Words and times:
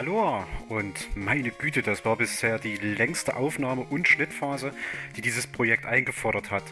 Aloha 0.00 0.46
und 0.70 1.14
meine 1.14 1.50
Güte, 1.50 1.82
das 1.82 2.06
war 2.06 2.16
bisher 2.16 2.58
die 2.58 2.76
längste 2.76 3.36
Aufnahme 3.36 3.82
und 3.82 4.08
Schnittphase, 4.08 4.72
die 5.14 5.20
dieses 5.20 5.46
Projekt 5.46 5.84
eingefordert 5.84 6.50
hat. 6.50 6.62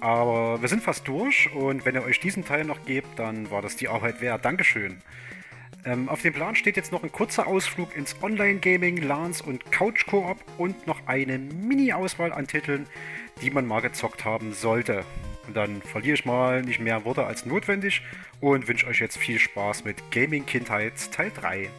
Aber 0.00 0.60
wir 0.60 0.68
sind 0.68 0.82
fast 0.82 1.06
durch 1.06 1.54
und 1.54 1.84
wenn 1.84 1.94
ihr 1.94 2.02
euch 2.02 2.18
diesen 2.18 2.44
Teil 2.44 2.64
noch 2.64 2.84
gebt, 2.84 3.16
dann 3.16 3.48
war 3.52 3.62
das 3.62 3.76
die 3.76 3.86
Arbeit 3.86 4.20
wert. 4.20 4.44
Dankeschön. 4.44 4.98
Ähm, 5.84 6.08
auf 6.08 6.22
dem 6.22 6.34
Plan 6.34 6.56
steht 6.56 6.76
jetzt 6.76 6.90
noch 6.90 7.04
ein 7.04 7.12
kurzer 7.12 7.46
Ausflug 7.46 7.94
ins 7.94 8.20
Online-Gaming, 8.20 8.96
LANs 8.96 9.40
und 9.40 9.70
Couch-Koop 9.70 10.38
und 10.58 10.88
noch 10.88 11.06
eine 11.06 11.38
Mini-Auswahl 11.38 12.32
an 12.32 12.48
Titeln, 12.48 12.88
die 13.40 13.50
man 13.50 13.68
mal 13.68 13.82
gezockt 13.82 14.24
haben 14.24 14.52
sollte. 14.52 15.04
Und 15.46 15.56
dann 15.56 15.80
verliere 15.80 16.14
ich 16.14 16.24
mal 16.24 16.62
nicht 16.62 16.80
mehr 16.80 17.04
Worte 17.04 17.24
als 17.24 17.46
notwendig 17.46 18.02
und 18.40 18.66
wünsche 18.66 18.88
euch 18.88 18.98
jetzt 18.98 19.16
viel 19.16 19.38
Spaß 19.38 19.84
mit 19.84 20.10
Gaming 20.10 20.44
Kindheit 20.44 21.12
Teil 21.12 21.30
3. 21.32 21.70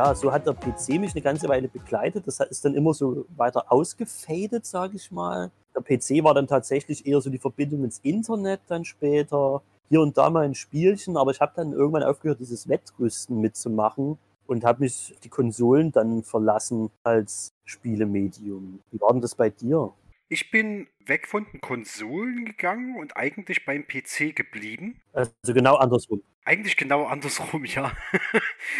ja, 0.00 0.14
so 0.14 0.32
hat 0.32 0.46
der 0.46 0.54
PC 0.54 0.98
mich 0.98 1.12
eine 1.12 1.20
ganze 1.20 1.46
Weile 1.48 1.68
begleitet. 1.68 2.26
Das 2.26 2.40
ist 2.40 2.64
dann 2.64 2.74
immer 2.74 2.94
so 2.94 3.26
weiter 3.36 3.70
ausgefadet, 3.70 4.64
sage 4.64 4.96
ich 4.96 5.10
mal. 5.10 5.50
Der 5.74 5.82
PC 5.82 6.24
war 6.24 6.32
dann 6.32 6.46
tatsächlich 6.46 7.06
eher 7.06 7.20
so 7.20 7.28
die 7.28 7.38
Verbindung 7.38 7.84
ins 7.84 7.98
Internet 8.02 8.60
dann 8.68 8.84
später. 8.86 9.62
Hier 9.90 10.00
und 10.00 10.16
da 10.16 10.30
mal 10.30 10.44
ein 10.44 10.54
Spielchen, 10.54 11.16
aber 11.18 11.32
ich 11.32 11.40
habe 11.40 11.52
dann 11.54 11.72
irgendwann 11.72 12.02
aufgehört, 12.02 12.40
dieses 12.40 12.66
Wettrüsten 12.68 13.40
mitzumachen 13.40 14.18
und 14.46 14.64
habe 14.64 14.84
mich 14.84 15.14
die 15.22 15.28
Konsolen 15.28 15.92
dann 15.92 16.22
verlassen 16.22 16.90
als 17.02 17.52
Spielemedium. 17.66 18.80
Wie 18.90 19.00
war 19.00 19.12
denn 19.12 19.20
das 19.20 19.34
bei 19.34 19.50
dir? 19.50 19.92
Ich 20.28 20.50
bin 20.50 20.86
weg 21.04 21.26
von 21.28 21.44
den 21.52 21.60
Konsolen 21.60 22.46
gegangen 22.46 22.96
und 22.98 23.16
eigentlich 23.16 23.66
beim 23.66 23.84
PC 23.86 24.34
geblieben. 24.34 25.00
Also 25.12 25.52
genau 25.52 25.74
andersrum. 25.74 26.22
Eigentlich 26.44 26.76
genau 26.76 27.04
andersrum, 27.04 27.64
ja. 27.66 27.92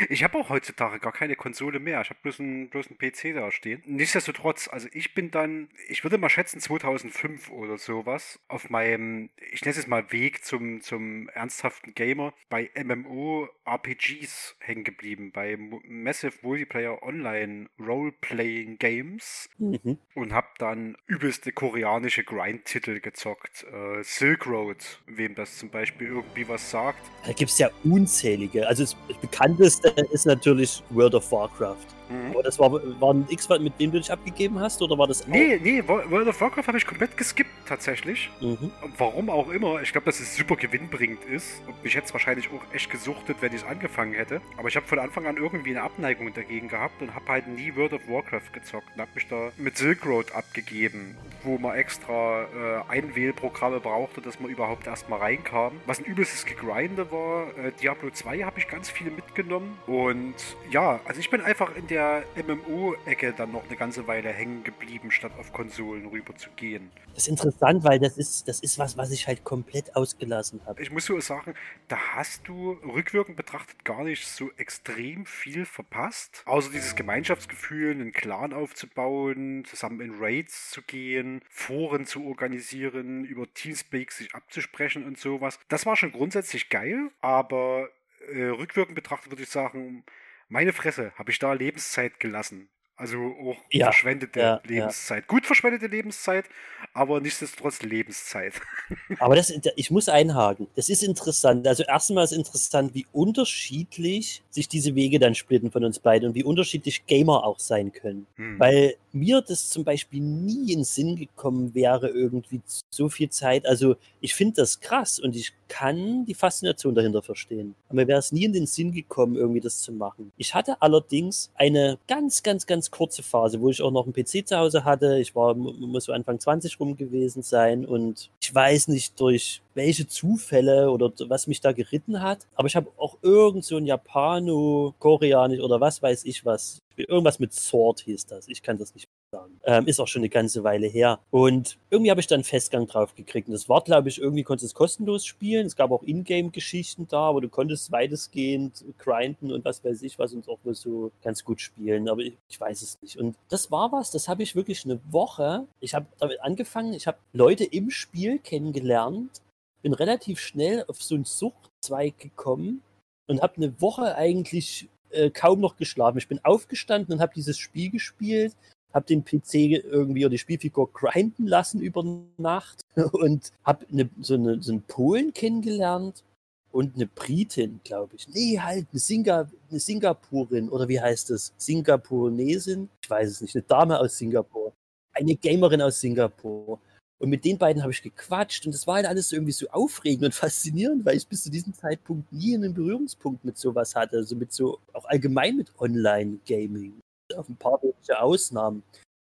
ich 0.08 0.25
habe 0.25 0.39
auch 0.39 0.48
heutzutage 0.48 0.98
gar 0.98 1.12
keine 1.12 1.36
Konsole 1.36 1.78
mehr. 1.78 2.00
Ich 2.00 2.08
habe 2.08 2.20
bloß 2.22 2.41
einen, 2.41 2.70
bloß 2.70 2.86
einen 2.89 2.98
PC 2.98 3.34
da 3.34 3.50
stehen. 3.50 3.83
Nichtsdestotrotz, 3.86 4.69
also 4.69 4.89
ich 4.92 5.14
bin 5.14 5.30
dann, 5.30 5.69
ich 5.89 6.02
würde 6.02 6.17
mal 6.17 6.30
schätzen 6.30 6.61
2005 6.61 7.50
oder 7.50 7.77
sowas, 7.77 8.41
auf 8.48 8.70
meinem, 8.70 9.28
ich 9.52 9.62
nenne 9.62 9.77
es 9.77 9.86
mal 9.86 10.11
Weg 10.11 10.42
zum, 10.44 10.80
zum 10.80 11.28
ernsthaften 11.28 11.94
Gamer, 11.94 12.33
bei 12.48 12.70
MMO-RPGs 12.75 14.56
hängen 14.61 14.84
geblieben, 14.84 15.30
bei 15.30 15.58
Massive 15.58 16.39
Multiplayer 16.42 17.02
Online 17.02 17.69
Role-Playing 17.78 18.78
Games 18.78 19.50
mhm. 19.58 19.98
und 20.14 20.33
habe 20.33 20.48
dann 20.58 20.97
übelste 21.06 21.52
koreanische 21.52 22.24
Grind-Titel 22.24 23.00
gezockt. 23.00 23.64
Äh, 23.64 24.02
Silk 24.02 24.47
Road, 24.47 25.02
wem 25.06 25.34
das 25.34 25.58
zum 25.58 25.69
Beispiel 25.69 26.06
irgendwie 26.06 26.48
was 26.48 26.70
sagt. 26.70 27.00
Da 27.27 27.33
gibt 27.50 27.52
es 27.52 27.58
ja 27.58 27.70
unzählige. 27.82 28.66
Also 28.68 28.84
das 28.84 28.94
bekannteste 29.20 29.88
ist 30.12 30.24
natürlich 30.24 30.82
World 30.90 31.14
of 31.14 31.32
Warcraft. 31.32 31.86
Mhm. 32.10 32.32
Aber 32.32 32.42
das 32.42 32.58
war, 32.58 32.72
war 32.72 33.14
ein 33.14 33.24
X, 33.28 33.48
mit 33.48 33.78
dem 33.80 33.92
du 33.92 33.98
dich 33.98 34.11
abgegeben 34.11 34.58
hast, 34.58 34.83
oder 34.83 34.98
war 34.98 35.06
das 35.06 35.22
auch? 35.22 35.28
Nee, 35.28 35.58
nee, 35.62 35.83
World 35.86 36.28
of 36.28 36.40
Warcraft 36.40 36.66
habe 36.66 36.78
ich 36.78 36.86
komplett 36.86 37.16
geskippt, 37.16 37.50
tatsächlich. 37.66 38.30
Mhm. 38.40 38.70
Warum 38.98 39.30
auch 39.30 39.48
immer. 39.50 39.80
Ich 39.80 39.92
glaube, 39.92 40.06
dass 40.06 40.18
es 40.18 40.36
super 40.36 40.56
gewinnbringend 40.56 41.24
ist. 41.24 41.62
Und 41.66 41.83
mich 41.84 41.94
hätte 41.94 42.06
es 42.06 42.12
wahrscheinlich 42.12 42.48
auch 42.48 42.74
echt 42.74 42.90
gesuchtet, 42.90 43.36
wenn 43.40 43.52
ich 43.52 43.62
es 43.62 43.66
angefangen 43.66 44.12
hätte. 44.12 44.40
Aber 44.56 44.68
ich 44.68 44.77
habe 44.77 44.86
von 44.86 44.98
Anfang 44.98 45.27
an 45.27 45.36
irgendwie 45.36 45.70
eine 45.70 45.83
Abneigung 45.83 46.34
dagegen 46.34 46.68
gehabt 46.68 47.00
und 47.00 47.14
habe 47.14 47.27
halt 47.28 47.46
nie 47.46 47.74
World 47.77 47.92
of 47.92 48.00
Warcraft 48.08 48.52
gezockt 48.52 48.89
und 48.94 49.00
habe 49.00 49.10
mich 49.14 49.28
da 49.28 49.50
mit 49.56 49.78
Silk 49.78 50.05
Road 50.05 50.33
abgegeben, 50.33 51.16
wo 51.44 51.58
man 51.58 51.77
extra 51.77 52.42
äh, 52.42 52.90
Einwählprogramme 52.90 53.78
brauchte, 53.78 54.20
dass 54.20 54.40
man 54.40 54.50
überhaupt 54.50 54.86
erstmal 54.86 55.20
reinkam. 55.20 55.72
Was 55.86 56.00
ein 56.00 56.05
übelstes 56.06 56.44
Gegrinde 56.44 57.10
war. 57.12 57.39
Äh, 57.56 57.73
Diablo 57.80 58.11
2 58.11 58.40
habe 58.40 58.58
ich 58.58 58.68
ganz 58.68 58.90
viele 58.90 59.11
mitgenommen. 59.11 59.78
Und 59.86 60.34
ja, 60.70 61.01
also 61.05 61.20
ich 61.20 61.30
bin 61.30 61.40
einfach 61.40 61.74
in 61.77 61.86
der 61.86 62.01
der 62.01 62.24
MMO-Ecke 62.45 63.34
dann 63.36 63.52
noch 63.52 63.67
eine 63.67 63.77
ganze 63.77 64.06
Weile 64.06 64.30
hängen 64.30 64.64
geblieben, 64.64 65.11
statt 65.11 65.33
auf 65.39 65.52
Konsolen 65.52 66.06
rüber 66.06 66.34
zu 66.34 66.48
gehen. 66.56 66.90
Das 67.14 67.24
ist 67.24 67.28
interessant, 67.28 67.84
weil 67.84 67.98
das 67.98 68.17
ist, 68.17 68.48
das 68.48 68.61
ist 68.61 68.78
was, 68.78 68.96
was 68.96 69.11
ich 69.11 69.27
halt 69.27 69.45
komplett 69.45 69.95
ausgelassen 69.96 70.61
habe. 70.64 70.80
Ich 70.80 70.90
muss 70.90 71.05
so 71.05 71.20
sagen, 71.20 71.55
da 71.89 71.98
hast 72.14 72.48
du 72.48 72.73
rückwirkend 72.84 73.36
betrachtet 73.36 73.84
gar 73.84 74.05
nicht 74.05 74.27
so 74.27 74.51
extrem 74.57 75.27
viel 75.27 75.67
verpasst. 75.67 76.42
Außer 76.46 76.70
dieses 76.70 76.96
Gemeinschaftsgefühl, 76.96 77.90
einen 77.90 78.12
Clan 78.12 78.55
aufzubauen, 78.55 79.64
zusammen 79.67 80.01
in 80.01 80.14
Raids 80.18 80.70
zu 80.70 80.80
gehen, 80.83 81.42
Foren 81.51 82.07
zu 82.07 82.24
organisieren, 82.24 83.24
über 83.24 83.52
Teamspeak 83.52 84.12
sich 84.12 84.34
abzusprechen 84.34 85.05
und 85.05 85.18
sowas. 85.18 85.58
Das 85.68 85.84
war 85.84 85.96
schon 85.96 86.12
grundsätzlich 86.12 86.70
geil, 86.70 87.11
aber 87.30 87.89
äh, 88.33 88.45
rückwirkend 88.45 88.95
betrachtet 88.95 89.30
würde 89.33 89.42
ich 89.42 89.51
sagen, 89.51 90.05
meine 90.48 90.73
Fresse, 90.73 91.13
habe 91.17 91.30
ich 91.30 91.39
da 91.39 91.52
Lebenszeit 91.52 92.18
gelassen. 92.20 92.68
Also 93.01 93.17
auch 93.18 93.57
ja, 93.70 93.86
verschwendete 93.86 94.41
ja, 94.41 94.61
Lebenszeit. 94.63 95.23
Ja. 95.23 95.27
Gut 95.27 95.46
verschwendete 95.46 95.86
Lebenszeit, 95.86 96.45
aber 96.92 97.23
nichtsdestotrotz 97.23 97.80
Lebenszeit. 97.80 98.61
aber 99.19 99.36
das, 99.36 99.51
ich 99.77 99.90
muss 99.90 100.11
einhaken. 100.11 100.67
Das 100.77 100.90
ist 100.90 101.02
interessant. 101.02 101.67
Also 101.67 101.83
erstmal 101.85 102.24
ist 102.24 102.33
interessant, 102.33 102.92
wie 102.92 103.07
unterschiedlich 103.11 104.42
sich 104.51 104.69
diese 104.69 104.95
Wege 104.96 105.19
dann 105.19 105.35
splitten 105.35 105.70
von 105.70 105.83
uns 105.83 105.98
beiden 105.98 106.29
und 106.29 106.35
wie 106.35 106.45
unterschiedlich 106.45 107.07
Gamer 107.07 107.45
auch 107.45 107.58
sein 107.58 107.90
können. 107.90 108.27
Hm. 108.36 108.61
Weil 108.61 108.96
mir 109.12 109.40
das 109.40 109.68
zum 109.68 109.84
Beispiel 109.84 110.20
nie 110.20 110.72
in 110.72 110.80
den 110.80 110.84
Sinn 110.84 111.16
gekommen 111.16 111.74
wäre, 111.74 112.08
irgendwie 112.08 112.60
so 112.90 113.08
viel 113.08 113.30
Zeit. 113.30 113.66
Also 113.66 113.96
ich 114.20 114.34
finde 114.34 114.56
das 114.56 114.80
krass 114.80 115.18
und 115.18 115.36
ich 115.36 115.52
kann 115.68 116.24
die 116.24 116.34
Faszination 116.34 116.94
dahinter 116.94 117.22
verstehen. 117.22 117.74
Aber 117.88 117.96
mir 117.96 118.08
wäre 118.08 118.18
es 118.18 118.32
nie 118.32 118.44
in 118.44 118.52
den 118.52 118.66
Sinn 118.66 118.92
gekommen, 118.92 119.36
irgendwie 119.36 119.60
das 119.60 119.80
zu 119.80 119.92
machen. 119.92 120.32
Ich 120.36 120.54
hatte 120.54 120.82
allerdings 120.82 121.50
eine 121.54 121.98
ganz, 122.08 122.42
ganz, 122.42 122.66
ganz 122.66 122.90
kurze 122.90 123.22
Phase, 123.22 123.60
wo 123.60 123.70
ich 123.70 123.80
auch 123.80 123.92
noch 123.92 124.04
einen 124.04 124.12
PC 124.12 124.46
zu 124.46 124.58
Hause 124.58 124.84
hatte. 124.84 125.18
Ich 125.18 125.34
war, 125.34 125.54
muss 125.54 126.04
so 126.04 126.12
Anfang 126.12 126.40
20 126.40 126.78
rum 126.80 126.96
gewesen 126.96 127.42
sein 127.42 127.84
und 127.86 128.31
ich 128.40 128.54
weiß 128.54 128.88
nicht 128.88 129.19
durch 129.20 129.62
welche 129.75 130.06
Zufälle 130.06 130.91
oder 130.91 131.12
was 131.29 131.47
mich 131.47 131.61
da 131.61 131.73
geritten 131.73 132.23
hat. 132.23 132.47
Aber 132.55 132.67
ich 132.67 132.76
habe 132.76 132.91
auch 132.97 133.19
irgend 133.23 133.64
so 133.64 133.76
ein 133.76 133.87
Japano, 133.87 134.94
Koreanisch 134.99 135.61
oder 135.61 135.81
was 135.81 136.03
weiß 136.03 136.25
ich 136.25 136.44
was. 136.44 136.81
Irgendwas 136.97 137.38
mit 137.38 137.55
Sword 137.55 138.00
hieß 138.00 138.26
das. 138.26 138.47
Ich 138.49 138.62
kann 138.62 138.76
das 138.76 138.94
nicht 138.94 139.08
sagen. 139.32 139.61
Ähm, 139.64 139.87
ist 139.87 140.00
auch 140.00 140.08
schon 140.08 140.20
eine 140.20 140.29
ganze 140.29 140.64
Weile 140.64 140.87
her. 140.87 141.19
Und 141.31 141.79
irgendwie 141.88 142.11
habe 142.11 142.20
ich 142.20 142.26
dann 142.26 142.44
Festgang 142.44 142.87
drauf 142.87 143.14
gekriegt. 143.14 143.49
Und 143.49 143.53
das 143.53 143.69
war, 143.69 143.82
glaube 143.82 144.08
ich, 144.08 144.20
irgendwie 144.20 144.43
konntest 144.43 144.64
du 144.64 144.67
es 144.67 144.75
kostenlos 144.75 145.25
spielen. 145.25 145.67
Es 145.67 145.76
gab 145.76 145.93
auch 145.93 146.02
Ingame-Geschichten 146.02 147.06
da, 147.08 147.29
aber 147.29 147.41
du 147.41 147.49
konntest 147.49 147.93
weitestgehend 147.93 148.85
grinden 148.99 149.52
und 149.52 149.64
was 149.64 149.85
weiß 149.85 150.02
ich 150.02 150.19
was 150.19 150.32
und 150.35 150.49
auch 150.49 150.58
nur 150.64 150.75
so 150.75 151.12
ganz 151.23 151.44
gut 151.44 151.61
spielen. 151.61 152.08
Aber 152.08 152.20
ich, 152.20 152.37
ich 152.49 152.61
weiß 152.61 152.82
es 152.82 153.00
nicht. 153.02 153.17
Und 153.17 153.37
das 153.49 153.70
war 153.70 153.93
was, 153.93 154.11
das 154.11 154.29
habe 154.29 154.43
ich 154.43 154.56
wirklich 154.56 154.85
eine 154.85 155.00
Woche. 155.11 155.67
Ich 155.81 155.94
habe 155.94 156.06
damit 156.19 156.41
angefangen, 156.43 156.93
ich 156.93 157.06
habe 157.06 157.19
Leute 157.32 157.64
im 157.64 157.91
Spiel 157.91 158.41
kennengelernt, 158.41 159.41
bin 159.82 159.94
relativ 159.94 160.41
schnell 160.41 160.85
auf 160.88 161.02
so 161.02 161.14
einen 161.14 161.25
Suchtzweig 161.25 162.19
gekommen 162.19 162.82
und 163.26 163.43
habe 163.43 163.56
eine 163.56 163.81
Woche 163.81 164.14
eigentlich 164.16 164.88
äh, 165.10 165.31
kaum 165.31 165.60
noch 165.60 165.76
geschlafen. 165.76 166.19
Ich 166.19 166.28
bin 166.28 166.44
aufgestanden 166.44 167.14
und 167.14 167.20
habe 167.20 167.32
dieses 167.34 167.58
Spiel 167.58 167.90
gespielt, 167.90 168.54
habe 168.93 169.06
den 169.06 169.25
PC 169.25 169.54
irgendwie 169.84 170.25
oder 170.25 170.31
die 170.31 170.38
Spielfigur 170.38 170.93
grinden 170.93 171.46
lassen 171.46 171.81
über 171.81 172.04
Nacht 172.37 172.82
und 173.12 173.52
habe 173.64 173.87
eine, 173.93 174.10
so, 174.20 174.34
eine, 174.34 174.62
so 174.62 174.72
einen 174.72 174.82
Polen 174.82 175.32
kennengelernt 175.32 176.25
und 176.72 176.94
eine 176.94 177.06
Britin, 177.06 177.81
glaube 177.84 178.16
ich. 178.16 178.28
Nee, 178.28 178.58
halt, 178.60 178.87
eine, 178.90 179.00
Singa, 179.00 179.50
eine 179.70 179.81
Singapurin 179.81 180.69
oder 180.69 180.88
wie 180.88 181.00
heißt 181.00 181.31
das? 181.31 181.52
Singapuresin? 181.56 182.88
Ich 183.02 183.10
weiß 183.10 183.31
es 183.31 183.40
nicht. 183.40 183.56
Eine 183.56 183.64
Dame 183.64 183.99
aus 183.99 184.19
Singapur. 184.19 184.72
Eine 185.12 185.34
Gamerin 185.37 185.82
aus 185.82 186.00
Singapur. 186.00 186.78
Und 187.20 187.28
mit 187.28 187.44
den 187.44 187.58
beiden 187.58 187.82
habe 187.82 187.93
ich 187.93 188.02
gequatscht 188.02 188.64
und 188.64 188.75
das 188.75 188.87
war 188.87 188.96
halt 188.96 189.06
alles 189.06 189.31
irgendwie 189.31 189.52
so 189.52 189.69
aufregend 189.69 190.25
und 190.25 190.34
faszinierend, 190.34 191.05
weil 191.05 191.19
ich 191.19 191.28
bis 191.28 191.44
zu 191.44 191.50
diesem 191.50 191.75
Zeitpunkt 191.75 192.32
nie 192.32 192.55
einen 192.55 192.72
Berührungspunkt 192.72 193.44
mit 193.44 193.58
sowas 193.58 193.94
hatte. 193.94 194.17
Also 194.17 194.34
mit 194.37 194.52
so, 194.52 194.81
auch 194.94 195.05
allgemein 195.05 195.56
mit 195.56 195.70
Online-Gaming. 195.78 196.99
Auf 197.37 197.49
ein 197.49 197.56
paar 197.56 197.81
wenige 197.82 198.20
Ausnahmen. 198.20 198.82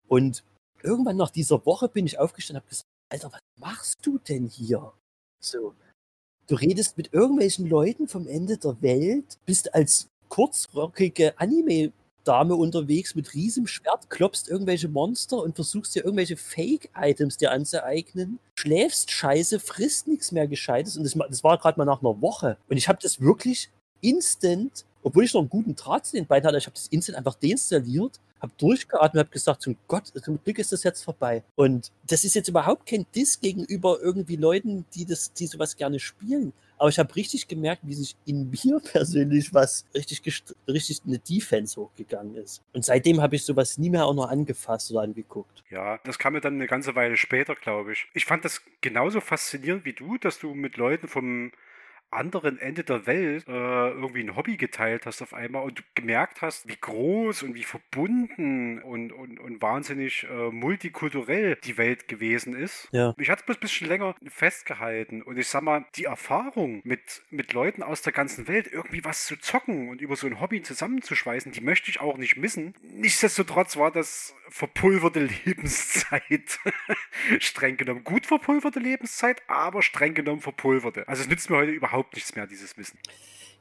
Und 0.06 0.44
irgendwann 0.82 1.16
nach 1.16 1.30
dieser 1.30 1.66
Woche 1.66 1.88
bin 1.88 2.06
ich 2.06 2.20
aufgestanden 2.20 2.60
und 2.60 2.62
habe 2.62 2.70
gesagt, 2.70 2.86
Alter, 3.10 3.32
was 3.32 3.40
machst 3.58 4.06
du 4.06 4.18
denn 4.18 4.46
hier? 4.46 4.92
So. 5.42 5.74
Du 6.46 6.54
redest 6.54 6.96
mit 6.96 7.12
irgendwelchen 7.12 7.66
Leuten 7.66 8.06
vom 8.06 8.28
Ende 8.28 8.58
der 8.58 8.80
Welt, 8.80 9.38
bist 9.44 9.74
als 9.74 10.08
kurzrockige 10.28 11.38
Anime 11.38 11.92
Dame 12.24 12.54
unterwegs 12.54 13.14
mit 13.14 13.34
riesigem 13.34 13.66
Schwert, 13.66 14.10
klopfst 14.10 14.48
irgendwelche 14.48 14.88
Monster 14.88 15.38
und 15.38 15.54
versuchst 15.54 15.94
dir 15.94 16.04
irgendwelche 16.04 16.36
Fake-Items 16.36 17.36
dir 17.36 17.52
anzueignen, 17.52 18.38
schläfst 18.56 19.10
scheiße, 19.10 19.60
frisst 19.60 20.08
nichts 20.08 20.32
mehr 20.32 20.46
Gescheites 20.46 20.96
und 20.96 21.04
das, 21.04 21.14
das 21.28 21.44
war 21.44 21.58
gerade 21.58 21.78
mal 21.78 21.84
nach 21.84 22.00
einer 22.00 22.20
Woche. 22.20 22.56
Und 22.68 22.76
ich 22.76 22.88
habe 22.88 22.98
das 23.02 23.20
wirklich 23.20 23.70
instant, 24.00 24.84
obwohl 25.02 25.24
ich 25.24 25.34
noch 25.34 25.40
einen 25.40 25.50
guten 25.50 25.74
Draht 25.74 26.06
zu 26.06 26.16
den 26.16 26.26
beiden 26.26 26.46
hatte, 26.46 26.58
ich 26.58 26.66
habe 26.66 26.74
das 26.74 26.88
instant 26.88 27.18
einfach 27.18 27.34
deinstalliert 27.34 28.20
habe 28.42 28.52
durchgeatmet, 28.58 29.20
habe 29.20 29.30
gesagt, 29.30 29.62
zum 29.62 29.76
Gott, 29.86 30.08
zum 30.22 30.42
Glück 30.42 30.58
ist 30.58 30.72
das 30.72 30.82
jetzt 30.82 31.04
vorbei. 31.04 31.44
Und 31.54 31.92
das 32.08 32.24
ist 32.24 32.34
jetzt 32.34 32.48
überhaupt 32.48 32.86
kein 32.86 33.06
Diss 33.14 33.40
gegenüber 33.40 33.98
irgendwie 34.02 34.36
Leuten, 34.36 34.84
die 34.94 35.04
das, 35.04 35.32
die 35.32 35.46
sowas 35.46 35.76
gerne 35.76 36.00
spielen. 36.00 36.52
Aber 36.82 36.88
ich 36.88 36.98
habe 36.98 37.14
richtig 37.14 37.46
gemerkt, 37.46 37.82
wie 37.84 37.94
sich 37.94 38.16
in 38.26 38.50
mir 38.50 38.80
persönlich 38.80 39.54
was 39.54 39.86
richtig, 39.94 40.42
richtig 40.66 41.02
eine 41.06 41.20
Defense 41.20 41.80
hochgegangen 41.80 42.34
ist. 42.34 42.60
Und 42.72 42.84
seitdem 42.84 43.22
habe 43.22 43.36
ich 43.36 43.44
sowas 43.44 43.78
nie 43.78 43.88
mehr 43.88 44.04
auch 44.04 44.14
noch 44.14 44.28
angefasst 44.28 44.90
oder 44.90 45.02
angeguckt. 45.02 45.62
Ja, 45.70 45.98
das 45.98 46.18
kam 46.18 46.32
mir 46.32 46.40
dann 46.40 46.54
eine 46.54 46.66
ganze 46.66 46.96
Weile 46.96 47.16
später, 47.16 47.54
glaube 47.54 47.92
ich. 47.92 48.08
Ich 48.14 48.24
fand 48.24 48.44
das 48.44 48.62
genauso 48.80 49.20
faszinierend 49.20 49.84
wie 49.84 49.92
du, 49.92 50.18
dass 50.18 50.40
du 50.40 50.54
mit 50.54 50.76
Leuten 50.76 51.06
vom 51.06 51.52
anderen 52.12 52.58
Ende 52.58 52.84
der 52.84 53.06
Welt 53.06 53.46
äh, 53.48 53.50
irgendwie 53.50 54.20
ein 54.20 54.36
Hobby 54.36 54.56
geteilt 54.56 55.06
hast 55.06 55.22
auf 55.22 55.34
einmal 55.34 55.62
und 55.64 55.78
du 55.78 55.82
gemerkt 55.94 56.42
hast, 56.42 56.68
wie 56.68 56.76
groß 56.80 57.42
und 57.42 57.54
wie 57.54 57.64
verbunden 57.64 58.80
und, 58.82 59.12
und, 59.12 59.38
und 59.38 59.62
wahnsinnig 59.62 60.24
äh, 60.24 60.50
multikulturell 60.50 61.56
die 61.64 61.78
Welt 61.78 62.08
gewesen 62.08 62.54
ist. 62.54 62.88
Ja. 62.92 63.14
Ich 63.18 63.30
hatte 63.30 63.44
es 63.46 63.56
ein 63.56 63.60
bisschen 63.60 63.88
länger 63.88 64.14
festgehalten 64.28 65.22
und 65.22 65.38
ich 65.38 65.48
sag 65.48 65.62
mal, 65.62 65.86
die 65.96 66.04
Erfahrung 66.04 66.80
mit, 66.84 67.22
mit 67.30 67.52
Leuten 67.52 67.82
aus 67.82 68.02
der 68.02 68.12
ganzen 68.12 68.48
Welt 68.48 68.68
irgendwie 68.70 69.04
was 69.04 69.26
zu 69.26 69.36
zocken 69.36 69.88
und 69.88 70.00
über 70.00 70.16
so 70.16 70.26
ein 70.26 70.40
Hobby 70.40 70.62
zusammenzuschweißen, 70.62 71.52
die 71.52 71.60
möchte 71.60 71.90
ich 71.90 72.00
auch 72.00 72.16
nicht 72.18 72.36
missen. 72.36 72.74
Nichtsdestotrotz 72.82 73.76
war 73.76 73.90
das 73.90 74.34
verpulverte 74.48 75.28
Lebenszeit. 75.44 76.58
streng 77.40 77.76
genommen 77.76 78.04
gut 78.04 78.26
verpulverte 78.26 78.80
Lebenszeit, 78.80 79.42
aber 79.46 79.82
streng 79.82 80.14
genommen 80.14 80.40
verpulverte. 80.40 81.08
Also 81.08 81.22
es 81.22 81.28
nützt 81.28 81.50
mir 81.50 81.56
heute 81.56 81.72
überhaupt 81.72 82.01
nichts 82.14 82.34
mehr, 82.34 82.46
dieses 82.46 82.76
Wissen. 82.76 82.98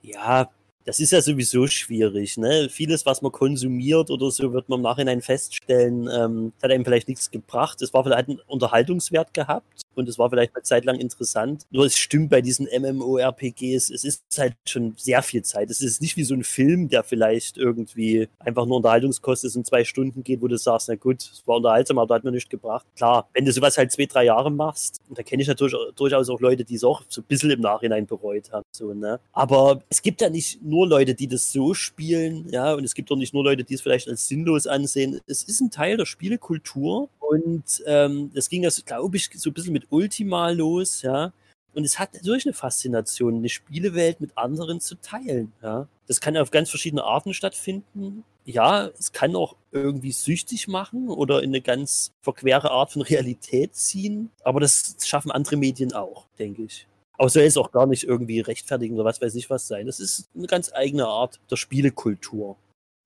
Ja, 0.02 0.50
das 0.86 1.00
ist 1.00 1.12
ja 1.12 1.22
sowieso 1.22 1.68
schwierig. 1.68 2.38
Ne? 2.38 2.70
Vieles, 2.70 3.06
was 3.06 3.22
man 3.22 3.32
konsumiert 3.32 4.10
oder 4.10 4.32
so, 4.32 4.52
wird 4.54 4.68
man 4.70 4.80
im 4.80 4.84
Nachhinein 4.84 5.22
feststellen, 5.22 6.10
ähm, 6.12 6.54
hat 6.62 6.72
einem 6.72 6.84
vielleicht 6.84 7.08
nichts 7.08 7.30
gebracht. 7.30 7.82
Es 7.82 7.94
war 7.94 8.04
vielleicht 8.04 8.30
einen 8.30 8.40
Unterhaltungswert 8.48 9.34
gehabt 9.34 9.81
und 9.96 10.10
es 10.10 10.18
war 10.18 10.30
vielleicht 10.30 10.56
eine 10.56 10.64
Zeit 10.64 10.86
lang 10.86 11.00
interessant. 11.00 11.64
Nur 11.72 11.86
es 11.86 11.98
stimmt 11.98 12.30
bei 12.30 12.42
diesen 12.42 12.68
MMORPGs, 12.68 13.90
es 13.90 14.04
ist 14.04 14.24
halt 14.38 14.56
schon 14.68 14.94
sehr 14.98 15.22
viel 15.22 15.44
Zeit. 15.44 15.70
Es 15.70 15.82
ist 15.82 16.02
nicht 16.02 16.18
wie 16.18 16.24
so 16.24 16.34
ein 16.34 16.44
Film, 16.44 16.90
der 16.90 17.04
vielleicht 17.04 17.58
irgendwie 17.58 18.28
einfach 18.40 18.66
nur 18.66 18.78
Unterhaltungskost 18.78 19.46
ist 19.46 19.56
und 19.56 19.66
zwei 19.66 19.84
Stunden 19.84 20.24
geht, 20.24 20.42
wo 20.42 20.48
du 20.48 20.58
sagst, 20.58 20.90
na 20.90 20.96
gut, 20.96 21.22
es 21.22 21.44
war 21.46 21.58
unterhaltsam, 21.58 21.98
aber 21.98 22.08
da 22.08 22.16
hat 22.16 22.24
mir 22.24 22.32
nichts 22.32 22.50
gebracht. 22.50 22.86
Klar, 22.96 23.30
wenn 23.34 23.46
du 23.46 23.52
sowas 23.52 23.78
halt 23.78 23.92
zwei, 23.92 24.06
drei 24.06 24.26
Jahre 24.26 24.52
machst, 24.52 25.02
und 25.10 25.18
da 25.18 25.24
kenne 25.24 25.42
ich 25.42 25.48
natürlich 25.48 25.76
durchaus 25.96 26.30
auch 26.30 26.40
Leute, 26.40 26.64
die 26.64 26.76
es 26.76 26.84
auch 26.84 27.04
so 27.08 27.22
ein 27.22 27.26
bisschen 27.26 27.52
im 27.52 27.62
Nachhinein 27.62 28.06
bereut 28.06 28.52
haben. 28.52 28.64
So, 28.72 28.94
ne? 28.94 29.20
Aber 29.34 29.82
es 29.90 30.02
gibt 30.02 30.22
ja 30.22 30.30
nicht 30.30 30.62
nur 30.64 30.88
Leute, 30.88 31.14
die 31.14 31.28
das 31.28 31.52
so 31.52 31.74
spielen, 31.74 32.48
ja, 32.50 32.74
und 32.74 32.84
es 32.84 32.94
gibt 32.94 33.12
auch 33.12 33.16
nicht 33.16 33.34
nur 33.34 33.44
Leute, 33.44 33.64
die 33.64 33.74
es 33.74 33.82
vielleicht 33.82 34.08
als 34.08 34.28
sinnlos 34.28 34.68
ansehen. 34.68 35.20
Es 35.28 35.44
ist 35.44 35.62
ein 35.62 35.72
Teil 35.72 35.98
der 35.98 36.06
Spielekultur 36.06 37.10
und 37.32 37.82
ähm, 37.86 38.30
das 38.34 38.50
ging 38.50 38.62
das, 38.62 38.84
glaube 38.84 39.16
ich, 39.16 39.30
so 39.34 39.52
ein 39.52 39.54
bisschen 39.54 39.72
mit 39.72 39.88
Ultima 39.90 40.50
los, 40.50 41.02
ja. 41.02 41.32
Und 41.74 41.86
es 41.86 41.98
hat 41.98 42.14
natürlich 42.14 42.46
eine 42.46 42.52
Faszination, 42.52 43.38
eine 43.38 43.48
Spielewelt 43.48 44.20
mit 44.20 44.38
anderen 44.38 44.82
zu 44.82 44.96
teilen, 44.96 45.54
ja. 45.64 45.88
Das 46.08 46.20
kann 46.20 46.36
auf 46.36 46.52
ganz 46.52 46.70
verschiedene 46.70 47.06
Arten 47.06 47.34
stattfinden. 47.34 48.26
Ja, 48.44 48.88
es 49.00 49.14
kann 49.14 49.34
auch 49.38 49.56
irgendwie 49.72 50.12
süchtig 50.12 50.68
machen 50.68 51.08
oder 51.08 51.42
in 51.42 51.52
eine 51.52 51.62
ganz 51.62 52.12
verquere 52.22 52.70
Art 52.70 52.92
von 52.92 53.02
Realität 53.02 53.76
ziehen. 53.76 54.30
Aber 54.44 54.60
das 54.60 54.98
schaffen 55.02 55.32
andere 55.32 55.56
Medien 55.56 55.94
auch, 55.94 56.26
denke 56.38 56.64
ich. 56.64 56.86
Aber 57.18 57.30
soll 57.30 57.44
es 57.44 57.56
auch 57.56 57.72
gar 57.72 57.86
nicht 57.86 58.04
irgendwie 58.04 58.42
rechtfertigen 58.42 58.96
oder 58.96 59.06
was 59.06 59.22
weiß 59.22 59.36
ich 59.36 59.50
was 59.50 59.70
sein. 59.70 59.86
Das 59.86 60.02
ist 60.02 60.28
eine 60.36 60.48
ganz 60.48 60.74
eigene 60.74 61.08
Art 61.08 61.40
der 61.50 61.56
Spielekultur, 61.56 62.58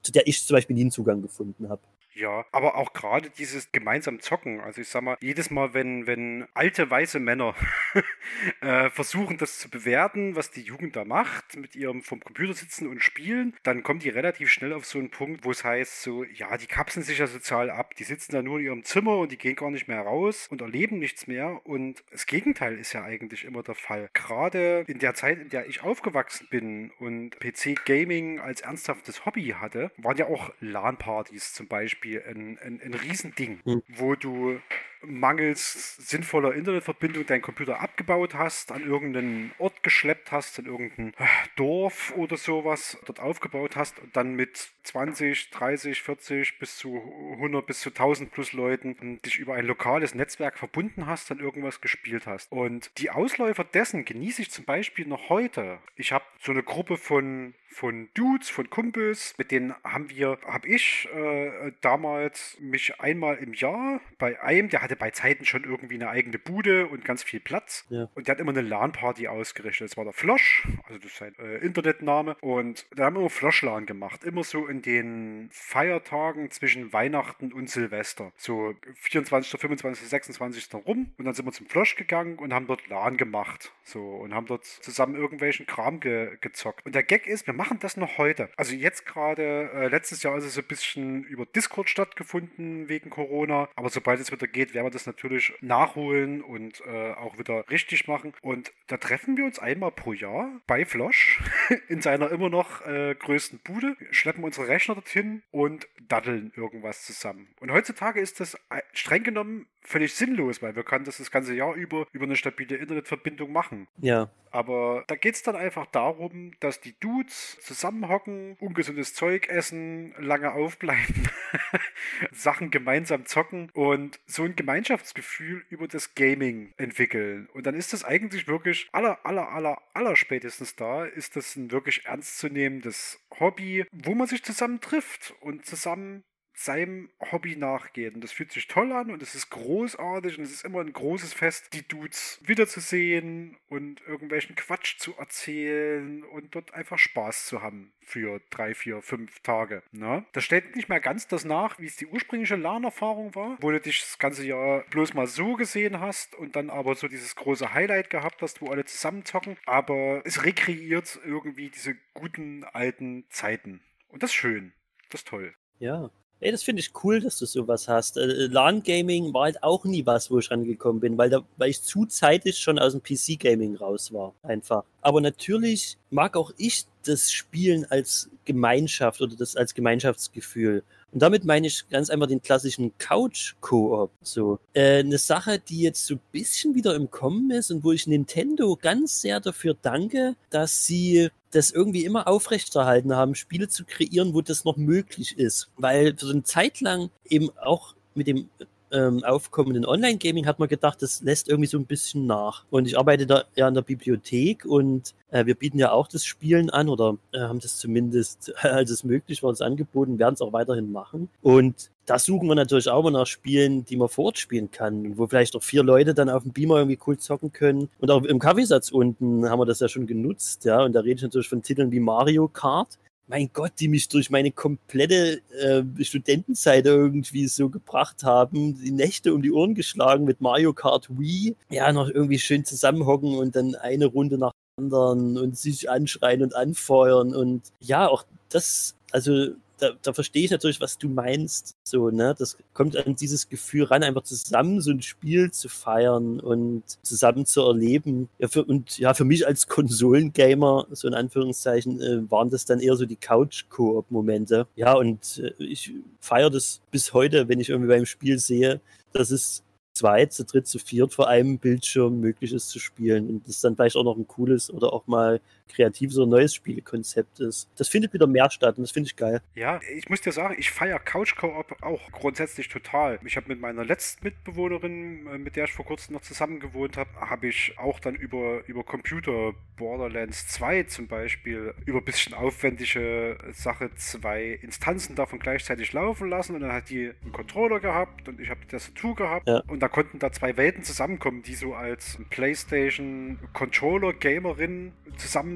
zu 0.01 0.12
der 0.12 0.25
ich 0.25 0.44
zum 0.44 0.56
Beispiel 0.56 0.75
nie 0.75 0.81
einen 0.81 0.92
Zugang 0.92 1.22
gefunden 1.22 1.69
habe. 1.69 1.81
Ja, 2.16 2.46
aber 2.54 2.76
auch 2.76 2.94
gerade 2.94 3.30
dieses 3.30 3.74
gemeinsam 3.74 4.22
Zocken. 4.22 4.62
Also 4.62 4.80
ich 4.80 4.88
sag 4.88 5.04
mal, 5.04 5.18
jedes 5.20 5.52
Mal, 5.52 5.74
wenn, 5.74 6.08
wenn 6.08 6.48
alte 6.54 6.90
weiße 6.90 7.20
Männer 7.20 7.56
äh, 8.62 8.90
versuchen, 8.90 9.38
das 9.38 9.60
zu 9.60 9.70
bewerten, 9.70 10.38
was 10.38 10.50
die 10.50 10.62
Jugend 10.62 10.96
da 10.96 11.04
macht, 11.04 11.58
mit 11.58 11.76
ihrem 11.76 12.02
vom 12.02 12.22
Computer 12.22 12.54
sitzen 12.54 12.88
und 12.88 13.04
spielen, 13.04 13.54
dann 13.64 13.84
kommen 13.84 14.00
die 14.00 14.08
relativ 14.08 14.50
schnell 14.50 14.72
auf 14.72 14.86
so 14.86 14.98
einen 14.98 15.10
Punkt, 15.10 15.44
wo 15.44 15.52
es 15.52 15.66
heißt, 15.66 16.04
so, 16.04 16.24
ja, 16.24 16.56
die 16.56 16.68
kapseln 16.68 17.04
sich 17.04 17.18
ja 17.18 17.28
sozial 17.28 17.70
ab. 17.70 17.96
Die 17.96 18.06
sitzen 18.06 18.32
da 18.32 18.42
nur 18.42 18.60
in 18.60 18.66
ihrem 18.66 18.84
Zimmer 18.86 19.18
und 19.18 19.34
die 19.34 19.38
gehen 19.38 19.58
gar 19.58 19.72
nicht 19.72 19.90
mehr 19.90 20.00
raus 20.00 20.48
und 20.50 20.62
erleben 20.62 21.00
nichts 21.00 21.28
mehr. 21.28 21.66
Und 21.66 22.02
das 22.12 22.28
Gegenteil 22.28 22.80
ist 22.80 22.94
ja 22.94 23.04
eigentlich 23.04 23.44
immer 23.44 23.62
der 23.62 23.76
Fall. 23.76 24.10
Gerade 24.14 24.86
in 24.88 25.00
der 25.00 25.16
Zeit, 25.16 25.40
in 25.40 25.50
der 25.50 25.68
ich 25.68 25.84
aufgewachsen 25.84 26.48
bin 26.50 26.92
und 26.98 27.38
PC-Gaming 27.42 28.40
als 28.40 28.62
ernsthaftes 28.62 29.26
Hobby 29.26 29.54
hatte, 29.60 29.92
waren 29.98 30.16
ja 30.16 30.28
auch 30.28 30.54
LAN-Partys 30.62 31.54
zum 31.54 31.68
Beispiel 31.68 32.05
Beispiel 32.06 32.24
ein, 32.28 32.57
ein, 32.60 32.81
ein 32.81 32.94
Riesending, 32.94 33.60
mhm. 33.66 33.81
wo 33.88 34.16
du 34.16 34.60
mangels 35.06 35.98
sinnvoller 35.98 36.54
Internetverbindung 36.54 37.25
deinen 37.25 37.42
Computer 37.42 37.80
abgebaut 37.80 38.34
hast, 38.34 38.72
an 38.72 38.84
irgendeinen 38.84 39.52
Ort 39.57 39.84
geschleppt 39.84 40.31
hast, 40.31 40.60
in 40.60 40.66
irgendein 40.66 41.13
äh, 41.18 41.28
Dorf 41.56 42.13
oder 42.16 42.38
sowas 42.38 42.98
dort 43.06 43.19
aufgebaut 43.19 43.75
hast 43.75 44.00
und 44.00 44.16
dann 44.16 44.36
mit 44.36 44.72
20, 44.84 45.50
30, 45.52 46.02
40 46.02 46.60
bis 46.60 46.78
zu 46.78 46.98
100 47.34 47.66
bis 47.66 47.81
zu 47.81 47.90
1000 47.90 48.31
plus 48.31 48.54
Leuten 48.54 49.19
dich 49.22 49.40
über 49.40 49.56
ein 49.56 49.66
lokales 49.66 50.16
Netzwerk 50.16 50.57
verbunden 50.57 51.08
hast, 51.08 51.31
dann 51.31 51.40
irgendwas 51.40 51.81
gespielt 51.81 52.28
hast. 52.28 52.51
Und 52.51 52.92
die 52.98 53.10
Ausläufer 53.10 53.63
dessen 53.63 54.06
genieße 54.06 54.42
ich 54.42 54.51
zum 54.51 54.66
Beispiel 54.66 55.08
noch 55.08 55.30
heute. 55.30 55.80
Ich 55.96 56.12
habe 56.12 56.25
so 56.40 56.51
eine 56.51 56.63
Gruppe 56.63 56.98
von 56.98 57.54
von 57.75 58.08
Dudes, 58.13 58.50
von 58.50 58.69
Kumpels, 58.69 59.36
mit 59.38 59.51
denen 59.51 59.75
haben 59.84 60.10
wir, 60.10 60.40
habe 60.46 60.68
ich 60.68 61.10
äh, 61.13 61.74
damals 61.81 62.58
mich 62.62 63.01
einmal 63.01 63.36
im 63.36 63.54
Jahr 63.54 64.00
bei 64.18 64.42
einem, 64.42 64.69
der 64.69 64.81
hatte 64.81 64.95
bei 64.96 65.12
Zeiten 65.12 65.46
schon 65.46 65.64
irgendwie 65.64 65.96
eine 65.96 66.10
eigene 66.10 66.40
Bude 66.40 66.88
und 66.88 67.06
ganz 67.06 67.24
viel 67.24 67.40
Platz. 67.40 67.86
Ja. 67.90 68.10
Und 68.16 68.28
der 68.28 68.34
hat 68.36 68.40
immer 68.40 68.52
eine 68.52 68.62
LAN-Party 68.62 69.28
ausgerichtet. 69.28 69.90
Das 69.90 69.98
war 69.98 70.04
der 70.04 70.14
Flosch, 70.14 70.68
also 70.86 71.00
das 71.00 71.12
ist 71.12 71.18
sein 71.18 71.36
äh, 71.40 71.58
Internetname. 71.58 72.36
Und 72.42 72.86
da 72.96 73.06
haben 73.06 73.16
wir 73.16 73.22
immer 73.22 73.30
Flosch-LAN 73.30 73.86
gemacht. 73.86 74.24
Immer 74.24 74.44
so 74.44 74.68
in 74.68 74.82
den 74.82 75.50
Feiertagen 75.52 76.52
zwischen 76.52 76.94
Weihnachten 76.94 77.52
und 77.52 77.70
Silvester. 77.70 78.32
So 78.38 78.74
24., 78.96 79.60
25., 79.60 80.08
26. 80.08 80.74
rum. 80.86 81.12
Und 81.18 81.25
dann 81.25 81.34
sind 81.34 81.46
wir 81.46 81.52
zum 81.52 81.68
Flosch 81.68 81.96
gegangen 81.96 82.38
und 82.38 82.54
haben 82.54 82.68
dort 82.68 82.88
LAN 82.88 83.18
gemacht. 83.18 83.72
So 83.84 84.16
und 84.16 84.34
haben 84.34 84.48
dort 84.48 84.66
zusammen 84.66 85.16
irgendwelchen 85.16 85.66
Kram 85.66 86.00
ge 86.00 86.38
gezockt. 86.42 86.86
Und 86.86 86.96
der 86.96 87.04
Gag 87.04 87.28
ist, 87.28 87.48
wir 87.48 87.54
machen 87.54 87.80
das 87.80 87.98
noch 87.98 88.18
heute. 88.18 88.50
Also 88.58 88.75
jetzt 88.75 89.06
gerade, 89.06 89.70
äh, 89.74 89.88
letztes 89.88 90.24
Jahr 90.24 90.38
ist 90.38 90.46
es 90.46 90.58
ein 90.58 90.66
bisschen 90.66 91.24
über 91.24 91.46
Discord 91.46 91.90
stattgefunden 91.90 92.90
wegen 92.90 93.10
Corona. 93.10 93.70
Aber 93.75 93.90
sobald 93.90 94.20
es 94.20 94.32
wieder 94.32 94.48
geht, 94.48 94.74
werden 94.74 94.85
wir 94.86 94.92
das 94.92 95.06
natürlich 95.06 95.54
nachholen 95.62 96.42
und 96.42 96.82
äh, 96.86 97.12
auch 97.13 97.38
wieder 97.38 97.70
richtig 97.70 98.08
machen. 98.08 98.34
Und 98.42 98.72
da 98.88 98.98
treffen 98.98 99.38
wir 99.38 99.46
uns 99.46 99.60
einmal 99.60 99.92
pro 99.92 100.13
Jahr 100.13 100.62
bei 100.68 100.86
Flosch 100.86 101.42
in 101.89 102.01
seiner 102.01 102.32
immer 102.32 102.50
noch 102.50 102.86
äh, 102.86 103.15
größten 103.15 103.60
Bude, 103.60 103.98
schleppen 104.12 104.44
unsere 104.44 104.68
Rechner 104.68 104.96
dorthin 104.96 105.44
und 105.51 105.88
daddeln 106.08 106.54
irgendwas 106.56 107.04
zusammen. 107.04 107.54
Und 107.60 107.72
heutzutage 107.72 108.20
ist 108.20 108.39
das 108.39 108.56
äh, 108.70 108.82
streng 108.94 109.24
genommen 109.24 109.68
völlig 109.86 110.13
sinnlos, 110.13 110.62
weil 110.62 110.75
wir 110.75 110.84
können 110.84 111.06
das 111.06 111.18
das 111.18 111.32
ganze 111.32 111.54
Jahr 111.54 111.74
über 111.75 112.08
über 112.12 112.25
eine 112.25 112.36
stabile 112.36 112.75
Internetverbindung 112.77 113.51
machen. 113.51 113.88
Ja. 113.98 114.30
Aber 114.51 115.04
da 115.08 115.15
geht 115.15 115.36
es 115.36 115.44
dann 115.44 115.58
einfach 115.58 115.86
darum, 115.88 116.54
dass 116.62 116.80
die 116.80 116.98
Dudes 117.00 117.58
zusammenhocken, 117.60 118.56
ungesundes 118.62 119.13
Zeug 119.13 119.50
essen, 119.50 120.13
lange 120.18 120.54
aufbleiben, 120.54 121.27
Sachen 122.32 122.72
gemeinsam 122.72 123.25
zocken 123.25 123.70
und 123.74 124.18
so 124.25 124.44
ein 124.44 124.56
Gemeinschaftsgefühl 124.56 125.65
über 125.70 125.89
das 125.89 126.15
Gaming 126.15 126.74
entwickeln. 126.77 127.50
Und 127.54 127.65
dann 127.65 127.75
ist 127.75 127.92
das 127.92 128.06
eigentlich 128.06 128.48
wirklich 128.48 128.88
aller, 128.94 129.25
aller, 129.25 129.50
aller, 129.50 129.82
aller 129.94 130.15
spätestens 130.15 130.77
da, 130.77 131.04
ist 131.04 131.36
das 131.36 131.58
ein 131.58 131.72
wirklich 131.72 132.06
ernstzunehmendes 132.06 133.20
Hobby, 133.39 133.86
wo 133.92 134.15
man 134.15 134.27
sich 134.27 134.42
zusammen 134.44 134.80
trifft 134.80 135.34
und 135.42 135.65
zusammen 135.65 136.24
seinem 136.56 137.10
Hobby 137.32 137.58
nachgeht. 137.58 138.16
Und 138.16 138.24
das 138.24 138.32
fühlt 138.32 138.52
sich 138.52 138.68
toll 138.68 138.92
an 138.94 139.12
und 139.12 139.22
es 139.22 139.36
ist 139.36 139.50
großartig 139.50 140.38
und 140.38 140.46
es 140.46 140.52
ist 140.52 140.66
immer 140.66 140.80
ein 140.80 140.94
großes 140.94 141.34
Fest, 141.34 141.74
die 141.74 141.88
Dudes 141.88 142.40
wiederzusehen 142.44 143.58
und 143.68 144.02
irgendwelchen 144.08 144.56
Quatsch 144.56 144.98
zu 144.98 145.16
erzählen 145.18 146.24
und 146.24 146.56
dort 146.56 146.74
einfach 146.74 146.98
Spaß 146.98 147.46
zu 147.48 147.62
haben 147.62 147.94
für 148.02 148.40
drei, 148.52 148.74
vier, 148.74 149.02
fünf 149.02 149.40
Tage. 149.42 149.84
Ne? 149.92 150.26
Das 150.32 150.46
stellt 150.46 150.76
nicht 150.76 150.88
mehr 150.88 151.02
ganz 151.02 151.28
das 151.28 151.44
nach, 151.44 151.78
wie 151.80 151.88
es 151.88 151.98
die 151.98 152.08
ursprüngliche 152.08 152.56
LAN-Erfahrung 152.56 153.36
war, 153.36 153.58
wo 153.60 153.72
du 153.72 153.82
dich 153.82 154.00
das 154.00 154.18
ganze 154.18 154.46
Jahr 154.46 154.86
bloß 154.92 155.14
mal 155.14 155.28
so 155.28 155.56
gesehen 155.56 156.00
hast 156.00 156.36
und 156.36 156.56
dann 156.56 156.70
aber 156.70 156.96
so 156.96 157.08
dieses 157.08 157.36
große 157.36 157.74
Highlight 157.74 158.10
gehabt 158.10 158.42
hast, 158.42 158.62
wo 158.62 158.70
alle 158.70 158.86
zusammen 158.86 159.26
zocken. 159.26 159.58
Aber 159.66 160.22
es 160.24 160.46
rekreiert 160.46 161.20
irgendwie 161.26 161.70
diese 161.70 161.96
guten 162.14 162.64
alten 162.64 163.26
Zeiten. 163.30 163.82
Und 164.08 164.24
das 164.24 164.30
ist 164.30 164.36
schön. 164.36 164.74
Das 165.10 165.22
ist 165.22 165.28
toll. 165.28 165.54
Ja, 165.80 166.10
Ey, 166.42 166.51
das 166.51 166.63
finde 166.63 166.82
ich 166.82 166.92
cool, 167.04 167.22
dass 167.22 167.39
du 167.39 167.46
sowas 167.46 167.88
hast. 167.88 168.18
Äh, 168.18 168.48
LAN-Gaming 168.48 169.34
war 169.34 169.44
halt 169.44 169.63
auch 169.63 169.86
nie 169.86 170.06
was, 170.06 170.30
wo 170.30 170.39
ich 170.39 170.51
rangekommen 170.51 171.00
bin, 171.00 171.18
weil, 171.18 171.30
da, 171.30 171.42
weil 171.58 171.70
ich 171.70 171.82
zu 171.82 172.06
zeitig 172.06 172.58
schon 172.60 172.77
aus 172.77 172.92
dem 172.92 173.01
PC-Gaming 173.01 173.77
raus 173.77 174.12
war. 174.13 174.34
Einfach. 174.44 174.84
Aber 175.01 175.22
natürlich 175.22 175.98
mag 176.10 176.36
auch 176.36 176.51
ich 176.58 176.86
das 177.06 177.32
Spielen 177.32 177.86
als 177.89 178.30
Gemeinschaft 178.44 179.22
oder 179.22 179.36
das 179.36 179.56
als 179.56 179.74
Gemeinschaftsgefühl. 179.74 180.84
Und 181.12 181.22
damit 181.22 181.46
meine 181.46 181.68
ich 181.68 181.88
ganz 181.90 182.10
einfach 182.10 182.28
den 182.28 182.42
klassischen 182.42 182.92
Couch-Koop. 182.98 184.12
So. 184.22 184.60
Äh, 184.74 185.00
eine 185.00 185.18
Sache, 185.18 185.60
die 185.60 185.82
jetzt 185.82 186.06
so 186.06 186.16
ein 186.16 186.22
bisschen 186.32 186.76
wieder 186.76 186.94
im 186.96 187.10
Kommen 187.10 187.52
ist 187.52 187.72
und 187.72 187.84
wo 187.84 187.92
ich 187.94 188.06
Nintendo 188.06 188.76
ganz 188.76 189.22
sehr 189.22 189.40
dafür 189.40 189.78
danke, 189.82 190.36
dass 190.50 190.86
sie 190.86 191.30
das 191.52 191.72
irgendwie 191.72 192.04
immer 192.04 192.28
aufrechterhalten 192.28 193.16
haben, 193.16 193.34
Spiele 193.34 193.70
zu 193.70 193.86
kreieren, 193.86 194.34
wo 194.34 194.42
das 194.42 194.66
noch 194.66 194.76
möglich 194.76 195.38
ist. 195.38 195.70
Weil 195.78 196.16
für 196.18 196.26
so 196.26 196.34
eine 196.34 196.44
Zeit 196.44 196.82
lang 196.82 197.10
eben 197.30 197.50
auch 197.58 197.96
mit 198.14 198.28
dem 198.28 198.50
ähm, 198.92 199.24
aufkommenden 199.24 199.86
Online-Gaming 199.86 200.46
hat 200.46 200.60
man 200.60 200.68
gedacht, 200.68 201.01
das 201.01 201.22
lässt 201.22 201.50
irgendwie 201.50 201.68
so 201.68 201.77
ein 201.77 201.86
bisschen 201.86 202.25
nach. 202.25 202.65
Und 202.70 202.88
ich 202.88 202.98
arbeite 202.98 203.25
da 203.25 203.44
ja 203.56 203.68
in 203.68 203.74
der 203.74 203.82
Bibliothek 203.82 204.65
und 204.65 205.13
äh, 205.30 205.46
wir 205.46 205.56
bieten 205.56 205.80
ja 205.80 205.92
auch 205.92 206.08
das 206.08 206.25
Spielen 206.25 206.70
an 206.70 206.89
oder 206.89 207.18
äh, 207.32 207.39
haben 207.39 207.60
das 207.60 207.77
zumindest, 207.77 208.54
als 208.63 208.89
es 208.89 209.04
möglich 209.04 209.44
war, 209.44 209.50
uns 209.50 209.62
angeboten, 209.62 210.20
werden 210.20 210.36
es 210.36 210.42
auch 210.42 210.54
weiterhin 210.54 210.92
machen. 210.92 211.30
Und 211.42 211.92
da 212.06 212.20
suchen 212.20 212.48
wir 212.48 212.56
natürlich 212.56 212.89
auch 212.89 213.04
mal 213.04 213.12
nach 213.12 213.25
Spielen, 213.25 213.84
die 213.86 213.98
man 213.98 214.10
vor 214.10 214.25
Ort 214.25 214.38
spielen 214.38 214.70
kann, 214.70 215.18
wo 215.18 215.27
vielleicht 215.27 215.56
auch 215.56 215.63
vier 215.63 215.84
Leute 215.84 216.13
dann 216.13 216.30
auf 216.30 216.44
dem 216.44 216.54
Beamer 216.54 216.77
irgendwie 216.77 217.00
cool 217.08 217.18
zocken 217.18 217.51
können. 217.51 217.89
Und 218.00 218.12
auch 218.12 218.24
im 218.24 218.39
Kaffeesatz 218.39 218.92
unten 218.92 219.50
haben 219.50 219.60
wir 219.60 219.65
das 219.65 219.80
ja 219.80 219.88
schon 219.88 220.06
genutzt, 220.06 220.65
ja. 220.65 220.84
Und 220.84 220.94
da 220.94 221.00
rede 221.00 221.15
ich 221.15 221.24
natürlich 221.24 221.50
von 221.50 221.63
Titeln 221.63 221.92
wie 221.92 222.00
Mario 222.00 222.48
Kart, 222.48 223.00
mein 223.27 223.50
Gott, 223.53 223.74
die 223.79 223.88
mich 223.88 224.08
durch 224.08 224.29
meine 224.29 224.51
komplette 224.51 225.41
äh, 225.60 226.03
Studentenzeit 226.03 226.86
irgendwie 226.86 227.48
so 227.48 227.70
gebracht 227.70 228.24
haben, 228.24 228.79
die 228.82 228.91
Nächte 228.91 229.34
um 229.34 229.41
die 229.41 229.51
Ohren 229.51 229.75
geschlagen 229.75 230.25
mit 230.25 230.41
Mario 230.41 230.74
Kart 230.74 231.08
Wii, 231.10 231.55
ja, 231.70 231.91
noch 231.91 232.10
irgendwie 232.10 232.39
schön 232.39 232.65
zusammenhocken 232.65 233.36
und 233.36 233.55
dann 233.55 233.75
eine 233.75 234.05
Runde 234.05 234.38
nach 234.38 234.51
anderen 234.77 235.38
und 235.38 235.58
sich 235.58 235.89
anschreien 235.89 236.44
und 236.44 236.55
anfeuern 236.55 237.34
und 237.34 237.63
ja, 237.79 238.08
auch 238.08 238.25
das, 238.50 238.96
also 239.12 239.50
da, 239.77 239.91
da 240.01 240.13
verstehe 240.13 240.44
ich 240.44 240.51
natürlich, 240.51 240.82
was 240.82 240.98
du 240.98 241.10
meinst. 241.10 241.75
So, 241.84 242.10
ne? 242.10 242.36
Das 242.38 242.58
kommt 242.74 242.96
an 242.96 243.15
dieses 243.15 243.50
Gefühl 243.50 243.84
ran, 243.84 244.03
einfach 244.03 244.24
zusammen 244.24 244.82
so 244.82 244.91
ein 244.91 245.01
Spiel 245.01 245.51
zu 245.51 245.70
feiern 245.70 246.39
und 246.39 246.84
zusammen 247.03 247.46
zu 247.46 247.62
erleben. 247.62 248.29
Ja, 248.39 248.48
für, 248.48 248.63
und 248.63 248.98
ja, 248.98 249.13
für 249.13 249.25
mich 249.25 249.46
als 249.46 249.67
Konsolengamer, 249.67 250.88
so 250.91 251.08
in 251.08 251.13
Anführungszeichen, 251.13 252.01
äh, 252.01 252.32
waren 252.32 252.50
das 252.50 252.65
dann 252.65 252.79
eher 252.79 252.96
so 252.96 253.05
die 253.05 253.15
Couch-Koop-Momente. 253.15 254.67
Ja, 254.75 254.94
und 254.94 255.39
äh, 255.39 255.63
ich 255.63 255.94
feiere 256.20 256.50
das 256.50 256.82
bis 256.91 257.13
heute, 257.13 257.48
wenn 257.48 257.60
ich 257.60 257.70
irgendwie 257.70 257.89
beim 257.89 258.05
Spiel 258.05 258.39
sehe, 258.39 258.82
dass 259.13 259.32
es 259.32 259.63
zweit, 259.96 260.34
zu 260.34 260.44
dritt, 260.44 260.67
zu 260.67 260.77
viert 260.77 261.13
vor 261.13 261.27
einem 261.27 261.58
Bildschirm 261.58 262.20
möglich 262.20 262.53
ist 262.53 262.70
zu 262.70 262.79
spielen 262.79 263.29
und 263.29 263.48
das 263.48 263.62
dann 263.62 263.75
vielleicht 263.75 263.96
auch 263.96 264.03
noch 264.03 264.17
ein 264.17 264.27
cooles 264.27 264.70
oder 264.70 264.94
auch 264.94 265.08
mal 265.08 265.39
kreatives 265.69 266.17
oder 266.17 266.27
neues 266.27 266.53
Spielkonzept 266.53 267.39
ist. 267.39 267.69
Das 267.77 267.88
findet 267.88 268.13
wieder 268.13 268.27
mehr 268.27 268.50
statt 268.50 268.77
und 268.77 268.84
das 268.84 268.91
finde 268.91 269.07
ich 269.07 269.15
geil. 269.15 269.41
Ja, 269.55 269.79
ich 269.95 270.10
muss 270.10 270.22
dir 270.22 270.31
sagen, 270.31 270.55
ich 270.57 270.72
feiere 270.72 271.00
Couch 271.00 271.36
Co-op 271.36 271.75
auch 271.81 272.12
grundsätzlich 272.12 272.69
total. 272.69 273.19
Ich 273.25 273.38
habe 273.38 273.48
mit 273.48 273.60
meiner 273.60 273.84
letzten 273.84 274.25
Mitbewohnerin, 274.25 275.27
äh, 275.27 275.38
mit 275.38 275.55
der 275.55 275.65
ich 275.65 275.74
vor 275.74 275.86
kurzem 275.86 276.13
noch 276.13 276.22
zusammen 276.22 276.60
gewohnt 276.60 276.98
habe, 276.98 277.10
habe 277.19 277.48
ich 277.48 277.77
auch 277.77 278.00
dann 278.00 278.15
über, 278.15 278.63
über 278.67 278.84
Computer 278.84 279.53
Borderlands 279.77 280.48
2 280.48 280.84
zum 280.84 281.07
Beispiel 281.07 281.74
über 281.86 282.00
ein 282.00 282.05
bisschen 282.05 282.34
aufwendige 282.34 283.38
Sache 283.51 283.91
zwei 283.95 284.60
Instanzen 284.62 285.15
davon 285.15 285.39
gleichzeitig 285.39 285.91
laufen 285.93 286.29
lassen 286.29 286.55
und 286.55 286.62
dann 286.62 286.72
hat 286.72 286.89
die 286.89 287.12
einen 287.22 287.31
Controller 287.31 287.79
gehabt 287.79 288.27
und 288.27 288.39
ich 288.39 288.50
habe 288.50 288.62
die 288.62 288.67
Tastatur 288.67 289.15
gehabt 289.15 289.48
ja. 289.48 289.62
und 289.67 289.81
da 289.81 289.88
konnten 289.88 290.19
da 290.19 290.31
zwei 290.31 290.55
Welten 290.57 290.84
zusammenkommen, 290.84 291.43
die 291.43 291.55
so 291.55 291.74
als 291.74 292.17
PlayStation 292.29 293.39
Controller 293.53 294.13
Gamerin 294.13 294.93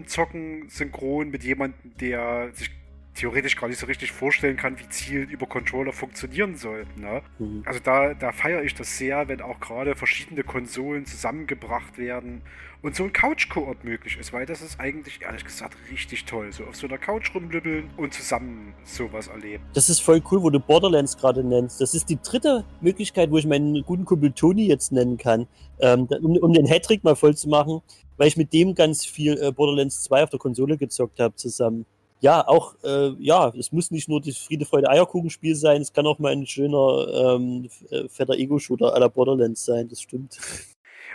zusammenzocken 0.06 0.70
synchron 0.70 1.30
mit 1.30 1.44
jemandem, 1.44 1.92
der 2.00 2.52
sich 2.54 2.72
theoretisch 3.20 3.58
gar 3.58 3.68
nicht 3.68 3.80
so 3.80 3.86
richtig 3.86 4.12
vorstellen 4.12 4.56
kann, 4.56 4.80
wie 4.80 4.88
Ziel 4.88 5.24
über 5.24 5.46
Controller 5.46 5.92
funktionieren 5.92 6.56
soll. 6.56 6.86
Ne? 6.96 7.22
Mhm. 7.38 7.64
Also 7.66 7.80
da, 7.84 8.14
da 8.14 8.32
feiere 8.32 8.64
ich 8.64 8.76
das 8.76 8.98
sehr, 8.98 9.28
wenn 9.28 9.42
auch 9.42 9.60
gerade 9.60 9.96
verschiedene 9.96 10.44
Konsolen 10.44 11.06
zusammengebracht 11.06 11.98
werden 11.98 12.42
und 12.82 12.96
so 12.96 13.04
ein 13.04 13.12
Couch-Koop 13.12 13.84
möglich 13.84 14.18
ist, 14.18 14.32
weil 14.32 14.46
das 14.46 14.62
ist 14.62 14.80
eigentlich, 14.80 15.22
ehrlich 15.22 15.44
gesagt, 15.44 15.76
richtig 15.92 16.24
toll. 16.24 16.54
So 16.54 16.64
auf 16.64 16.78
so 16.78 16.88
einer 16.88 16.98
Couch 16.98 17.36
rumlübbeln 17.36 17.90
und 17.98 18.14
zusammen 18.14 18.74
sowas 18.86 19.28
erleben. 19.28 19.66
Das 19.74 19.90
ist 19.90 20.00
voll 20.00 20.22
cool, 20.32 20.42
wo 20.42 20.50
du 20.50 20.62
Borderlands 20.62 21.18
gerade 21.18 21.44
nennst. 21.44 21.82
Das 21.82 21.94
ist 21.94 22.10
die 22.10 22.20
dritte 22.22 22.64
Möglichkeit, 22.80 23.32
wo 23.32 23.38
ich 23.38 23.46
meinen 23.46 23.84
guten 23.84 24.06
Kumpel 24.06 24.32
Tony 24.32 24.68
jetzt 24.68 24.94
nennen 24.94 25.18
kann, 25.18 25.46
ähm, 25.80 26.08
um, 26.22 26.38
um 26.38 26.54
den 26.54 26.68
Hattrick 26.68 27.04
mal 27.04 27.16
voll 27.16 27.36
zu 27.36 27.50
machen, 27.50 27.82
weil 28.16 28.30
ich 28.30 28.38
mit 28.38 28.54
dem 28.54 28.76
ganz 28.76 29.06
viel 29.06 29.38
äh, 29.42 29.52
Borderlands 29.52 30.04
2 30.04 30.24
auf 30.24 30.30
der 30.30 30.40
Konsole 30.40 30.78
gezockt 30.78 31.20
habe 31.20 31.36
zusammen 31.36 31.86
ja, 32.20 32.48
auch, 32.48 32.76
äh, 32.84 33.12
ja, 33.20 33.54
es 33.58 33.72
muss 33.72 33.92
nicht 33.92 34.10
nur 34.10 34.22
das 34.22 34.38
Friede, 34.38 34.66
Freude, 34.66 34.90
Eierkuchenspiel 34.90 35.56
sein, 35.56 35.82
es 35.82 35.94
kann 35.94 36.06
auch 36.06 36.20
mal 36.20 36.32
ein 36.32 36.46
schöner, 36.46 37.36
ähm, 37.38 37.70
äh, 37.90 38.08
fetter 38.10 38.34
Ego-Shooter 38.34 38.94
à 38.94 39.00
la 39.00 39.08
Borderlands 39.08 39.66
sein, 39.66 39.88
das 39.88 40.02
stimmt. 40.02 40.38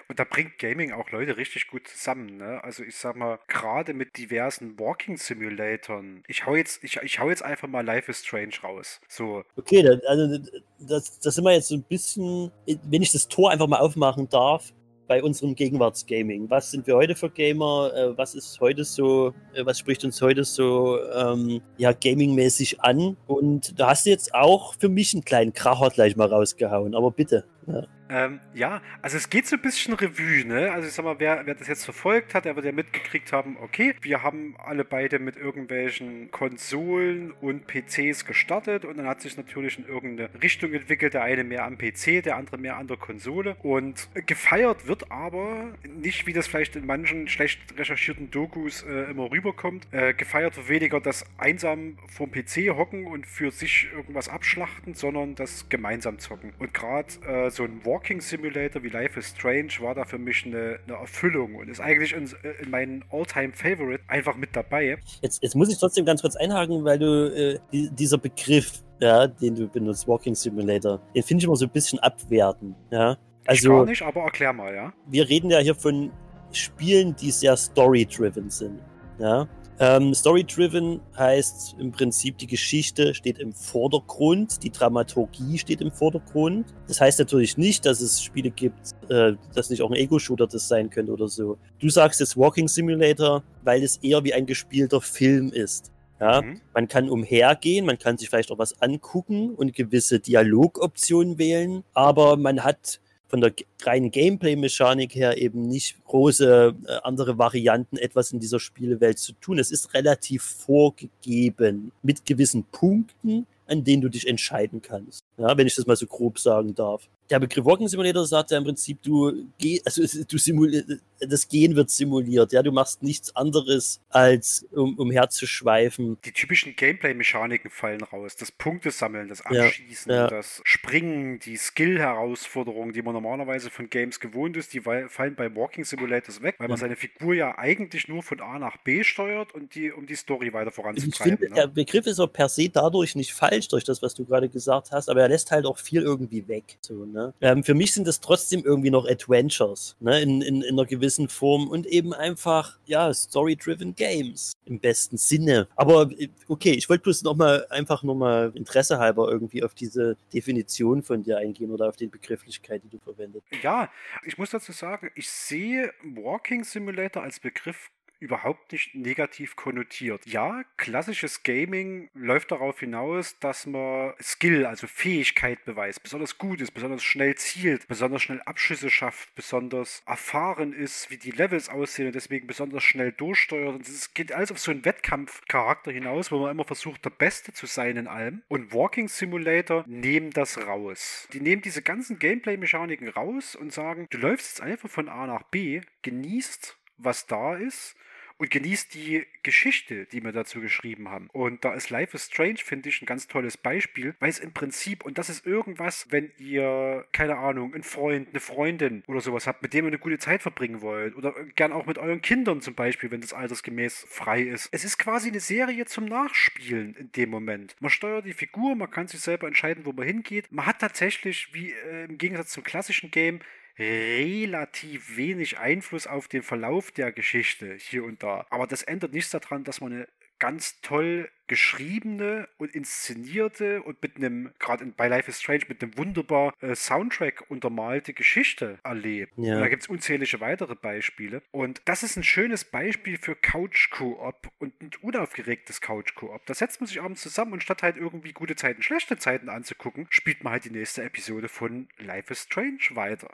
Und 0.09 0.19
da 0.19 0.25
bringt 0.25 0.59
Gaming 0.59 0.93
auch 0.93 1.11
Leute 1.11 1.37
richtig 1.37 1.69
gut 1.69 1.89
zusammen. 1.89 2.37
Ne? 2.37 2.63
Also 2.63 2.83
ich 2.83 2.97
sag 2.97 3.17
mal, 3.17 3.39
gerade 3.49 3.95
mit 3.95 4.19
diversen 4.19 4.79
Walking 4.79 5.17
Simulatoren. 5.17 6.23
Ich 6.29 6.45
hau 6.47 6.55
jetzt, 6.57 6.85
ich, 6.85 6.99
ich 7.03 7.21
hau 7.21 7.31
jetzt 7.31 7.43
einfach 7.43 7.69
mal 7.69 7.85
Life 7.85 8.11
is 8.11 8.21
Strange 8.21 8.55
raus. 8.63 9.01
So. 9.09 9.45
Okay, 9.57 9.87
also 10.07 10.39
das, 10.81 11.21
das 11.21 11.35
sind 11.35 11.45
wir 11.45 11.53
jetzt 11.53 11.69
so 11.69 11.77
ein 11.77 11.85
bisschen, 11.85 12.51
wenn 12.67 13.03
ich 13.03 13.13
das 13.13 13.29
Tor 13.29 13.51
einfach 13.51 13.67
mal 13.67 13.79
aufmachen 13.79 14.29
darf, 14.29 14.75
bei 15.07 15.23
unserem 15.23 15.55
Gegenwartsgaming. 15.55 16.49
Was 16.51 16.71
sind 16.71 16.87
wir 16.87 16.97
heute 16.97 17.15
für 17.15 17.31
Gamer? 17.31 17.93
Äh, 17.95 18.17
was 18.17 18.35
ist 18.35 18.61
heute 18.61 18.85
so, 18.85 19.35
äh, 19.55 19.65
was 19.65 19.79
spricht 19.79 20.05
uns 20.05 20.21
heute 20.23 20.45
so 20.45 20.99
ähm, 21.13 21.61
ja, 21.77 21.93
gamingmäßig 21.93 22.81
an? 22.81 23.17
Und 23.27 23.79
da 23.79 23.91
hast 23.91 24.07
du 24.07 24.11
jetzt 24.11 24.35
auch 24.35 24.75
für 24.79 24.89
mich 24.89 25.15
einen 25.15 25.25
kleinen 25.25 25.53
Kracher 25.53 25.91
gleich 25.91 26.17
mal 26.17 26.29
rausgehauen, 26.29 26.95
aber 26.95 27.11
bitte. 27.11 27.45
Ja. 27.67 27.83
Ähm, 28.11 28.41
ja, 28.53 28.83
also 29.01 29.17
es 29.17 29.31
geht 29.31 29.47
so 29.47 29.57
ein 29.57 29.63
bisschen 29.63 29.95
Revue, 29.95 30.45
ne? 30.45 30.73
Also 30.73 30.89
ich 30.89 30.95
sag 30.95 31.05
mal, 31.05 31.19
wer, 31.19 31.47
wer 31.47 31.55
das 31.55 31.69
jetzt 31.69 31.85
verfolgt 31.85 32.35
hat, 32.35 32.45
der 32.45 32.55
wird 32.55 32.67
ja 32.67 32.73
mitgekriegt 32.73 33.33
haben, 33.33 33.57
okay, 33.61 33.95
wir 34.03 34.23
haben 34.23 34.57
alle 34.59 34.85
beide 34.85 35.19
mit 35.19 35.37
irgendwelchen 35.37 36.31
Konsolen 36.31 37.33
und 37.33 37.67
PCs 37.67 38.27
gestartet 38.27 38.85
und 38.85 38.99
dann 38.99 39.07
hat 39.07 39.23
sich 39.23 39.37
natürlich 39.37 39.79
in 39.79 39.87
irgendeine 39.87 40.29
Richtung 40.43 40.75
entwickelt, 40.75 41.15
der 41.15 41.23
eine 41.23 41.45
mehr 41.45 41.65
am 41.65 41.79
PC, 41.79 42.23
der 42.23 42.37
andere 42.37 42.59
mehr 42.59 42.77
an 42.77 42.89
der 42.89 42.97
Konsole 42.97 43.57
und 43.63 44.09
gefeiert 44.27 44.87
wird 44.87 45.11
aber 45.11 45.73
nicht, 45.89 46.27
wie 46.27 46.33
das 46.33 46.47
vielleicht 46.47 46.77
in 46.77 46.87
manchen 46.87 47.29
schlecht 47.29 47.79
recherchierten 47.79 48.31
Dokus 48.31 48.83
äh, 48.83 49.11
immer 49.11 49.31
rüberkommt, 49.31 49.87
äh, 49.93 50.13
gefeiert 50.13 50.57
wird 50.57 50.69
weniger 50.69 51.01
das 51.01 51.25
einsam 51.39 51.99
vom 52.09 52.31
PC 52.31 52.71
hocken 52.77 53.07
und 53.07 53.27
für 53.27 53.51
sich 53.51 53.89
irgendwas 53.93 54.29
abschlachten, 54.29 54.95
sondern 54.95 55.35
das 55.35 55.69
gemeinsam 55.69 56.19
zocken. 56.19 56.53
Und 56.59 56.75
gerade 56.75 57.09
äh, 57.27 57.51
so 57.51 57.65
ein 57.65 57.85
Walking 57.95 58.21
Simulator 58.21 58.83
wie 58.83 58.89
Life 58.89 59.17
is 59.17 59.29
Strange 59.29 59.71
war 59.79 59.95
da 59.95 60.05
für 60.05 60.19
mich 60.19 60.45
eine, 60.45 60.81
eine 60.85 60.97
Erfüllung 60.97 61.55
und 61.55 61.69
ist 61.69 61.81
eigentlich 61.81 62.13
in, 62.13 62.29
in 62.61 62.71
meinen 62.71 63.05
All-Time 63.13 63.53
Favorite 63.53 64.03
einfach 64.09 64.37
mit 64.37 64.57
dabei. 64.57 64.99
Jetzt, 65.23 65.41
jetzt 65.45 65.55
muss 65.55 65.71
ich 65.71 65.79
trotzdem 65.79 66.05
ganz 66.05 66.21
kurz 66.21 66.35
einhaken, 66.35 66.85
weil 66.85 66.99
du 66.99 67.33
äh, 67.33 67.59
die, 67.73 67.89
dieser 67.91 68.19
Begriff, 68.19 68.83
ja, 69.01 69.29
den 69.29 69.55
du 69.55 69.69
benutzt, 69.69 70.09
Walking 70.09 70.35
Simulator, 70.35 71.01
den 71.15 71.23
finde 71.23 71.43
ich 71.43 71.45
immer 71.47 71.55
so 71.55 71.67
ein 71.67 71.71
bisschen 71.71 72.01
abwerten. 72.01 72.75
Ja? 72.91 73.17
Also, 73.47 73.69
ich 73.69 73.77
gar 73.77 73.87
nicht, 73.87 74.03
aber 74.03 74.23
erklär 74.23 74.53
mal, 74.53 74.75
ja. 74.75 74.93
Wir 75.07 75.29
reden 75.29 75.51
ja 75.51 75.59
hier 75.59 75.77
von 75.77 76.11
Spielen, 76.51 77.15
die 77.15 77.31
sehr 77.31 77.57
story-driven 77.57 78.51
sind. 78.51 78.81
Ja? 79.21 79.47
Ähm, 79.81 80.15
Story-driven 80.15 81.01
heißt 81.17 81.77
im 81.79 81.91
Prinzip, 81.91 82.39
die 82.39 82.47
Geschichte 82.47 83.13
steht 83.15 83.39
im 83.39 83.53
Vordergrund, 83.53 84.63
die 84.63 84.71
Dramaturgie 84.71 85.59
steht 85.59 85.81
im 85.81 85.91
Vordergrund. 85.91 86.67
Das 86.87 87.01
heißt 87.01 87.19
natürlich 87.19 87.57
nicht, 87.57 87.85
dass 87.85 88.01
es 88.01 88.23
Spiele 88.23 88.51
gibt, 88.51 88.93
äh, 89.09 89.33
dass 89.55 89.71
nicht 89.71 89.83
auch 89.83 89.91
ein 89.91 89.97
Ego-Shooter 89.97 90.47
das 90.47 90.69
sein 90.69 90.91
könnte 90.91 91.13
oder 91.13 91.27
so. 91.29 91.59
Du 91.81 91.89
sagst 91.89 92.21
jetzt 92.21 92.37
Walking 92.37 92.69
Simulator, 92.69 93.43
weil 93.63 93.83
es 93.83 93.97
eher 93.97 94.23
wie 94.23 94.33
ein 94.33 94.47
gespielter 94.47 95.01
Film 95.01 95.51
ist. 95.53 95.91
Ja, 96.21 96.43
mhm. 96.43 96.61
Man 96.73 96.87
kann 96.87 97.11
umhergehen, 97.11 97.85
man 97.85 97.99
kann 97.99 98.17
sich 98.17 98.31
vielleicht 98.31 98.53
auch 98.53 98.59
was 98.59 98.81
angucken 98.81 99.51
und 99.51 99.75
gewisse 99.75 100.21
Dialogoptionen 100.21 101.39
wählen, 101.39 101.83
aber 101.93 102.37
man 102.37 102.63
hat 102.63 103.01
von 103.35 103.41
der 103.41 103.53
reinen 103.83 104.13
Gameplay-Mechanik 104.13 105.13
her 105.17 105.39
eben 105.39 105.67
nicht 105.67 105.97
große 106.05 106.73
äh, 106.87 106.93
andere 107.03 107.37
Varianten, 107.37 107.97
etwas 107.97 108.31
in 108.31 108.39
dieser 108.39 108.61
Spielewelt 108.61 109.19
zu 109.19 109.33
tun. 109.33 109.59
Es 109.59 109.73
ist 109.73 109.93
relativ 109.93 110.45
vorgegeben 110.45 111.91
mit 112.05 112.25
gewissen 112.27 112.63
Punkten, 112.71 113.49
an 113.67 113.83
denen 113.83 114.03
du 114.03 114.09
dich 114.09 114.29
entscheiden 114.29 114.83
kannst. 114.83 115.25
Ja, 115.37 115.59
wenn 115.59 115.67
ich 115.67 115.75
das 115.75 115.85
mal 115.85 115.97
so 115.97 116.07
grob 116.07 116.39
sagen 116.39 116.77
darf 116.77 117.09
der 117.31 117.41
Begriff 117.41 117.65
Walking 117.65 117.89
Simulator 117.89 118.27
sagt 118.27 118.51
ja 118.51 118.59
im 118.59 118.65
Prinzip, 118.65 119.03
du 119.03 119.47
geh, 119.59 119.81
also 119.85 120.03
du 120.25 120.39
simulierst, 120.39 121.01
das 121.21 121.49
Gehen 121.49 121.77
wird 121.77 121.91
simuliert, 121.91 122.53
ja, 122.53 122.63
du 122.63 122.73
machst 122.73 123.03
nichts 123.03 123.35
anderes 123.37 124.01
als 124.11 124.67
um, 124.73 124.99
umherzuschweifen. 124.99 126.19
Die 126.25 126.33
typischen 126.33 126.77
Gameplay-Mechaniken 126.77 127.71
fallen 127.71 128.03
raus. 128.03 128.37
Das 128.37 128.53
Punktesammeln, 128.53 129.29
das 129.29 129.41
Abschießen, 129.43 130.11
ja, 130.11 130.17
ja. 130.17 130.27
das 130.29 130.61
Springen, 130.65 131.39
die 131.39 131.57
Skill-Herausforderungen, 131.57 132.93
die 132.93 133.03
man 133.03 133.15
normalerweise 133.15 133.71
von 133.71 133.89
Games 133.89 134.21
gewohnt 134.21 134.57
ist, 134.57 134.75
die 134.75 134.81
fallen 134.81 135.35
bei 135.37 135.55
Walking 135.55 135.85
Simulators 135.85 136.43
weg, 136.43 136.57
weil 136.59 136.69
man 136.69 136.77
seine 136.77 136.97
Figur 136.97 137.35
ja 137.35 137.57
eigentlich 137.57 138.09
nur 138.09 138.23
von 138.23 138.41
A 138.41 138.59
nach 138.59 138.77
B 138.79 139.05
steuert 139.05 139.55
und 139.55 139.75
die, 139.75 139.93
um 139.93 140.07
die 140.07 140.17
Story 140.17 140.53
weiter 140.53 140.73
voranzutreiben. 140.73 141.35
Ich 141.35 141.39
finde, 141.41 141.49
ne? 141.49 141.55
der 141.55 141.67
Begriff 141.69 142.07
ist 142.07 142.21
auch 142.21 142.33
per 142.33 142.49
se 142.49 142.69
dadurch 142.69 143.15
nicht 143.15 143.33
falsch, 143.33 143.69
durch 143.69 143.85
das, 143.85 144.03
was 144.03 144.15
du 144.15 144.25
gerade 144.25 144.49
gesagt 144.49 144.91
hast, 144.91 145.09
aber 145.09 145.23
er 145.23 145.29
lässt 145.29 145.51
halt 145.51 145.65
auch 145.65 145.79
viel 145.79 146.03
irgendwie 146.03 146.47
weg. 146.49 146.79
So, 146.81 147.05
Ne? 147.15 147.33
Ähm, 147.41 147.63
für 147.63 147.75
mich 147.75 147.93
sind 147.93 148.09
es 148.09 148.21
trotzdem 148.21 148.65
irgendwie 148.65 148.91
noch 148.91 149.09
Adventures 149.09 149.97
ne? 150.01 150.21
in, 150.21 150.43
in, 150.43 150.63
in 150.63 150.73
einer 150.73 150.85
gewissen 150.85 151.14
Form 151.29 151.69
und 151.69 151.87
eben 151.87 152.13
einfach, 152.13 152.79
ja, 152.87 153.13
Story-driven 153.13 153.95
Games 153.95 154.53
im 154.65 154.79
besten 154.81 155.17
Sinne. 155.17 155.69
Aber 155.77 156.11
äh, 156.19 156.29
okay, 156.49 156.73
ich 156.73 156.89
wollte 156.89 157.05
bloß 157.05 157.23
nochmal 157.23 157.67
einfach 157.71 158.03
nochmal 158.03 158.53
Interesse 158.55 158.99
halber 158.99 159.31
irgendwie 159.31 159.63
auf 159.63 159.75
diese 159.75 160.17
Definition 160.33 161.03
von 161.03 161.23
dir 161.23 161.39
eingehen 161.39 161.71
oder 161.71 161.89
auf 161.89 161.97
die 161.97 162.07
Begrifflichkeit, 162.07 162.83
die 162.85 162.89
du 162.89 162.99
verwendet. 162.99 163.43
Ja, 163.63 163.91
ich 164.25 164.39
muss 164.39 164.51
dazu 164.51 164.73
sagen, 164.73 165.11
ich 165.15 165.29
sehe 165.31 165.93
Walking 166.03 166.65
Simulator 166.65 167.23
als 167.23 167.41
Begriff 167.41 167.91
überhaupt 168.25 168.73
nicht 168.73 168.95
negativ 168.95 169.55
konnotiert. 169.55 170.27
Ja, 170.27 170.65
klassisches 170.79 171.43
Gaming 171.43 172.09
läuft 172.15 172.51
darauf 172.51 172.81
hinaus, 172.81 173.39
dass 173.39 173.67
man 173.67 174.15
Skill, 174.21 174.65
also 174.65 174.87
Fähigkeit 174.87 175.65
beweist, 175.65 176.03
besonders 176.03 176.39
gut 176.39 176.61
ist, 176.61 176.73
besonders 176.73 177.05
schnell 177.05 177.35
zielt, 177.35 177.87
besonders 177.87 178.23
schnell 178.23 178.41
Abschüsse 178.43 178.89
schafft, 178.91 179.35
besonders 179.35 180.03
erfahren 180.07 180.73
ist, 180.73 181.11
wie 181.11 181.19
die 181.19 181.31
Levels 181.31 181.69
aussehen 181.69 182.07
und 182.07 182.15
deswegen 182.15 182.47
besonders 182.47 182.83
schnell 182.83 183.13
durchsteuert. 183.13 183.75
Und 183.75 183.87
es 183.87 184.15
geht 184.15 184.33
alles 184.33 184.51
auf 184.51 184.59
so 184.59 184.71
einen 184.71 184.85
Wettkampfcharakter 184.85 185.93
hinaus, 185.93 186.33
wo 186.33 186.39
man 186.39 186.51
immer 186.51 186.65
versucht, 186.65 187.05
der 187.05 187.11
Beste 187.11 187.53
zu 187.53 187.67
sein 187.67 187.97
in 187.99 188.07
allem. 188.07 188.43
Und 188.49 188.73
Walking 188.73 189.09
Simulator 189.09 189.85
nehmen 189.87 190.31
das 190.31 190.67
raus. 190.67 191.29
Die 191.35 191.41
nehmen 191.41 191.61
diese 191.61 191.83
ganzen 191.83 192.19
Gameplay-Mechaniken 192.19 193.09
raus 193.09 193.55
und 193.55 193.73
sagen, 193.73 194.07
du 194.11 194.19
läufst 194.19 194.49
jetzt 194.49 194.61
einfach 194.63 194.89
von 194.89 195.11
A 195.11 195.27
nach 195.27 195.43
B, 195.43 195.83
genießt 196.03 196.79
was 196.97 197.27
da 197.27 197.57
ist 197.57 197.97
und 198.37 198.51
genießt 198.51 198.95
die 198.95 199.27
Geschichte, 199.43 200.07
die 200.07 200.23
wir 200.23 200.33
dazu 200.33 200.61
geschrieben 200.61 201.09
haben. 201.09 201.29
Und 201.33 201.65
da 201.65 201.73
ist 201.75 201.91
Life 201.91 202.17
is 202.17 202.27
Strange, 202.27 202.59
finde 202.59 202.89
ich, 202.89 203.01
ein 203.01 203.07
ganz 203.07 203.29
tolles 203.29 203.57
Beispiel, 203.57 204.15
weil 204.19 204.31
es 204.31 204.39
im 204.39 204.53
Prinzip, 204.53 205.05
und 205.05 205.19
das 205.19 205.29
ist 205.29 205.47
irgendwas, 205.47 206.07
wenn 206.11 206.33
ihr, 206.39 207.07
keine 207.13 207.37
Ahnung, 207.37 207.75
einen 207.75 207.85
Freund, 207.85 208.29
eine 208.31 208.41
Freundin 208.41 209.05
oder 209.07 209.21
sowas 209.21 209.47
habt, 209.47 209.63
mit 209.63 209.73
dem 209.73 209.85
ihr 209.85 209.89
eine 209.89 209.99
gute 209.99 210.19
Zeit 210.19 210.43
verbringen 210.43 210.81
wollt, 210.81 211.15
oder 211.17 211.33
gern 211.55 211.73
auch 211.73 211.87
mit 211.87 211.99
euren 211.99 212.23
Kindern 212.23 212.61
zum 212.61 212.75
Beispiel, 212.75 213.11
wenn 213.11 213.21
das 213.21 213.33
altersgemäß 213.33 214.07
frei 214.09 214.43
ist. 214.43 214.69
Es 214.73 214.85
ist 214.85 214.99
quasi 214.99 215.29
eine 215.29 215.41
Serie 215.41 215.85
zum 215.87 216.07
Nachspielen 216.07 216.95
in 216.97 217.13
dem 217.13 217.31
Moment. 217.31 217.77
Man 217.81 217.91
steuert 217.91 218.27
die 218.27 218.33
Figur, 218.33 218.75
man 218.75 218.91
kann 218.91 219.07
sich 219.07 219.21
selber 219.21 219.47
entscheiden, 219.47 219.87
wo 219.87 219.93
man 219.93 220.07
hingeht. 220.07 220.51
Man 220.51 220.67
hat 220.67 220.81
tatsächlich, 220.81 221.49
wie 221.53 221.71
äh, 221.71 222.05
im 222.05 222.19
Gegensatz 222.19 222.51
zum 222.51 222.65
klassischen 222.65 223.11
Game, 223.11 223.41
relativ 223.79 225.17
wenig 225.17 225.59
Einfluss 225.59 226.07
auf 226.07 226.29
den 226.29 226.43
Verlauf 226.43 226.93
der 226.93 227.13
Geschichte 227.13 227.77
hier 227.79 228.05
und 228.05 228.23
da. 228.23 228.47
Aber 228.51 228.67
das 228.67 228.83
ändert 228.83 229.13
nichts 229.13 229.31
daran, 229.31 229.65
dass 229.65 229.81
man 229.81 229.93
eine 229.93 230.09
ganz 230.39 230.81
toll 230.81 231.31
geschriebene 231.47 232.49
und 232.57 232.75
inszenierte 232.75 233.83
und 233.83 234.03
mit 234.03 234.17
einem, 234.17 234.53
gerade 234.59 234.85
bei 234.87 235.09
Life 235.09 235.31
is 235.31 235.41
Strange, 235.41 235.65
mit 235.69 235.83
einem 235.83 235.97
wunderbar 235.97 236.55
äh, 236.61 236.75
Soundtrack 236.75 237.51
untermalte 237.51 238.15
Geschichte 238.15 238.79
erlebt. 238.83 239.33
Ja. 239.37 239.61
Da 239.61 239.69
gibt 239.69 239.83
es 239.83 239.89
unzählige 239.89 240.41
weitere 240.41 240.75
Beispiele. 240.75 241.43
Und 241.51 241.83
das 241.85 242.03
ist 242.03 242.17
ein 242.17 242.25
schönes 242.25 242.65
Beispiel 242.65 243.19
für 243.19 243.37
Couch-Koop 243.37 244.51
und 244.59 244.81
ein 244.83 244.91
unaufgeregtes 245.03 245.81
Couch-Koop. 245.81 246.47
Da 246.47 246.55
setzt 246.55 246.81
man 246.81 246.89
sich 246.89 247.01
abends 247.01 247.23
zusammen 247.23 247.53
und 247.53 247.63
statt 247.63 247.83
halt 247.83 247.97
irgendwie 247.97 248.33
gute 248.33 248.57
Zeiten, 248.57 248.83
schlechte 248.83 249.19
Zeiten 249.19 249.49
anzugucken, 249.49 250.07
spielt 250.11 250.45
man 250.45 250.55
halt 250.55 250.65
die 250.65 250.71
nächste 250.71 251.03
Episode 251.03 251.49
von 251.49 251.89
Life 251.99 252.33
is 252.33 252.43
Strange 252.43 252.89
weiter. 252.91 253.31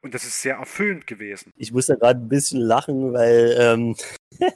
Und 0.00 0.14
das 0.14 0.24
ist 0.24 0.42
sehr 0.42 0.56
erfüllend 0.56 1.06
gewesen. 1.06 1.52
Ich 1.56 1.72
muss 1.72 1.86
da 1.86 1.96
gerade 1.96 2.20
ein 2.20 2.28
bisschen 2.28 2.60
lachen, 2.60 3.12
weil, 3.12 3.56
ähm, 3.58 3.96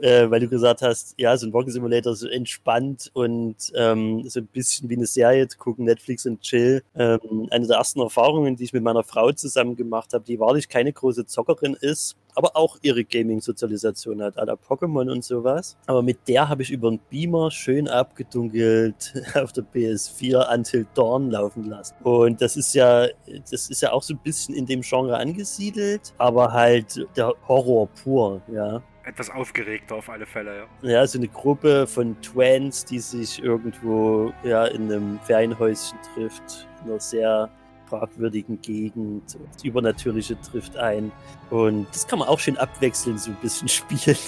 äh, 0.00 0.30
weil 0.30 0.40
du 0.40 0.48
gesagt 0.48 0.82
hast, 0.82 1.14
ja, 1.18 1.36
so 1.36 1.46
ein 1.46 1.52
Walking 1.52 1.72
Simulator 1.72 2.14
so 2.14 2.28
entspannt 2.28 3.10
und 3.12 3.56
ähm, 3.74 4.28
so 4.28 4.40
ein 4.40 4.46
bisschen 4.46 4.88
wie 4.88 4.96
eine 4.96 5.06
Serie 5.06 5.46
zu 5.48 5.58
gucken, 5.58 5.84
Netflix 5.84 6.26
und 6.26 6.40
Chill. 6.40 6.82
Ähm, 6.94 7.48
eine 7.50 7.66
der 7.66 7.76
ersten 7.76 8.00
Erfahrungen, 8.00 8.56
die 8.56 8.64
ich 8.64 8.72
mit 8.72 8.82
meiner 8.82 9.04
Frau 9.04 9.32
zusammen 9.32 9.76
gemacht 9.76 10.12
habe, 10.12 10.24
die 10.24 10.38
wahrlich 10.40 10.68
keine 10.68 10.92
große 10.92 11.26
Zockerin 11.26 11.74
ist, 11.80 12.16
aber 12.34 12.56
auch 12.56 12.78
ihre 12.82 13.04
Gaming-Sozialisation 13.04 14.22
hat, 14.22 14.36
la 14.36 14.54
Pokémon 14.54 15.10
und 15.10 15.24
sowas. 15.24 15.76
Aber 15.86 16.02
mit 16.02 16.26
der 16.26 16.48
habe 16.48 16.62
ich 16.62 16.70
über 16.70 16.88
einen 16.88 17.00
Beamer 17.10 17.50
schön 17.50 17.88
abgedunkelt 17.88 19.14
auf 19.34 19.52
der 19.52 19.64
PS4 19.64 20.52
Until 20.52 20.86
Dawn 20.94 21.30
laufen 21.30 21.64
lassen. 21.64 21.94
Und 22.02 22.40
das 22.40 22.56
ist 22.56 22.74
ja, 22.74 23.06
das 23.50 23.70
ist 23.70 23.82
ja 23.82 23.92
auch 23.92 24.02
so 24.02 24.14
ein 24.14 24.20
bisschen 24.22 24.54
in 24.54 24.66
dem 24.66 24.80
Genre 24.80 25.16
angesiedelt, 25.16 26.12
aber 26.18 26.52
halt 26.52 27.06
der 27.16 27.32
Horror 27.46 27.88
pur, 28.02 28.42
ja 28.52 28.82
etwas 29.04 29.30
aufgeregter 29.30 29.96
auf 29.96 30.08
alle 30.08 30.26
Fälle, 30.26 30.66
ja. 30.82 30.90
Ja, 30.90 31.06
so 31.06 31.18
eine 31.18 31.28
Gruppe 31.28 31.86
von 31.86 32.20
Twins, 32.22 32.84
die 32.84 32.98
sich 32.98 33.42
irgendwo 33.42 34.32
ja, 34.42 34.66
in 34.66 34.90
einem 34.90 35.18
Ferienhäuschen 35.20 35.98
trifft, 36.14 36.66
in 36.82 36.90
einer 36.90 37.00
sehr 37.00 37.50
fragwürdigen 37.86 38.60
Gegend. 38.60 39.36
Das 39.52 39.64
Übernatürliche 39.64 40.40
trifft 40.40 40.76
ein. 40.76 41.12
Und 41.50 41.86
das 41.92 42.06
kann 42.06 42.18
man 42.18 42.28
auch 42.28 42.38
schön 42.38 42.56
abwechselnd 42.56 43.20
so 43.20 43.30
ein 43.30 43.36
bisschen 43.42 43.68
spielen. 43.68 44.18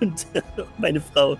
Und 0.00 0.26
meine 0.78 1.00
Frau, 1.00 1.36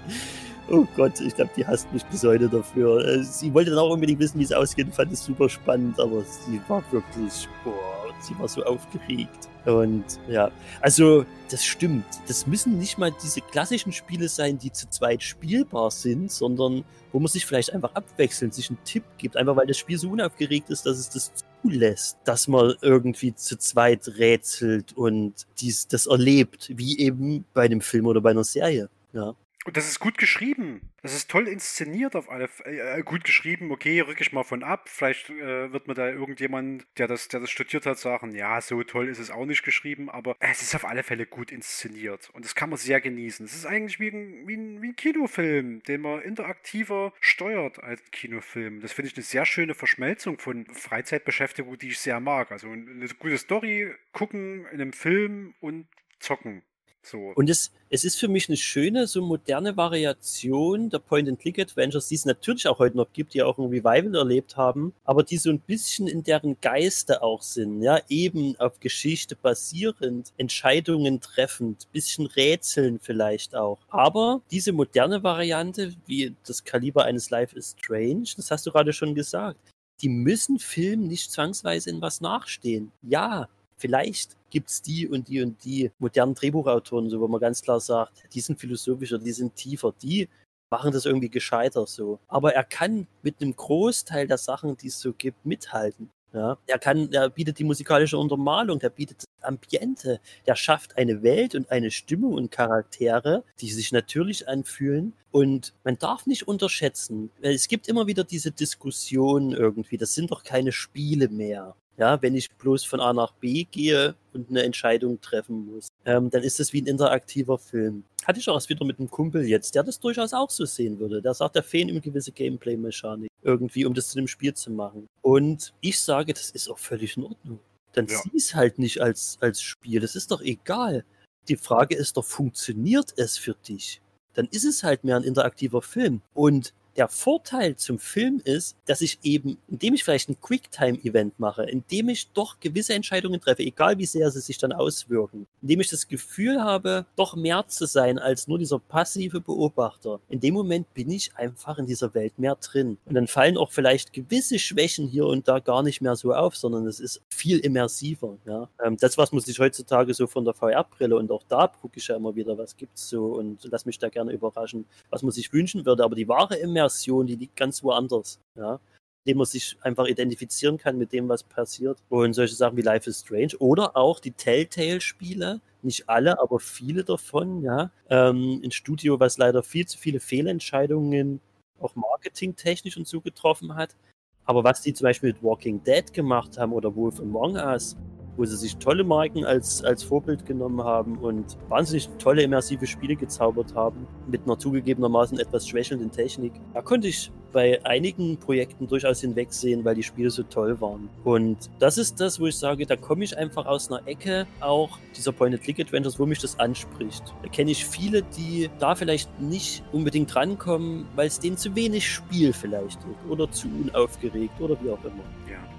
oh 0.69 0.85
Gott, 0.97 1.21
ich 1.21 1.35
glaube, 1.35 1.51
die 1.57 1.67
hasst 1.67 1.93
mich 1.93 2.05
bis 2.07 2.25
heute 2.25 2.49
dafür. 2.49 3.07
Äh, 3.07 3.23
sie 3.23 3.53
wollte 3.55 3.71
dann 3.71 3.79
auch 3.79 3.91
unbedingt 3.91 4.19
wissen, 4.19 4.39
wie 4.41 4.45
es 4.45 4.53
ausgeht 4.53 4.93
fand 4.95 5.13
es 5.13 5.25
super 5.25 5.49
spannend, 5.49 6.01
aber 6.01 6.23
sie 6.23 6.61
war 6.69 6.83
wirklich, 6.91 7.49
boah, 7.65 8.02
sie 8.23 8.39
war 8.39 8.49
so 8.49 8.65
aufgeregt. 8.65 9.49
Und 9.65 10.05
ja, 10.29 10.51
also 10.81 11.25
das 11.51 11.65
stimmt. 11.65 12.05
Das 12.27 12.47
müssen 12.47 12.79
nicht 12.79 12.99
mal 12.99 13.13
diese 13.23 13.41
klassischen 13.41 13.93
Spiele 13.93 14.29
sein, 14.29 14.59
die 14.59 14.73
zu 14.73 14.89
zweit 14.89 15.23
spielbar 15.23 15.91
sind, 15.91 16.31
sondern 16.33 16.85
wo 17.13 17.21
man 17.21 17.29
sich 17.29 17.47
vielleicht 17.47 17.73
einfach 17.73 17.95
abwechselnd 17.95 18.55
sich 18.55 18.71
einen 18.71 18.83
Tipp 18.85 19.05
gibt, 19.19 19.37
einfach 19.37 19.57
weil 19.57 19.67
das 19.67 19.79
Spiel 19.79 19.99
so 19.99 20.11
unaufgeregt 20.11 20.71
ist, 20.71 20.87
dass 20.87 20.99
es 20.99 21.11
das 21.11 21.33
zulässt, 21.63 22.19
dass 22.25 22.49
man 22.49 22.75
irgendwie 22.81 23.35
zu 23.35 23.59
zweit 23.59 24.09
rätselt 24.19 24.97
und 24.97 25.47
dies, 25.61 25.87
das 25.89 26.07
erlebt, 26.07 26.73
wie 26.75 26.99
eben 26.99 27.45
bei 27.55 27.65
einem 27.65 27.81
Film 27.81 28.07
oder 28.07 28.21
bei 28.21 28.31
einer 28.31 28.45
Serie. 28.45 28.89
Ja. 29.13 29.35
Und 29.65 29.77
das 29.77 29.89
ist 29.89 30.01
gut 30.01 30.19
geschrieben. 30.19 30.93
Das 31.03 31.15
ist 31.15 31.31
toll 31.31 31.47
inszeniert 31.47 32.17
auf 32.17 32.29
alle 32.29 32.49
äh, 32.65 32.99
äh, 32.99 33.03
gut 33.03 33.23
geschrieben. 33.23 33.71
Okay, 33.71 34.01
rücke 34.01 34.23
ich 34.23 34.33
mal 34.33 34.43
von 34.43 34.65
ab. 34.65 34.89
Vielleicht 34.89 35.31
äh, 35.31 35.73
wird 35.73 35.87
mir 35.87 35.95
da 35.95 36.09
irgendjemand, 36.09 36.85
der 36.99 37.07
das, 37.07 37.29
der 37.29 37.39
das 37.39 37.51
studiert 37.51 37.87
hat, 37.87 37.99
sagen, 37.99 38.35
ja, 38.35 38.61
so 38.61 38.83
toll 38.83 39.09
ist 39.09 39.21
es 39.21 39.31
auch 39.31 39.47
nicht 39.47 39.63
geschrieben, 39.63 40.11
aber 40.11 40.35
es 40.41 40.63
ist 40.63 40.75
auf 40.75 40.85
alle 40.85 41.05
Fälle 41.05 41.27
gut 41.27 41.53
inszeniert. 41.53 42.31
Und 42.31 42.45
das 42.45 42.57
kann 42.57 42.71
man 42.71 42.79
sehr 42.79 43.01
genießen. 43.01 43.47
Es 43.47 43.55
ist 43.55 43.67
eigentlich 43.67 44.01
wie 44.01 44.09
ein, 44.09 44.49
wie 44.49 44.57
ein, 44.57 44.83
wie 44.83 44.89
ein 44.89 44.97
Kinofilm, 44.97 45.83
den 45.85 46.01
man 46.01 46.23
interaktiver 46.23 47.13
steuert 47.21 47.79
als 47.79 48.03
ein 48.03 48.11
Kinofilm. 48.11 48.81
Das 48.81 48.93
finde 48.93 49.11
ich 49.11 49.17
eine 49.17 49.25
sehr 49.25 49.47
schöne 49.47 49.75
Verschmelzung 49.75 50.41
von 50.41 50.67
Freizeitbeschäftigung, 50.67 51.79
die 51.79 51.89
ich 51.89 52.01
sehr 52.01 52.19
mag. 52.19 52.51
Also 52.51 52.69
eine 52.69 53.07
gute 53.17 53.39
Story 53.39 53.95
gucken 54.13 54.67
in 54.73 54.81
einem 54.81 54.93
Film 54.93 55.55
und 55.61 55.87
zocken. 56.19 56.63
So. 57.05 57.19
Und 57.35 57.51
es, 57.51 57.73
es 57.91 58.05
ist 58.05 58.17
für 58.17 58.29
mich 58.29 58.49
eine 58.49 58.57
schöne, 58.57 59.07
so 59.07 59.23
moderne 59.23 59.77
Variation 59.77 60.89
der 60.89 61.01
Point-and-Click-Adventures, 61.01 62.09
die 62.09 62.15
es 62.15 62.25
natürlich 62.25 62.69
auch 62.69 62.79
heute 62.79 62.97
noch 62.97 63.13
gibt, 63.13 63.35
die 63.35 63.43
auch 63.43 63.59
ein 63.59 63.67
Revival 63.67 64.15
erlebt 64.15 64.57
haben, 64.57 64.95
aber 65.05 65.25
die 65.25 65.37
so 65.37 65.51
ein 65.51 65.59
bisschen 65.59 66.07
in 66.07 66.23
deren 66.23 66.61
Geiste 66.61 67.23
auch 67.23 67.43
sind, 67.43 67.83
ja, 67.83 68.01
eben 68.09 68.55
auf 68.61 68.79
Geschichte 68.79 69.35
basierend, 69.35 70.33
Entscheidungen 70.37 71.21
treffend, 71.21 71.91
bisschen 71.93 72.27
rätseln 72.27 73.01
vielleicht 73.01 73.57
auch. 73.57 73.79
Aber 73.89 74.41
diese 74.51 74.73
moderne 74.73 75.23
Variante, 75.23 75.95
wie 76.07 76.37
das 76.47 76.63
Kaliber 76.63 77.05
eines 77.05 77.31
Life 77.31 77.57
is 77.57 77.75
Strange, 77.79 78.25
das 78.37 78.51
hast 78.51 78.65
du 78.67 78.71
gerade 78.71 78.93
schon 78.93 79.15
gesagt, 79.15 79.59
die 80.03 80.09
müssen 80.09 80.59
Filmen 80.59 81.09
nicht 81.09 81.31
zwangsweise 81.33 81.91
in 81.91 82.01
was 82.01 82.21
nachstehen. 82.21 82.93
Ja, 83.03 83.49
vielleicht 83.83 84.37
gibt 84.51 84.71
es 84.71 84.81
die 84.81 85.09
und 85.09 85.27
die 85.29 85.43
und 85.43 85.65
die 85.65 85.91
modernen 85.99 86.35
Drehbuchautoren, 86.35 87.11
so 87.11 87.21
wo 87.21 87.27
man 87.27 87.41
ganz 87.41 87.63
klar 87.63 87.81
sagt, 87.81 88.23
die 88.33 88.41
sind 88.41 88.61
philosophischer, 88.61 89.19
die 89.19 89.33
sind 89.33 89.57
tiefer, 89.57 89.93
die 90.01 90.29
machen 90.71 90.93
das 90.93 91.05
irgendwie 91.05 91.29
gescheiter 91.29 91.87
so. 91.87 92.21
Aber 92.29 92.55
er 92.55 92.65
kann 92.65 93.09
mit 93.23 93.43
einem 93.43 93.57
Großteil 93.57 94.29
der 94.29 94.39
Sachen, 94.39 94.77
die 94.77 94.87
es 94.87 95.01
so 95.01 95.13
gibt, 95.13 95.45
mithalten. 95.45 96.11
Ja, 96.33 96.57
er 96.67 96.79
kann, 96.79 97.13
er 97.13 97.29
bietet 97.29 97.59
die 97.59 97.65
musikalische 97.65 98.17
Untermalung, 98.17 98.79
der 98.79 98.89
bietet 98.89 99.19
das 99.19 99.45
Ambiente, 99.47 100.19
der 100.47 100.57
schafft 100.57 100.97
eine 100.97 101.23
Welt 101.23 101.55
und 101.55 101.71
eine 101.71 101.91
Stimmung 101.91 102.35
und 102.35 102.51
Charaktere, 102.51 103.45
die 103.61 103.71
sich 103.71 103.93
natürlich 103.93 104.49
anfühlen. 104.49 105.13
Und 105.31 105.75
man 105.85 105.99
darf 105.99 106.25
nicht 106.27 106.49
unterschätzen, 106.49 107.31
es 107.43 107.69
gibt 107.69 107.87
immer 107.87 108.07
wieder 108.07 108.25
diese 108.25 108.51
Diskussion 108.51 109.53
irgendwie, 109.53 109.99
das 109.99 110.15
sind 110.15 110.31
doch 110.31 110.43
keine 110.43 110.73
Spiele 110.73 111.29
mehr. 111.29 111.75
Ja, 111.99 112.21
wenn 112.23 112.35
ich 112.35 112.51
bloß 112.51 112.85
von 112.85 113.01
A 113.01 113.13
nach 113.13 113.33
B 113.33 113.65
gehe 113.65 114.15
und 114.33 114.49
eine 114.49 114.63
Entscheidung 114.63 115.21
treffen 115.21 115.67
muss, 115.67 115.89
ähm, 116.05 116.31
dann 116.31 116.43
ist 116.43 116.59
das 116.59 116.73
wie 116.73 116.81
ein 116.81 116.87
interaktiver 116.87 117.59
Film. 117.59 118.05
Hatte 118.25 118.41
ich 118.41 118.49
auch 118.49 118.55
erst 118.55 118.71
wieder 118.71 118.85
mit 118.85 118.99
einem 118.99 119.11
Kumpel 119.11 119.45
jetzt, 119.45 119.75
der 119.75 119.83
das 119.83 120.01
durchaus 120.01 120.33
auch 120.33 120.51
so 120.51 120.65
sehen 120.65 120.99
würde. 120.99 121.21
Der 121.21 121.35
sagt, 121.35 121.57
da 121.57 121.63
fehlen 121.63 121.89
ihm 121.89 122.01
gewisse 122.01 122.33
Gameplay-Mechanik 122.33 123.31
irgendwie, 123.43 123.85
um 123.85 123.95
das 123.95 124.09
zu 124.09 124.19
einem 124.19 124.29
Spiel 124.29 124.55
zu 124.55 124.71
machen. 124.71 125.07
Und 125.21 125.75
ich 125.81 126.01
sage, 126.01 126.33
das 126.33 126.51
ist 126.51 126.69
auch 126.69 126.79
völlig 126.79 127.17
in 127.17 127.25
Ordnung. 127.25 127.59
Dann 127.93 128.07
ja. 128.07 128.19
sieh 128.19 128.37
es 128.37 128.55
halt 128.55 128.79
nicht 128.79 129.01
als, 129.03 129.37
als 129.41 129.61
Spiel. 129.61 130.01
Das 130.01 130.17
ist 130.17 130.31
doch 130.31 130.41
egal. 130.41 131.05
Die 131.49 131.57
Frage 131.57 131.95
ist 131.95 132.17
doch, 132.17 132.25
funktioniert 132.25 133.13
es 133.17 133.37
für 133.37 133.55
dich? 133.55 134.01
Dann 134.35 134.47
ist 134.51 134.65
es 134.65 134.83
halt 134.83 135.05
mehr 135.05 135.17
ein 135.17 135.25
interaktiver 135.25 135.83
Film. 135.83 136.23
Und 136.33 136.73
der 136.97 137.09
Vorteil 137.09 137.77
zum 137.77 137.99
Film 137.99 138.41
ist, 138.45 138.77
dass 138.87 139.01
ich 139.01 139.19
eben, 139.23 139.59
indem 139.69 139.95
ich 139.95 140.05
vielleicht 140.05 140.29
ein 140.29 140.41
Quicktime-Event 140.41 141.39
mache, 141.39 141.65
indem 141.65 142.09
ich 142.11 142.31
doch 142.33 142.61
gewisse 142.61 142.95
Entscheidungen 142.95 143.41
treffe, 143.41 143.63
egal 143.63 143.99
wie 143.99 144.07
sehr 144.07 144.31
sie 144.31 144.41
sich 144.41 144.59
dann 144.59 144.73
auswirken, 144.73 145.47
indem 145.63 145.81
ich 145.81 145.89
das 145.89 146.09
Gefühl 146.09 146.63
habe, 146.63 147.07
doch 147.17 147.35
mehr 147.35 147.65
zu 147.69 147.87
sein 147.87 148.19
als 148.19 148.47
nur 148.47 148.59
dieser 148.59 148.79
passive 148.79 149.41
Beobachter, 149.41 150.21
in 150.29 150.41
dem 150.41 150.55
Moment 150.55 150.93
bin 150.95 151.11
ich 151.11 151.35
einfach 151.37 151.79
in 151.79 151.87
dieser 151.87 152.13
Welt 152.15 152.39
mehr 152.39 152.57
drin. 152.57 152.99
Und 153.07 153.15
dann 153.15 153.27
fallen 153.27 153.57
auch 153.57 153.71
vielleicht 153.71 154.13
gewisse 154.13 154.59
Schwächen 154.59 155.07
hier 155.07 155.27
und 155.27 155.49
da 155.49 155.59
gar 155.61 155.83
nicht 155.83 156.03
mehr 156.03 156.17
so 156.17 156.35
auf, 156.35 156.57
sondern 156.57 156.87
es 156.87 157.01
ist 157.01 157.23
viel 157.31 157.59
immersiver. 157.59 158.37
Ja? 158.47 158.69
Ähm, 158.85 158.97
das, 158.99 159.17
was 159.17 159.33
man 159.33 159.41
sich 159.41 159.59
heutzutage 159.59 160.13
so 160.15 160.27
von 160.27 160.45
der 160.45 160.55
VR-Brille 160.55 161.17
und 161.17 161.31
auch 161.31 161.43
da 161.49 161.69
gucke 161.69 161.99
ich 161.99 162.09
ja 162.09 162.17
immer 162.17 162.35
wieder, 162.35 162.57
was 162.59 162.77
gibt 162.77 162.97
es 162.97 163.09
so 163.09 163.27
und 163.27 163.61
lass 163.71 163.87
mich 163.87 163.99
da 163.99 164.09
gerne 164.09 164.33
überraschen, 164.33 164.85
was 165.11 165.23
man 165.23 165.33
sich 165.33 165.53
wünschen 165.53 165.87
würde. 165.87 166.05
Aber 166.05 166.15
die 166.15 166.29
wahre 166.29 166.57
Immersion 166.57 166.82
Immersion, 166.83 167.27
die 167.27 167.37
liegt 167.37 167.57
ganz 167.57 167.83
woanders. 167.83 168.41
Ja? 168.57 168.81
Indem 169.25 169.39
man 169.39 169.47
sich 169.47 169.77
einfach 169.83 170.07
identifizieren 170.07 170.79
kann 170.79 170.99
mit 170.99 171.13
dem, 171.13 171.29
was 171.29 171.45
passiert. 171.45 171.99
Und 172.09 172.35
solche 172.35 172.55
Sachen 172.55 172.77
wie 172.77 172.83
Life 172.83 173.09
is 173.09 173.21
Strange 173.21 173.57
oder 173.59 173.97
auch 173.97 174.21
die 174.21 174.33
Telltale-Spiele, 174.33 175.61
nicht 175.83 176.09
alle, 176.09 176.41
aber 176.41 176.61
viele 176.61 177.05
davon, 177.05 177.63
ja. 177.63 177.91
Ähm, 178.09 178.61
ein 178.65 178.71
Studio, 178.71 179.19
was 179.19 179.39
leider 179.39 179.63
viel 179.63 179.87
zu 179.87 179.99
viele 179.99 180.21
Fehlentscheidungen 180.21 181.41
auch 181.81 181.95
marketingtechnisch 181.97 182.97
und 182.97 183.09
so 183.09 183.21
getroffen 183.21 183.75
hat. 183.75 183.97
Aber 184.45 184.65
was 184.65 184.83
die 184.83 184.95
zum 184.95 185.05
Beispiel 185.05 185.33
mit 185.33 185.43
Walking 185.43 185.83
Dead 185.83 186.13
gemacht 186.13 186.59
haben 186.59 186.73
oder 186.73 186.95
Wolf 186.95 187.21
Among 187.21 187.57
Us, 187.57 187.97
wo 188.37 188.45
sie 188.45 188.57
sich 188.57 188.77
tolle 188.77 189.05
Marken 189.05 189.45
als, 189.45 189.83
als 189.85 190.03
Vorbild 190.03 190.47
genommen 190.47 190.83
haben 190.83 191.19
und 191.19 191.57
wahnsinnig 191.69 192.09
tolle 192.19 192.43
immersive 192.43 192.87
Spiele 192.87 193.17
gezaubert 193.17 193.75
haben, 193.75 194.07
mit 194.27 194.43
einer 194.45 194.59
zugegebenermaßen 194.59 195.39
etwas 195.39 195.69
schwächelnden 195.69 196.11
Technik. 196.11 196.53
Da 196.75 196.83
konnte 196.83 197.09
ich 197.09 197.31
bei 197.53 197.85
einigen 197.85 198.39
Projekten 198.39 198.89
durchaus 198.89 199.21
hinwegsehen, 199.21 199.85
weil 199.85 199.95
die 199.95 200.03
Spiele 200.03 200.31
so 200.31 200.43
toll 200.43 200.81
waren. 200.81 201.11
Und 201.23 201.59
das 201.79 201.99
ist 201.99 202.21
das, 202.21 202.41
wo 202.41 202.47
ich 202.47 202.57
sage, 202.57 202.87
da 202.87 202.97
komme 202.97 203.25
ich 203.25 203.37
einfach 203.37 203.67
aus 203.67 203.91
einer 203.91 204.07
Ecke 204.09 204.47
auch 204.61 204.99
dieser 205.17 205.33
Point-and-Click-Adventures, 205.33 206.19
wo 206.19 206.27
mich 206.27 206.39
das 206.39 206.59
anspricht. 206.59 207.23
Da 207.43 207.49
kenne 207.49 207.71
ich 207.71 207.85
viele, 207.85 208.23
die 208.23 208.71
da 208.79 208.95
vielleicht 208.95 209.41
nicht 209.41 209.83
unbedingt 209.93 210.35
rankommen, 210.35 211.07
weil 211.15 211.27
es 211.27 211.41
denen 211.41 211.59
zu 211.59 211.75
wenig 211.77 212.09
Spiel 212.09 212.53
vielleicht 212.53 212.99
ist 212.99 213.31
oder 213.31 213.51
zu 213.51 213.69
unaufgeregt 213.69 214.61
oder 214.61 214.77
wie 214.83 214.91
auch 214.91 215.05
immer. 215.05 215.25
Ja 215.51 215.72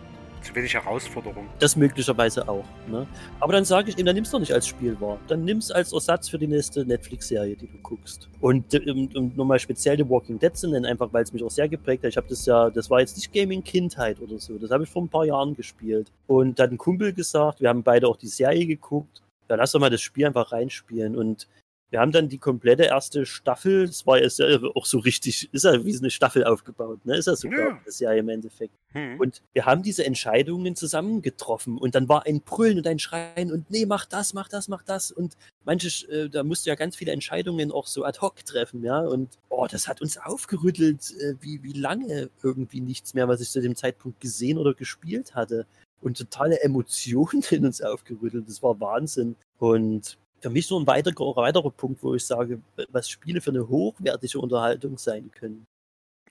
zu 0.43 0.53
wenig 0.55 0.73
Herausforderung. 0.73 1.47
Das 1.59 1.75
möglicherweise 1.75 2.47
auch. 2.47 2.65
Ne? 2.87 3.07
Aber 3.39 3.53
dann 3.53 3.65
sage 3.65 3.89
ich 3.89 3.97
ihm, 3.97 4.05
dann 4.05 4.15
nimm's 4.15 4.31
doch 4.31 4.39
nicht 4.39 4.53
als 4.53 4.67
Spiel 4.67 4.99
wahr. 4.99 5.17
Dann 5.27 5.45
nimm's 5.45 5.71
als 5.71 5.93
Ersatz 5.93 6.29
für 6.29 6.37
die 6.37 6.47
nächste 6.47 6.85
Netflix-Serie, 6.85 7.55
die 7.55 7.67
du 7.67 7.77
guckst. 7.81 8.29
Und 8.41 8.73
um, 8.87 9.09
um 9.15 9.31
nochmal 9.35 9.59
speziell 9.59 9.97
The 9.97 10.07
Walking 10.07 10.39
Dead 10.39 10.55
zu 10.55 10.69
nennen, 10.69 10.85
einfach 10.85 11.11
weil 11.11 11.23
es 11.23 11.33
mich 11.33 11.43
auch 11.43 11.51
sehr 11.51 11.69
geprägt 11.69 12.03
hat. 12.03 12.09
Ich 12.09 12.17
habe 12.17 12.27
das 12.27 12.45
ja, 12.45 12.69
das 12.69 12.89
war 12.89 12.99
jetzt 12.99 13.15
nicht 13.15 13.33
Gaming-Kindheit 13.33 14.19
oder 14.21 14.39
so. 14.39 14.57
Das 14.57 14.71
habe 14.71 14.83
ich 14.83 14.89
vor 14.89 15.01
ein 15.01 15.09
paar 15.09 15.25
Jahren 15.25 15.55
gespielt. 15.55 16.11
Und 16.27 16.59
da 16.59 16.63
hat 16.63 16.71
ein 16.71 16.77
Kumpel 16.77 17.13
gesagt, 17.13 17.61
wir 17.61 17.69
haben 17.69 17.83
beide 17.83 18.07
auch 18.07 18.17
die 18.17 18.27
Serie 18.27 18.65
geguckt. 18.65 19.21
Ja, 19.49 19.55
lass 19.55 19.71
doch 19.71 19.79
mal 19.79 19.89
das 19.89 20.01
Spiel 20.01 20.25
einfach 20.25 20.51
reinspielen. 20.51 21.15
Und 21.15 21.47
wir 21.93 21.99
haben 21.99 22.11
dann 22.11 22.27
die 22.27 22.39
komplette 22.39 22.85
erste 22.85 23.23
Staffel, 23.27 23.85
das 23.85 24.07
war 24.07 24.19
ja 24.19 24.27
auch 24.73 24.87
so 24.87 24.97
richtig, 24.97 25.53
ist 25.53 25.63
ja 25.63 25.85
wie 25.85 25.93
so 25.93 26.01
eine 26.01 26.09
Staffel 26.09 26.43
aufgebaut, 26.43 27.05
ne? 27.05 27.15
Ist 27.15 27.27
ja 27.27 27.35
sogar 27.35 27.59
ja. 27.59 27.79
das 27.85 27.99
ja 27.99 28.11
im 28.13 28.29
Endeffekt. 28.29 28.73
Hm. 28.93 29.19
Und 29.19 29.43
wir 29.53 29.67
haben 29.67 29.83
diese 29.83 30.03
Entscheidungen 30.03 30.75
zusammen 30.75 31.21
getroffen 31.21 31.77
und 31.77 31.93
dann 31.93 32.09
war 32.09 32.25
ein 32.25 32.41
Brüllen 32.41 32.79
und 32.79 32.87
ein 32.87 32.97
Schreien 32.97 33.51
und 33.51 33.69
nee, 33.69 33.85
mach 33.85 34.07
das, 34.07 34.33
mach 34.33 34.49
das, 34.49 34.69
mach 34.69 34.81
das 34.81 35.11
und 35.11 35.37
manche, 35.65 36.11
äh, 36.11 36.29
da 36.29 36.43
musst 36.43 36.65
du 36.65 36.71
ja 36.71 36.75
ganz 36.75 36.95
viele 36.95 37.11
Entscheidungen 37.11 37.71
auch 37.71 37.85
so 37.85 38.03
ad 38.03 38.21
hoc 38.21 38.43
treffen, 38.43 38.83
ja 38.83 39.01
und 39.01 39.29
oh, 39.49 39.67
das 39.69 39.87
hat 39.87 40.01
uns 40.01 40.17
aufgerüttelt, 40.17 41.13
äh, 41.19 41.35
wie, 41.41 41.61
wie 41.61 41.73
lange 41.73 42.31
irgendwie 42.41 42.81
nichts 42.81 43.13
mehr, 43.13 43.27
was 43.27 43.39
ich 43.39 43.51
zu 43.51 43.61
dem 43.61 43.75
Zeitpunkt 43.75 44.19
gesehen 44.19 44.57
oder 44.57 44.73
gespielt 44.73 45.35
hatte 45.35 45.67
und 46.01 46.17
totale 46.17 46.59
Emotionen 46.61 47.43
in 47.51 47.67
uns 47.67 47.83
aufgerüttelt, 47.83 48.47
das 48.47 48.63
war 48.63 48.79
Wahnsinn 48.79 49.35
und 49.59 50.17
für 50.43 50.49
mich 50.49 50.67
so 50.67 50.77
ein 50.77 50.85
weiterer, 50.85 51.35
weiterer 51.37 51.71
Punkt, 51.71 52.03
wo 52.03 52.13
ich 52.13 52.25
sage, 52.25 52.61
was 52.89 53.09
Spiele 53.09 53.39
für 53.39 53.51
eine 53.51 53.67
hochwertige 53.67 54.39
Unterhaltung 54.39 54.97
sein 54.97 55.31
können. 55.31 55.65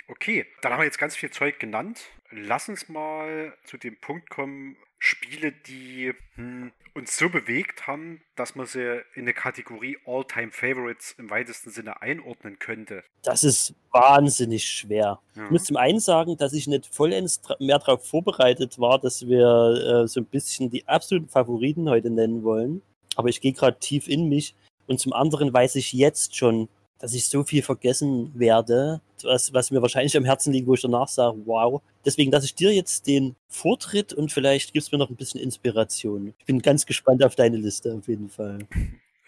Okay, 0.06 0.46
dann 0.60 0.72
haben 0.72 0.80
wir 0.80 0.84
jetzt 0.84 0.98
ganz 0.98 1.16
viel 1.16 1.30
Zeug 1.30 1.58
genannt. 1.58 2.00
Lass 2.30 2.68
uns 2.68 2.88
mal 2.88 3.54
zu 3.64 3.78
dem 3.78 3.98
Punkt 3.98 4.28
kommen, 4.28 4.76
Spiele, 4.98 5.52
die 5.52 6.12
hm, 6.34 6.72
uns 6.94 7.16
so 7.16 7.30
bewegt 7.30 7.86
haben, 7.86 8.20
dass 8.36 8.54
man 8.54 8.66
sie 8.66 9.02
in 9.14 9.22
eine 9.22 9.32
Kategorie 9.32 9.96
All-Time 10.04 10.50
Favorites 10.52 11.14
im 11.18 11.30
weitesten 11.30 11.70
Sinne 11.70 12.02
einordnen 12.02 12.58
könnte. 12.58 13.02
Das 13.22 13.42
ist 13.42 13.74
wahnsinnig 13.90 14.68
schwer. 14.68 15.20
Ja. 15.34 15.44
Ich 15.44 15.50
muss 15.50 15.64
zum 15.64 15.76
einen 15.76 16.00
sagen, 16.00 16.36
dass 16.36 16.52
ich 16.52 16.66
nicht 16.66 16.86
vollends 16.86 17.40
mehr 17.58 17.78
darauf 17.78 18.06
vorbereitet 18.06 18.78
war, 18.78 19.00
dass 19.00 19.26
wir 19.26 20.02
äh, 20.04 20.06
so 20.06 20.20
ein 20.20 20.26
bisschen 20.26 20.70
die 20.70 20.86
absoluten 20.86 21.28
Favoriten 21.28 21.88
heute 21.88 22.10
nennen 22.10 22.44
wollen 22.44 22.82
aber 23.16 23.28
ich 23.28 23.40
gehe 23.40 23.52
gerade 23.52 23.78
tief 23.78 24.08
in 24.08 24.28
mich. 24.28 24.54
Und 24.86 24.98
zum 24.98 25.12
anderen 25.12 25.52
weiß 25.52 25.76
ich 25.76 25.92
jetzt 25.92 26.36
schon, 26.36 26.68
dass 26.98 27.14
ich 27.14 27.26
so 27.26 27.42
viel 27.42 27.62
vergessen 27.62 28.32
werde, 28.38 29.00
was, 29.22 29.52
was 29.52 29.70
mir 29.70 29.82
wahrscheinlich 29.82 30.16
am 30.16 30.24
Herzen 30.24 30.52
liegt, 30.52 30.68
wo 30.68 30.74
ich 30.74 30.82
danach 30.82 31.08
sage, 31.08 31.36
wow. 31.46 31.82
Deswegen 32.04 32.30
lasse 32.30 32.46
ich 32.46 32.54
dir 32.54 32.72
jetzt 32.72 33.06
den 33.06 33.34
Vortritt 33.48 34.12
und 34.12 34.32
vielleicht 34.32 34.72
gibst 34.72 34.92
du 34.92 34.96
mir 34.96 35.02
noch 35.02 35.10
ein 35.10 35.16
bisschen 35.16 35.40
Inspiration. 35.40 36.34
Ich 36.38 36.46
bin 36.46 36.62
ganz 36.62 36.86
gespannt 36.86 37.24
auf 37.24 37.34
deine 37.34 37.56
Liste 37.56 37.92
auf 37.94 38.06
jeden 38.06 38.28
Fall. 38.28 38.58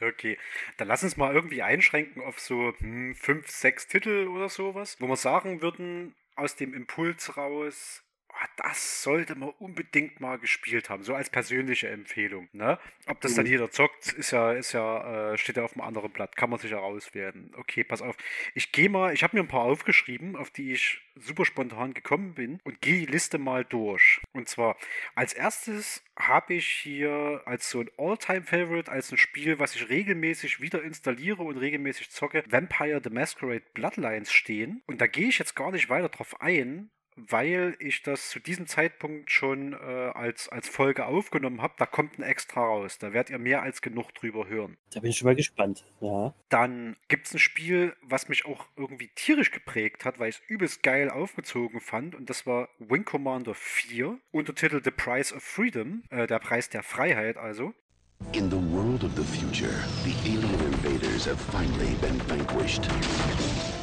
Okay, 0.00 0.38
dann 0.76 0.88
lass 0.88 1.02
uns 1.02 1.16
mal 1.16 1.34
irgendwie 1.34 1.62
einschränken 1.62 2.22
auf 2.22 2.38
so 2.38 2.72
hm, 2.78 3.14
fünf, 3.16 3.48
sechs 3.48 3.86
Titel 3.86 4.28
oder 4.28 4.48
sowas, 4.48 4.96
wo 5.00 5.06
wir 5.06 5.16
sagen 5.16 5.62
würden, 5.62 6.14
aus 6.36 6.56
dem 6.56 6.74
Impuls 6.74 7.36
raus, 7.36 8.02
das 8.56 9.02
sollte 9.02 9.34
man 9.34 9.50
unbedingt 9.58 10.20
mal 10.20 10.38
gespielt 10.38 10.90
haben, 10.90 11.02
so 11.02 11.14
als 11.14 11.30
persönliche 11.30 11.88
Empfehlung. 11.88 12.48
Ne? 12.52 12.78
Ob 13.06 13.20
das 13.20 13.32
mhm. 13.32 13.36
dann 13.36 13.46
jeder 13.46 13.70
zockt, 13.70 14.12
ist 14.12 14.30
ja, 14.30 14.52
ist 14.52 14.72
ja, 14.72 15.32
äh, 15.32 15.38
steht 15.38 15.56
ja 15.56 15.64
auf 15.64 15.74
einem 15.74 15.86
anderen 15.86 16.10
Blatt, 16.10 16.36
kann 16.36 16.50
man 16.50 16.58
sich 16.58 16.70
ja 16.70 16.78
auswerten. 16.78 17.52
Okay, 17.56 17.84
pass 17.84 18.02
auf. 18.02 18.16
Ich 18.54 18.72
gehe 18.72 18.88
mal, 18.88 19.12
ich 19.12 19.22
habe 19.22 19.36
mir 19.36 19.42
ein 19.42 19.48
paar 19.48 19.62
aufgeschrieben, 19.62 20.36
auf 20.36 20.50
die 20.50 20.72
ich 20.72 21.00
super 21.16 21.44
spontan 21.44 21.94
gekommen 21.94 22.34
bin 22.34 22.60
und 22.64 22.80
gehe 22.80 23.06
die 23.06 23.12
Liste 23.12 23.38
mal 23.38 23.64
durch. 23.64 24.20
Und 24.32 24.48
zwar 24.48 24.76
als 25.14 25.32
erstes 25.32 26.02
habe 26.16 26.54
ich 26.54 26.66
hier 26.66 27.42
als 27.44 27.70
so 27.70 27.80
ein 27.80 27.90
All-Time-Favorite, 27.96 28.90
als 28.90 29.12
ein 29.12 29.18
Spiel, 29.18 29.58
was 29.58 29.74
ich 29.74 29.88
regelmäßig 29.88 30.60
wieder 30.60 30.82
installiere 30.82 31.42
und 31.42 31.58
regelmäßig 31.58 32.10
zocke, 32.10 32.44
Vampire 32.48 33.00
the 33.02 33.10
Masquerade 33.10 33.64
Bloodlines 33.74 34.32
stehen. 34.32 34.82
Und 34.86 35.00
da 35.00 35.06
gehe 35.06 35.28
ich 35.28 35.38
jetzt 35.38 35.54
gar 35.54 35.72
nicht 35.72 35.88
weiter 35.88 36.08
drauf 36.08 36.40
ein, 36.40 36.90
weil 37.16 37.76
ich 37.78 38.02
das 38.02 38.30
zu 38.30 38.40
diesem 38.40 38.66
Zeitpunkt 38.66 39.30
schon 39.30 39.72
äh, 39.72 39.76
als, 39.76 40.48
als 40.48 40.68
Folge 40.68 41.06
aufgenommen 41.06 41.62
habe. 41.62 41.74
Da 41.78 41.86
kommt 41.86 42.18
ein 42.18 42.22
extra 42.22 42.64
raus. 42.64 42.98
Da 42.98 43.12
werdet 43.12 43.30
ihr 43.30 43.38
mehr 43.38 43.62
als 43.62 43.82
genug 43.82 44.14
drüber 44.14 44.48
hören. 44.48 44.76
Da 44.92 45.00
bin 45.00 45.10
ich 45.10 45.18
schon 45.18 45.26
mal 45.26 45.36
gespannt. 45.36 45.84
Ja. 46.00 46.34
Dann 46.48 46.96
gibt 47.08 47.26
es 47.26 47.34
ein 47.34 47.38
Spiel, 47.38 47.94
was 48.02 48.28
mich 48.28 48.46
auch 48.46 48.66
irgendwie 48.76 49.10
tierisch 49.14 49.50
geprägt 49.50 50.04
hat, 50.04 50.18
weil 50.18 50.30
ich 50.30 50.36
es 50.36 50.42
übelst 50.48 50.82
geil 50.82 51.10
aufgezogen 51.10 51.80
fand. 51.80 52.14
Und 52.14 52.30
das 52.30 52.46
war 52.46 52.68
Wing 52.78 53.04
Commander 53.04 53.54
4, 53.54 54.18
Untertitel 54.30 54.80
The 54.82 54.90
Price 54.90 55.32
of 55.32 55.42
Freedom, 55.42 56.02
äh, 56.10 56.26
der 56.26 56.38
Preis 56.38 56.68
der 56.68 56.82
Freiheit 56.82 57.36
also. 57.36 57.74
In 58.34 58.50
the 58.50 58.58
world 58.58 59.04
of 59.04 59.14
the 59.14 59.22
future, 59.22 59.80
the 60.02 60.12
alien 60.24 60.60
invaders 60.60 61.24
have 61.24 61.38
finally 61.38 61.94
been 62.00 62.18
vanquished. 62.22 62.82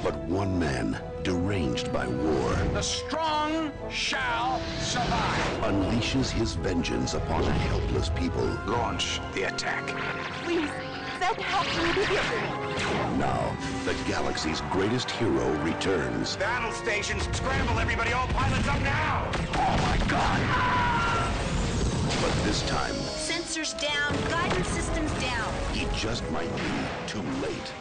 But 0.03 0.17
one 0.25 0.59
man, 0.59 1.01
deranged 1.23 1.93
by 1.93 2.05
war, 2.05 2.53
the 2.73 2.81
strong 2.81 3.71
shall 3.89 4.59
survive, 4.81 5.63
unleashes 5.63 6.29
his 6.29 6.55
vengeance 6.55 7.13
upon 7.13 7.43
a 7.45 7.51
helpless 7.51 8.09
people. 8.09 8.43
Launch 8.67 9.21
the 9.33 9.43
attack. 9.43 9.87
Please, 10.43 10.69
What 11.21 11.39
happened 11.39 12.05
to 12.05 12.13
you? 12.13 13.17
Now, 13.17 13.55
the 13.85 13.93
galaxy's 14.05 14.59
greatest 14.69 15.09
hero 15.11 15.49
returns. 15.63 16.35
Battle 16.35 16.73
stations, 16.73 17.23
scramble 17.31 17.79
everybody, 17.79 18.11
all 18.11 18.27
pilots 18.27 18.67
up 18.67 18.81
now! 18.81 19.31
Oh 19.55 19.77
my 19.87 19.97
god! 20.09 20.41
But 22.21 22.43
this 22.43 22.61
time... 22.67 23.10
Sensors 23.61 23.77
down, 23.79 24.11
guidance 24.29 24.69
systems 24.69 25.11
down. 25.21 25.53
He 25.73 25.85
just 25.95 26.23
might 26.31 26.49
be 26.55 26.63
too 27.07 27.21
late. 27.41 27.73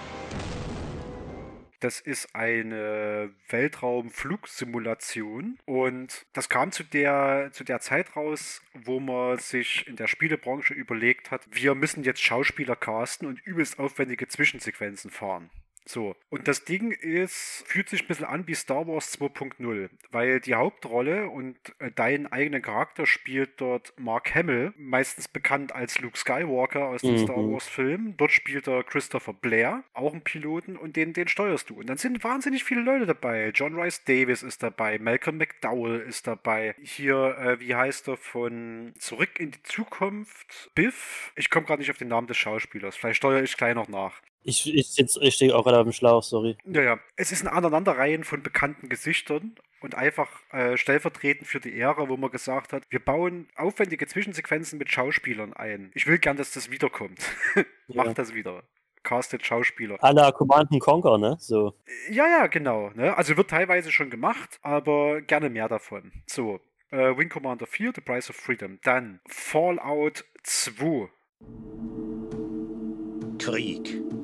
Das 1.80 2.00
ist 2.00 2.34
eine 2.34 3.34
Weltraumflugsimulation 3.48 5.58
und 5.64 6.26
das 6.34 6.48
kam 6.50 6.72
zu 6.72 6.84
der, 6.84 7.48
zu 7.52 7.64
der 7.64 7.80
Zeit 7.80 8.14
raus, 8.14 8.60
wo 8.74 9.00
man 9.00 9.38
sich 9.38 9.86
in 9.86 9.96
der 9.96 10.06
Spielebranche 10.06 10.74
überlegt 10.74 11.30
hat, 11.30 11.48
wir 11.50 11.74
müssen 11.74 12.04
jetzt 12.04 12.20
Schauspieler 12.20 12.76
casten 12.76 13.26
und 13.26 13.40
übelst 13.46 13.78
aufwendige 13.78 14.28
Zwischensequenzen 14.28 15.10
fahren. 15.10 15.48
So, 15.86 16.14
und 16.28 16.46
das 16.46 16.64
Ding 16.64 16.92
ist, 16.92 17.64
fühlt 17.66 17.88
sich 17.88 18.02
ein 18.02 18.06
bisschen 18.06 18.26
an 18.26 18.46
wie 18.46 18.54
Star 18.54 18.86
Wars 18.86 19.18
2.0, 19.18 19.88
weil 20.10 20.40
die 20.40 20.54
Hauptrolle 20.54 21.28
und 21.28 21.56
äh, 21.78 21.90
deinen 21.90 22.26
eigenen 22.26 22.62
Charakter 22.62 23.06
spielt 23.06 23.60
dort 23.60 23.92
Mark 23.98 24.34
Hamill, 24.34 24.72
meistens 24.76 25.26
bekannt 25.26 25.74
als 25.74 25.98
Luke 25.98 26.16
Skywalker 26.16 26.86
aus 26.86 27.00
dem 27.00 27.14
mhm. 27.14 27.18
Star 27.18 27.36
Wars 27.36 27.66
Film. 27.66 28.14
Dort 28.16 28.30
spielt 28.30 28.68
er 28.68 28.84
Christopher 28.84 29.32
Blair, 29.32 29.82
auch 29.92 30.12
einen 30.12 30.22
Piloten, 30.22 30.76
und 30.76 30.96
den, 30.96 31.12
den 31.12 31.28
steuerst 31.28 31.70
du. 31.70 31.80
Und 31.80 31.88
dann 31.88 31.98
sind 31.98 32.22
wahnsinnig 32.22 32.62
viele 32.62 32.82
Leute 32.82 33.06
dabei. 33.06 33.50
John 33.54 33.74
Rice 33.78 34.04
Davis 34.04 34.42
ist 34.42 34.62
dabei, 34.62 34.98
Malcolm 34.98 35.38
McDowell 35.38 36.00
ist 36.00 36.26
dabei. 36.26 36.74
Hier, 36.82 37.36
äh, 37.38 37.60
wie 37.60 37.74
heißt 37.74 38.08
er 38.08 38.16
von 38.16 38.92
Zurück 38.98 39.40
in 39.40 39.50
die 39.50 39.62
Zukunft? 39.62 40.70
Biff? 40.74 41.32
Ich 41.36 41.50
komme 41.50 41.66
gerade 41.66 41.80
nicht 41.80 41.90
auf 41.90 41.98
den 41.98 42.08
Namen 42.08 42.26
des 42.26 42.36
Schauspielers. 42.36 42.96
Vielleicht 42.96 43.16
steuere 43.16 43.42
ich 43.42 43.56
gleich 43.56 43.74
noch 43.74 43.88
nach. 43.88 44.20
Ich, 44.42 44.72
ich, 44.74 44.98
ich 44.98 45.34
stehe 45.34 45.54
auch 45.54 45.64
gerade 45.64 45.78
auf 45.78 45.84
dem 45.84 45.92
Schlauch, 45.92 46.22
sorry. 46.22 46.56
Ja, 46.64 46.82
ja. 46.82 47.00
Es 47.16 47.32
ist 47.32 47.42
eine 47.42 47.52
Aneinanderreihen 47.52 48.24
von 48.24 48.42
bekannten 48.42 48.88
Gesichtern 48.88 49.54
und 49.80 49.94
einfach 49.94 50.28
äh, 50.52 50.76
stellvertretend 50.76 51.46
für 51.46 51.60
die 51.60 51.78
Ära, 51.78 52.08
wo 52.08 52.16
man 52.16 52.30
gesagt 52.30 52.72
hat, 52.72 52.84
wir 52.90 53.00
bauen 53.00 53.48
aufwendige 53.56 54.06
Zwischensequenzen 54.06 54.78
mit 54.78 54.90
Schauspielern 54.90 55.52
ein. 55.52 55.90
Ich 55.94 56.06
will 56.06 56.18
gern, 56.18 56.36
dass 56.36 56.52
das 56.52 56.70
wiederkommt. 56.70 57.20
Macht 57.88 58.08
ja. 58.08 58.14
das 58.14 58.34
wieder 58.34 58.62
castet 59.02 59.44
Schauspieler. 59.44 59.96
A 60.00 60.10
la 60.10 60.32
Command 60.32 60.68
Conquer, 60.80 61.18
ne? 61.18 61.36
So. 61.38 61.74
Ja, 62.10 62.26
ja, 62.26 62.46
genau. 62.46 62.90
Ne? 62.94 63.16
Also 63.16 63.36
wird 63.36 63.50
teilweise 63.50 63.90
schon 63.90 64.10
gemacht, 64.10 64.58
aber 64.62 65.20
gerne 65.22 65.50
mehr 65.50 65.68
davon. 65.68 66.12
So, 66.26 66.60
äh, 66.90 67.16
Wing 67.16 67.28
Commander 67.28 67.66
4, 67.66 67.92
The 67.94 68.00
Price 68.00 68.30
of 68.30 68.36
Freedom. 68.36 68.78
Dann 68.82 69.20
Fallout 69.26 70.24
2. 70.42 71.08
Krieg. 73.38 74.19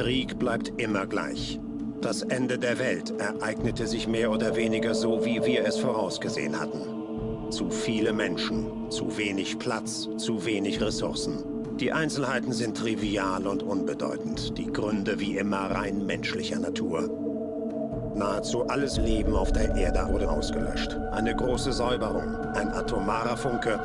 Krieg 0.00 0.38
bleibt 0.38 0.80
immer 0.80 1.04
gleich. 1.04 1.60
Das 2.00 2.22
Ende 2.22 2.58
der 2.58 2.78
Welt 2.78 3.12
ereignete 3.20 3.86
sich 3.86 4.08
mehr 4.08 4.30
oder 4.30 4.56
weniger 4.56 4.94
so, 4.94 5.26
wie 5.26 5.44
wir 5.44 5.66
es 5.66 5.76
vorausgesehen 5.76 6.58
hatten. 6.58 7.50
Zu 7.50 7.68
viele 7.68 8.14
Menschen, 8.14 8.90
zu 8.90 9.18
wenig 9.18 9.58
Platz, 9.58 10.08
zu 10.16 10.46
wenig 10.46 10.80
Ressourcen. 10.80 11.44
Die 11.76 11.92
Einzelheiten 11.92 12.52
sind 12.52 12.78
trivial 12.78 13.46
und 13.46 13.62
unbedeutend, 13.62 14.56
die 14.56 14.72
Gründe 14.72 15.20
wie 15.20 15.36
immer 15.36 15.70
rein 15.70 16.06
menschlicher 16.06 16.58
Natur. 16.58 17.10
Nahezu 18.14 18.62
alles 18.68 18.96
Leben 18.96 19.36
auf 19.36 19.52
der 19.52 19.74
Erde 19.74 20.08
wurde 20.10 20.30
ausgelöscht. 20.30 20.96
Eine 21.12 21.36
große 21.36 21.72
Säuberung, 21.72 22.36
ein 22.54 22.70
atomarer 22.70 23.36
Funke, 23.36 23.78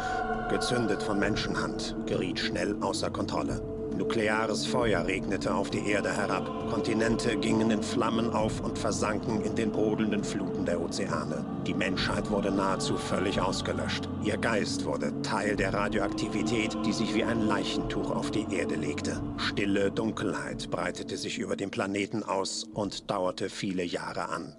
gezündet 0.50 1.04
von 1.04 1.20
Menschenhand, 1.20 1.94
geriet 2.06 2.40
schnell 2.40 2.74
außer 2.80 3.10
Kontrolle. 3.10 3.75
Nukleares 3.98 4.66
Feuer 4.66 5.06
regnete 5.08 5.54
auf 5.54 5.70
die 5.70 5.88
Erde 5.90 6.12
herab. 6.12 6.70
Kontinente 6.70 7.38
gingen 7.38 7.72
in 7.72 7.82
Flammen 7.82 8.30
auf 8.32 8.60
und 8.60 8.78
versanken 8.78 9.42
in 9.42 9.56
den 9.56 9.72
brodelnden 9.72 10.24
Fluten 10.24 10.66
der 10.66 10.82
Ozeane. 10.82 11.46
Die 11.66 11.74
Menschheit 11.74 12.30
wurde 12.30 12.52
nahezu 12.52 12.98
völlig 12.98 13.40
ausgelöscht. 13.40 14.10
Ihr 14.24 14.38
Geist 14.38 14.86
wurde 14.86 15.22
Teil 15.22 15.56
der 15.56 15.74
Radioaktivität, 15.74 16.76
die 16.86 16.92
sich 16.92 17.16
wie 17.16 17.24
ein 17.24 17.48
Leichentuch 17.48 18.12
auf 18.12 18.32
die 18.32 18.46
Erde 18.52 18.76
legte. 18.76 19.22
Stille 19.38 19.92
Dunkelheit 19.92 20.70
breitete 20.70 21.16
sich 21.16 21.40
über 21.40 21.56
den 21.56 21.72
Planeten 21.72 22.24
aus 22.24 22.66
und 22.66 23.10
dauerte 23.10 23.50
viele 23.50 23.84
Jahre 23.84 24.28
an. 24.30 24.56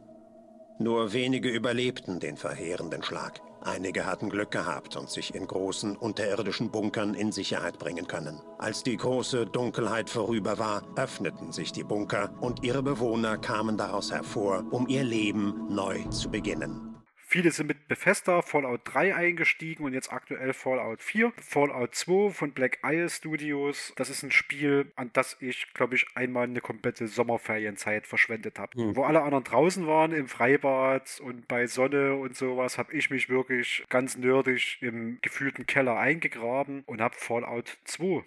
Nur 0.79 1.13
wenige 1.13 1.51
überlebten 1.51 2.21
den 2.21 2.37
verheerenden 2.37 3.03
Schlag. 3.03 3.41
Einige 3.67 4.07
hatten 4.07 4.31
Glück 4.31 4.53
gehabt 4.53 4.97
und 4.97 5.11
sich 5.11 5.35
in 5.35 5.47
großen 5.47 5.97
unterirdischen 5.97 6.71
Bunkern 6.71 7.15
in 7.15 7.33
Sicherheit 7.33 7.81
bringen 7.81 8.07
können. 8.07 8.41
Als 8.59 8.85
die 8.85 8.97
große 8.97 9.47
Dunkelheit 9.47 10.09
vorüber 10.09 10.59
war, 10.59 10.83
öffneten 10.95 11.51
sich 11.51 11.73
die 11.73 11.83
Bunker 11.83 12.31
und 12.41 12.63
ihre 12.63 12.85
Bewohner 12.85 13.39
kamen 13.39 13.77
daraus 13.77 14.13
hervor, 14.13 14.65
um 14.71 14.87
ihr 14.87 15.03
Leben 15.03 15.67
neu 15.69 16.05
zu 16.11 16.31
beginnen. 16.31 16.96
Viele 17.29 17.51
sind 17.51 17.67
mit 17.67 17.89
Bethesda 17.89 18.41
Fallout 18.41 18.83
3 18.85 19.17
eingestiegen 19.17 19.85
und 19.85 19.93
jetzt 19.93 20.13
aktuell 20.13 20.53
Fallout 20.53 21.03
4. 21.03 21.33
Fallout 21.43 21.93
2 21.93 22.31
von 22.31 22.53
Black 22.53 22.79
Isle 22.85 23.11
Studios. 23.11 23.93
Das 23.97 24.11
ist 24.11 24.23
ein 24.23 24.31
Spiel, 24.31 24.93
an 24.95 25.11
das 25.13 25.37
ich, 25.41 25.75
glaube 25.75 25.97
ich, 25.97 26.07
einmal 26.15 26.45
eine 26.45 26.61
komplette 26.61 27.09
Sommerferienzeit 27.09 28.07
verschwendet 28.07 28.61
habe. 28.61 28.81
Mhm. 28.81 28.95
Wo 28.95 29.03
alle 29.03 29.23
anderen 29.23 29.43
draußen 29.43 29.89
waren, 29.89 30.13
im 30.13 30.29
Freibad 30.29 31.21
und 31.21 31.49
bei 31.49 31.67
Sonne 31.67 32.15
und 32.15 32.37
sowas, 32.37 32.79
habe 32.79 32.93
ich 32.93 33.11
mich 33.11 33.29
wirklich 33.29 33.85
ganz 33.89 34.17
nerdig 34.17 34.79
im 34.81 35.19
gefühlten 35.21 35.67
Keller 35.67 35.99
eingegraben 35.99 36.85
und 36.87 37.01
habe 37.01 37.17
Fallout 37.19 37.77
2 37.87 38.25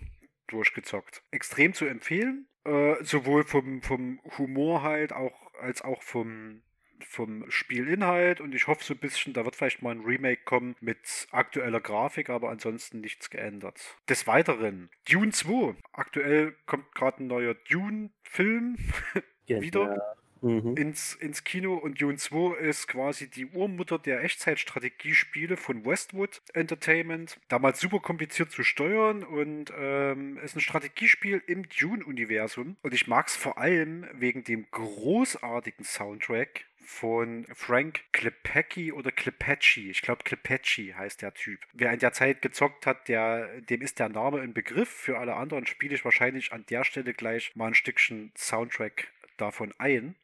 durchgezockt. 0.48 1.24
Extrem 1.32 1.74
zu 1.74 1.86
empfehlen. 1.86 2.48
Äh, 2.66 2.96
sowohl 3.02 3.46
vom, 3.46 3.82
vom 3.82 4.20
Humor 4.38 4.84
halt 4.84 5.14
auch 5.14 5.54
als 5.62 5.82
auch 5.82 6.04
vom 6.04 6.62
vom 7.04 7.50
Spielinhalt 7.50 8.42
und 8.42 8.54
ich 8.56 8.68
hoffe 8.68 8.84
so 8.84 8.94
ein 8.94 9.00
bisschen, 9.00 9.34
da 9.34 9.46
wird 9.46 9.56
vielleicht 9.56 9.82
mal 9.82 9.92
ein 9.92 10.02
Remake 10.02 10.44
kommen 10.46 10.76
mit 10.80 11.28
aktueller 11.32 11.82
Grafik, 11.82 12.30
aber 12.30 12.50
ansonsten 12.50 13.02
nichts 13.02 13.30
geändert. 13.30 13.98
Des 14.08 14.28
Weiteren, 14.28 14.90
Dune 15.10 15.32
2. 15.32 15.76
Aktuell 15.94 16.56
kommt 16.66 16.94
gerade 16.96 17.24
ein 17.24 17.28
neuer 17.28 17.56
Dune-Film 17.70 18.78
wieder. 19.48 20.18
Mhm. 20.42 20.76
ins, 20.78 21.16
ins 21.16 21.44
Kino 21.44 21.76
und 21.76 22.02
Dune 22.02 22.18
2 22.18 22.58
ist 22.60 22.88
quasi 22.88 23.30
die 23.30 23.48
Urmutter 23.48 24.00
der 24.00 24.24
Echtzeitstrategiespiele 24.24 25.58
von 25.58 25.86
Westwood 25.86 26.42
Entertainment. 26.54 27.40
Damals 27.50 27.80
super 27.80 28.00
kompliziert 28.00 28.52
zu 28.52 28.64
steuern 28.64 29.24
und 29.24 29.74
ähm, 29.78 30.38
ist 30.38 30.56
ein 30.56 30.62
Strategiespiel 30.62 31.42
im 31.48 31.68
Dune-Universum. 31.68 32.78
Und 32.82 32.94
ich 32.94 33.08
mag 33.08 33.28
es 33.28 33.36
vor 33.36 33.58
allem 33.58 34.06
wegen 34.14 34.44
dem 34.44 34.66
großartigen 34.72 35.84
Soundtrack 35.84 36.66
von 36.89 37.45
Frank 37.54 38.02
Klepecki 38.13 38.91
oder 38.91 39.12
Klepecci. 39.12 39.91
Ich 39.91 40.02
glaube, 40.02 40.23
Klepecci 40.23 40.95
heißt 40.97 41.21
der 41.21 41.36
Typ. 41.36 41.60
Wer 41.71 41.93
in 41.93 41.99
der 41.99 42.13
Zeit 42.13 42.41
gezockt 42.41 42.88
hat, 42.88 43.08
der, 43.08 43.62
dem 43.62 43.82
ist 43.82 43.99
der 43.99 44.10
Name 44.10 44.41
ein 44.41 44.56
Begriff. 44.56 44.89
Für 44.89 45.19
alle 45.19 45.36
anderen 45.36 45.67
spiele 45.67 45.93
ich 45.93 46.04
wahrscheinlich 46.04 46.52
an 46.52 46.65
der 46.65 46.84
Stelle 46.84 47.13
gleich 47.13 47.56
mal 47.56 47.67
ein 47.67 47.75
Stückchen 47.75 48.32
Soundtrack 48.36 49.08
davon 49.38 49.71
ein. 49.78 50.15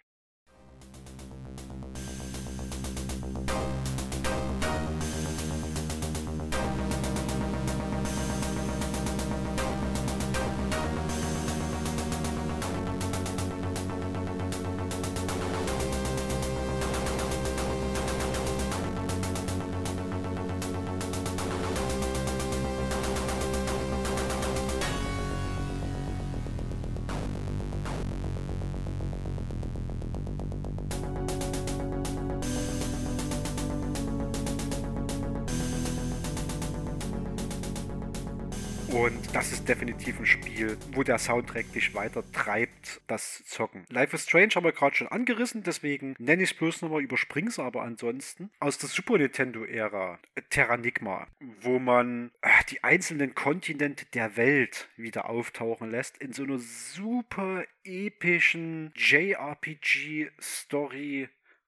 Der 41.08 41.18
Soundtrack 41.18 41.72
dich 41.74 41.94
weiter 41.94 42.24
treibt, 42.32 43.02
das 43.08 43.44
Zocken. 43.46 43.86
Life 43.90 44.16
is 44.16 44.24
Strange 44.24 44.50
haben 44.56 44.64
wir 44.64 44.72
gerade 44.72 44.96
schon 44.96 45.08
angerissen, 45.08 45.64
deswegen 45.64 46.16
nenne 46.18 46.44
ich 46.44 46.52
es 46.52 46.58
bloß 46.58 46.82
nochmal, 46.82 47.02
überspringe 47.02 47.50
es 47.50 47.60
aber 47.60 47.84
ansonsten. 47.84 48.50
Aus 48.60 48.78
der 48.78 48.90
Super 48.90 49.18
Nintendo-Ära, 49.18 50.20
Terranigma, 50.50 51.28
wo 51.62 51.80
man 51.80 52.32
äh, 52.42 52.50
die 52.70 52.84
einzelnen 52.84 53.36
Kontinente 53.36 54.06
der 54.14 54.36
Welt 54.38 54.90
wieder 54.98 55.30
auftauchen 55.30 55.92
lässt 55.92 56.18
in 56.18 56.34
so 56.34 56.44
einer 56.44 56.60
super 56.60 57.64
epischen 57.84 58.92
JRPG-Story, 58.96 60.20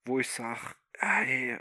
wo 0.05 0.19
ich 0.19 0.27
sage, 0.29 0.75
ey, 0.99 1.57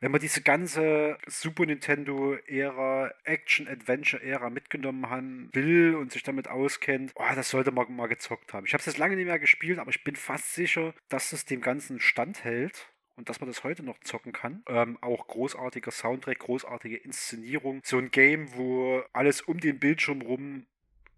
wenn 0.00 0.10
man 0.10 0.20
diese 0.20 0.42
ganze 0.42 1.18
Super 1.26 1.66
Nintendo-Ära, 1.66 3.12
Action-Adventure-Ära 3.24 4.50
mitgenommen 4.50 5.08
haben 5.08 5.50
will 5.52 5.94
und 5.94 6.12
sich 6.12 6.22
damit 6.22 6.48
auskennt, 6.48 7.12
oh, 7.14 7.24
das 7.34 7.50
sollte 7.50 7.70
man 7.70 7.94
mal 7.94 8.06
gezockt 8.08 8.52
haben. 8.52 8.66
Ich 8.66 8.72
habe 8.72 8.80
es 8.80 8.86
jetzt 8.86 8.98
lange 8.98 9.16
nicht 9.16 9.26
mehr 9.26 9.38
gespielt, 9.38 9.78
aber 9.78 9.90
ich 9.90 10.02
bin 10.02 10.16
fast 10.16 10.54
sicher, 10.54 10.94
dass 11.08 11.32
es 11.32 11.44
dem 11.44 11.60
Ganzen 11.60 12.00
standhält 12.00 12.90
und 13.16 13.28
dass 13.28 13.40
man 13.40 13.50
das 13.50 13.64
heute 13.64 13.82
noch 13.82 14.00
zocken 14.00 14.32
kann. 14.32 14.62
Ähm, 14.66 14.96
auch 15.02 15.26
großartiger 15.26 15.90
Soundtrack, 15.90 16.38
großartige 16.38 16.96
Inszenierung. 16.96 17.82
So 17.84 17.98
ein 17.98 18.10
Game, 18.10 18.54
wo 18.56 19.02
alles 19.12 19.42
um 19.42 19.60
den 19.60 19.78
Bildschirm 19.78 20.22
rum 20.22 20.66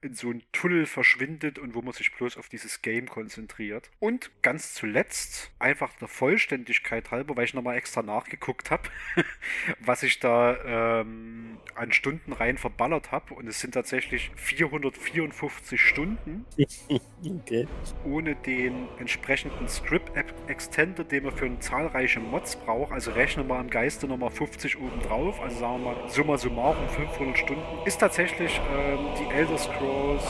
in 0.03 0.15
so 0.15 0.31
einen 0.31 0.43
Tunnel 0.53 0.87
verschwindet 0.87 1.59
und 1.59 1.75
wo 1.75 1.83
man 1.83 1.93
sich 1.93 2.12
bloß 2.12 2.37
auf 2.37 2.49
dieses 2.49 2.83
Game 2.83 3.09
konzentriert. 3.09 3.91
Und 4.01 4.31
ganz 4.43 4.75
zuletzt, 4.75 5.51
einfach 5.59 5.93
der 5.95 6.09
Vollständigkeit 6.09 7.11
halber, 7.11 7.37
weil 7.37 7.45
ich 7.45 7.55
nochmal 7.55 7.77
extra 7.77 8.03
nachgeguckt 8.03 8.71
habe, 8.71 8.88
was 9.81 10.03
ich 10.03 10.19
da 10.19 11.01
ähm, 11.01 11.59
an 11.75 11.93
Stunden 11.93 12.33
rein 12.33 12.59
verballert 12.59 13.12
habe. 13.12 13.35
Und 13.35 13.47
es 13.47 13.61
sind 13.61 13.75
tatsächlich 13.75 14.31
454 14.37 15.81
Stunden. 15.81 16.45
okay. 17.25 17.69
Ohne 18.05 18.35
den 18.35 18.88
entsprechenden 18.99 19.69
Script-Extender, 19.69 21.05
den 21.05 21.25
man 21.25 21.37
für 21.37 21.61
zahlreiche 21.61 22.19
Mods 22.19 22.57
braucht. 22.57 22.93
Also 22.93 23.12
rechnen 23.12 23.47
wir 23.47 23.61
im 23.61 23.71
Geiste 23.71 24.09
nochmal 24.09 24.31
50 24.31 24.79
oben 24.79 25.01
drauf. 25.01 25.41
Also 25.41 25.59
sagen 25.61 25.85
wir 25.85 25.95
mal, 25.95 26.09
summa 26.09 26.37
summarum 26.37 26.88
500 26.88 27.38
Stunden. 27.38 27.62
Ist 27.87 27.99
tatsächlich 27.99 28.61
ähm, 28.75 28.99
die 29.19 29.33
Elder 29.33 29.59
Scrolls 29.59 29.92
Scrolls 29.93 30.25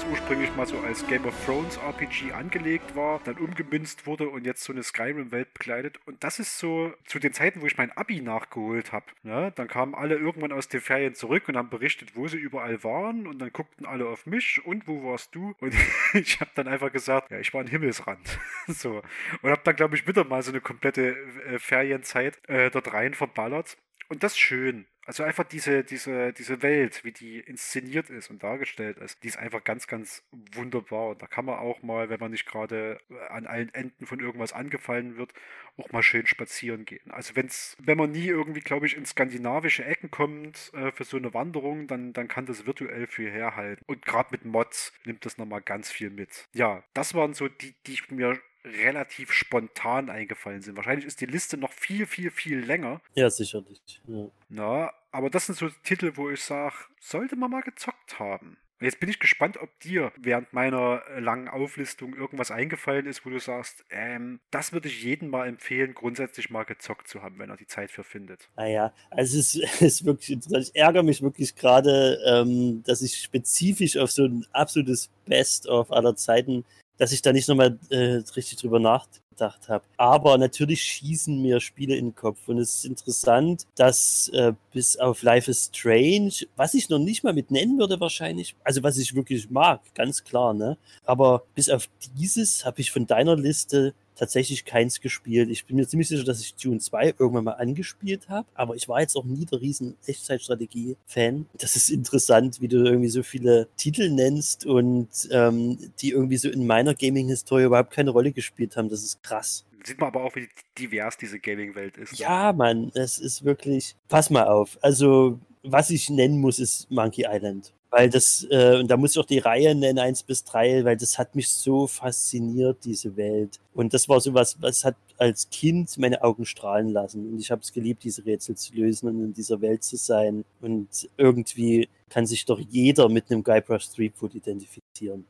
Skyrim. 0.00 0.12
ursprünglich 0.12 0.54
mal 0.56 0.66
so 0.66 0.78
als 0.78 1.06
Game 1.06 1.24
of 1.26 1.34
Thrones 1.44 1.76
RPG 1.76 2.32
angelegt 2.32 2.94
war, 2.96 3.20
dann 3.24 3.36
umgemünzt 3.36 4.06
wurde 4.06 4.28
und 4.28 4.46
jetzt 4.46 4.64
so 4.64 4.72
eine 4.72 4.82
Skyrim-Welt 4.82 5.52
begleitet. 5.54 5.98
Und 6.06 6.22
das 6.24 6.38
ist 6.38 6.58
so 6.58 6.92
zu 7.06 7.18
den 7.18 7.32
Zeiten, 7.32 7.60
wo 7.60 7.66
ich 7.66 7.76
mein 7.76 7.90
Abi 7.92 8.20
nachgeholt 8.20 8.92
habe. 8.92 9.06
Ne? 9.22 9.52
Dann 9.56 9.68
kamen 9.68 9.94
alle 9.94 10.16
irgendwann 10.16 10.52
aus 10.52 10.68
den 10.68 10.80
Ferien 10.80 11.14
zurück 11.14 11.48
und 11.48 11.56
haben 11.56 11.70
berichtet, 11.70 12.16
wo 12.16 12.28
sie 12.28 12.38
überall 12.38 12.82
waren. 12.84 13.26
Und 13.26 13.38
dann 13.40 13.52
guckten 13.52 13.86
alle 13.86 14.06
auf 14.06 14.26
mich 14.26 14.64
und 14.64 14.86
wo 14.86 15.04
warst 15.04 15.34
du? 15.34 15.54
Und 15.60 15.74
ich 16.14 16.40
habe 16.40 16.50
dann 16.54 16.68
einfach 16.68 16.92
gesagt, 16.92 17.30
ja, 17.30 17.38
ich 17.38 17.52
war 17.52 17.60
ein 17.60 17.68
Himmelsrand. 17.68 18.38
so. 18.68 19.02
Und 19.42 19.50
habe 19.50 19.62
dann, 19.64 19.76
glaube 19.76 19.96
ich, 19.96 20.06
wieder 20.06 20.24
mal 20.24 20.42
so 20.42 20.50
eine 20.50 20.60
komplette 20.60 21.16
äh, 21.46 21.58
Ferienzeit 21.58 22.38
äh, 22.48 22.70
dort 22.70 22.92
rein 22.92 23.14
verballert. 23.14 23.76
Und 24.08 24.22
das 24.22 24.32
ist 24.32 24.38
schön. 24.38 24.86
Also 25.10 25.24
einfach 25.24 25.42
diese, 25.42 25.82
diese, 25.82 26.32
diese 26.32 26.62
Welt, 26.62 27.02
wie 27.02 27.10
die 27.10 27.40
inszeniert 27.40 28.10
ist 28.10 28.30
und 28.30 28.44
dargestellt 28.44 28.96
ist, 28.98 29.20
die 29.24 29.26
ist 29.26 29.38
einfach 29.38 29.64
ganz, 29.64 29.88
ganz 29.88 30.22
wunderbar. 30.52 31.08
Und 31.08 31.20
da 31.20 31.26
kann 31.26 31.46
man 31.46 31.58
auch 31.58 31.82
mal, 31.82 32.10
wenn 32.10 32.20
man 32.20 32.30
nicht 32.30 32.46
gerade 32.46 33.00
an 33.28 33.48
allen 33.48 33.74
Enden 33.74 34.06
von 34.06 34.20
irgendwas 34.20 34.52
angefallen 34.52 35.16
wird, 35.16 35.32
auch 35.78 35.90
mal 35.90 36.04
schön 36.04 36.28
spazieren 36.28 36.84
gehen. 36.84 37.10
Also 37.10 37.34
wenn's, 37.34 37.76
wenn 37.80 37.98
man 37.98 38.12
nie 38.12 38.26
irgendwie, 38.26 38.60
glaube 38.60 38.86
ich, 38.86 38.96
in 38.96 39.04
skandinavische 39.04 39.84
Ecken 39.84 40.12
kommt 40.12 40.70
äh, 40.74 40.92
für 40.92 41.02
so 41.02 41.16
eine 41.16 41.34
Wanderung, 41.34 41.88
dann, 41.88 42.12
dann 42.12 42.28
kann 42.28 42.46
das 42.46 42.64
virtuell 42.64 43.08
viel 43.08 43.32
herhalten. 43.32 43.82
Und 43.88 44.06
gerade 44.06 44.28
mit 44.30 44.44
Mods 44.44 44.92
nimmt 45.04 45.26
das 45.26 45.38
nochmal 45.38 45.60
ganz 45.60 45.90
viel 45.90 46.10
mit. 46.10 46.46
Ja, 46.52 46.84
das 46.94 47.14
waren 47.14 47.34
so 47.34 47.48
die, 47.48 47.74
die 47.84 47.94
ich 47.94 48.12
mir 48.12 48.38
relativ 48.64 49.32
spontan 49.32 50.10
eingefallen 50.10 50.62
sind. 50.62 50.76
Wahrscheinlich 50.76 51.06
ist 51.06 51.20
die 51.20 51.26
Liste 51.26 51.56
noch 51.56 51.72
viel, 51.72 52.06
viel, 52.06 52.30
viel 52.30 52.60
länger. 52.60 53.00
Ja, 53.14 53.30
sicherlich. 53.30 54.00
Ja. 54.06 54.28
Na, 54.48 54.92
aber 55.12 55.30
das 55.30 55.46
sind 55.46 55.58
so 55.58 55.68
Titel, 55.82 56.12
wo 56.16 56.30
ich 56.30 56.42
sage, 56.42 56.74
sollte 57.00 57.36
man 57.36 57.50
mal 57.50 57.62
gezockt 57.62 58.18
haben. 58.18 58.58
Jetzt 58.82 58.98
bin 58.98 59.10
ich 59.10 59.18
gespannt, 59.18 59.58
ob 59.60 59.78
dir 59.80 60.10
während 60.16 60.54
meiner 60.54 61.02
äh, 61.10 61.20
langen 61.20 61.48
Auflistung 61.48 62.16
irgendwas 62.16 62.50
eingefallen 62.50 63.04
ist, 63.04 63.26
wo 63.26 63.30
du 63.30 63.38
sagst, 63.38 63.84
ähm, 63.90 64.40
das 64.50 64.72
würde 64.72 64.88
ich 64.88 65.02
jedem 65.02 65.28
mal 65.28 65.46
empfehlen, 65.46 65.92
grundsätzlich 65.92 66.48
mal 66.48 66.64
gezockt 66.64 67.06
zu 67.06 67.22
haben, 67.22 67.38
wenn 67.38 67.50
er 67.50 67.58
die 67.58 67.66
Zeit 67.66 67.90
für 67.90 68.04
findet. 68.04 68.48
Naja, 68.56 68.94
ah 69.10 69.16
also 69.16 69.38
es 69.38 69.54
ist, 69.54 70.04
wirklich 70.06 70.30
interessant. 70.30 70.70
Ich 70.72 70.80
ärgere 70.80 71.02
mich 71.02 71.20
wirklich 71.20 71.56
gerade, 71.56 72.18
ähm, 72.26 72.82
dass 72.86 73.02
ich 73.02 73.18
spezifisch 73.18 73.98
auf 73.98 74.10
so 74.10 74.24
ein 74.24 74.46
absolutes 74.52 75.10
Best-of 75.26 75.92
aller 75.92 76.16
Zeiten 76.16 76.64
dass 77.00 77.12
ich 77.12 77.22
da 77.22 77.32
nicht 77.32 77.48
nochmal 77.48 77.78
äh, 77.88 78.22
richtig 78.36 78.58
drüber 78.58 78.78
nachgedacht 78.78 79.70
habe. 79.70 79.82
Aber 79.96 80.36
natürlich 80.36 80.82
schießen 80.82 81.40
mir 81.40 81.58
Spiele 81.58 81.96
in 81.96 82.08
den 82.08 82.14
Kopf. 82.14 82.46
Und 82.46 82.58
es 82.58 82.74
ist 82.74 82.84
interessant, 82.84 83.66
dass 83.74 84.28
äh, 84.34 84.52
bis 84.70 84.98
auf 84.98 85.22
Life 85.22 85.50
is 85.50 85.70
Strange, 85.74 86.34
was 86.56 86.74
ich 86.74 86.90
noch 86.90 86.98
nicht 86.98 87.24
mal 87.24 87.32
mit 87.32 87.50
nennen 87.50 87.78
würde 87.78 87.98
wahrscheinlich, 88.00 88.54
also 88.64 88.82
was 88.82 88.98
ich 88.98 89.14
wirklich 89.14 89.48
mag, 89.48 89.80
ganz 89.94 90.24
klar, 90.24 90.52
ne? 90.52 90.76
Aber 91.06 91.42
bis 91.54 91.70
auf 91.70 91.88
dieses 92.18 92.66
habe 92.66 92.82
ich 92.82 92.90
von 92.92 93.06
deiner 93.06 93.34
Liste 93.34 93.94
tatsächlich 94.20 94.66
keins 94.66 95.00
gespielt. 95.00 95.48
Ich 95.50 95.64
bin 95.64 95.76
mir 95.76 95.88
ziemlich 95.88 96.08
sicher, 96.08 96.24
dass 96.24 96.40
ich 96.42 96.54
Dune 96.54 96.78
2 96.78 97.14
irgendwann 97.18 97.44
mal 97.44 97.52
angespielt 97.52 98.28
habe, 98.28 98.46
aber 98.54 98.76
ich 98.76 98.86
war 98.86 99.00
jetzt 99.00 99.16
auch 99.16 99.24
nie 99.24 99.46
der 99.46 99.62
riesen 99.62 99.96
Echtzeitstrategie-Fan. 100.06 101.46
Das 101.54 101.74
ist 101.74 101.88
interessant, 101.88 102.60
wie 102.60 102.68
du 102.68 102.84
irgendwie 102.84 103.08
so 103.08 103.22
viele 103.22 103.68
Titel 103.76 104.10
nennst 104.10 104.66
und 104.66 105.08
ähm, 105.30 105.78
die 106.00 106.10
irgendwie 106.10 106.36
so 106.36 106.50
in 106.50 106.66
meiner 106.66 106.94
Gaming-Historie 106.94 107.64
überhaupt 107.64 107.92
keine 107.92 108.10
Rolle 108.10 108.30
gespielt 108.30 108.76
haben. 108.76 108.90
Das 108.90 109.02
ist 109.02 109.22
krass. 109.22 109.64
Sieht 109.84 109.98
man 109.98 110.08
aber 110.08 110.22
auch, 110.22 110.36
wie 110.36 110.48
divers 110.76 111.16
diese 111.16 111.40
Gaming-Welt 111.40 111.96
ist. 111.96 112.18
Ja, 112.18 112.52
Mann, 112.52 112.92
es 112.94 113.18
ist 113.18 113.44
wirklich. 113.44 113.96
Pass 114.08 114.28
mal 114.28 114.46
auf. 114.46 114.78
Also, 114.82 115.40
was 115.62 115.88
ich 115.88 116.10
nennen 116.10 116.38
muss, 116.38 116.58
ist 116.58 116.90
Monkey 116.90 117.24
Island 117.26 117.72
weil 117.90 118.08
das, 118.08 118.46
äh, 118.50 118.76
und 118.78 118.88
da 118.88 118.96
muss 118.96 119.12
ich 119.12 119.18
auch 119.18 119.26
die 119.26 119.38
Reihe 119.38 119.74
nennen, 119.74 119.98
1 119.98 120.22
bis 120.22 120.44
3, 120.44 120.84
weil 120.84 120.96
das 120.96 121.18
hat 121.18 121.34
mich 121.34 121.48
so 121.48 121.86
fasziniert, 121.86 122.78
diese 122.84 123.16
Welt. 123.16 123.58
Und 123.74 123.92
das 123.92 124.08
war 124.08 124.20
sowas, 124.20 124.56
was 124.60 124.84
hat 124.84 124.96
als 125.18 125.50
Kind 125.50 125.98
meine 125.98 126.22
Augen 126.22 126.46
strahlen 126.46 126.92
lassen. 126.92 127.32
Und 127.32 127.40
ich 127.40 127.50
habe 127.50 127.60
es 127.60 127.72
geliebt, 127.72 128.04
diese 128.04 128.24
Rätsel 128.24 128.56
zu 128.56 128.74
lösen 128.74 129.08
und 129.08 129.20
in 129.22 129.32
dieser 129.34 129.60
Welt 129.60 129.82
zu 129.82 129.96
sein. 129.96 130.44
Und 130.60 131.08
irgendwie 131.16 131.88
kann 132.08 132.26
sich 132.26 132.44
doch 132.46 132.58
jeder 132.58 133.08
mit 133.08 133.30
einem 133.30 133.42
Guybrush 133.42 133.84
Streetfoot 133.84 134.34
identifizieren. 134.34 135.26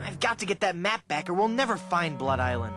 I've 0.00 0.18
got 0.20 0.38
to 0.38 0.46
get 0.46 0.60
that 0.60 0.74
map 0.74 1.06
back 1.08 1.30
or 1.30 1.36
we'll 1.36 1.48
never 1.48 1.76
find 1.76 2.18
Blood 2.18 2.40
Island. 2.40 2.74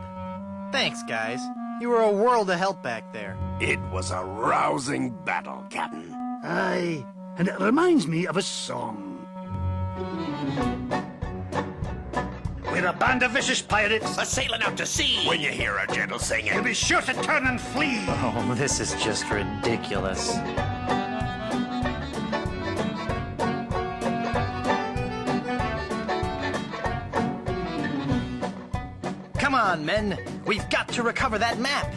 Thanks, 0.71 1.01
guys. 1.07 1.39
You 1.81 1.89
were 1.89 2.03
a 2.03 2.11
world 2.11 2.49
of 2.49 2.59
help 2.59 2.83
back 2.83 3.11
there. 3.11 3.35
It 3.59 3.79
was 3.91 4.11
a 4.11 4.23
rousing 4.23 5.13
battle, 5.25 5.65
Captain. 5.69 6.13
Aye, 6.43 7.03
and 7.37 7.47
it 7.47 7.59
reminds 7.59 8.07
me 8.07 8.27
of 8.27 8.37
a 8.37 8.41
song. 8.41 9.11
We're 12.71 12.87
a 12.87 12.93
band 12.93 13.23
of 13.23 13.31
vicious 13.31 13.61
pirates. 13.61 14.17
A 14.17 14.25
sailing 14.25 14.61
out 14.61 14.77
to 14.77 14.85
sea. 14.85 15.25
When 15.27 15.39
you 15.39 15.49
hear 15.49 15.77
a 15.77 15.87
gentle 15.93 16.19
singing, 16.19 16.53
you'll 16.53 16.63
be 16.63 16.73
sure 16.73 17.01
to 17.01 17.13
turn 17.13 17.47
and 17.47 17.59
flee. 17.59 18.03
Oh, 18.07 18.53
this 18.57 18.79
is 18.79 18.93
just 19.01 19.29
ridiculous. 19.29 20.33
Come 29.37 29.55
on, 29.55 29.85
men. 29.85 30.17
We've 30.45 30.69
got 30.69 30.89
to 30.89 31.03
recover 31.03 31.37
that 31.39 31.59
map. 31.59 31.93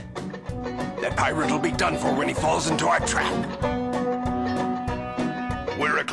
That 1.01 1.17
pirate 1.17 1.51
will 1.51 1.59
be 1.59 1.73
done 1.73 1.97
for 1.97 2.15
when 2.15 2.29
he 2.29 2.35
falls 2.35 2.71
into 2.71 2.87
our 2.87 3.01
trap. 3.01 3.78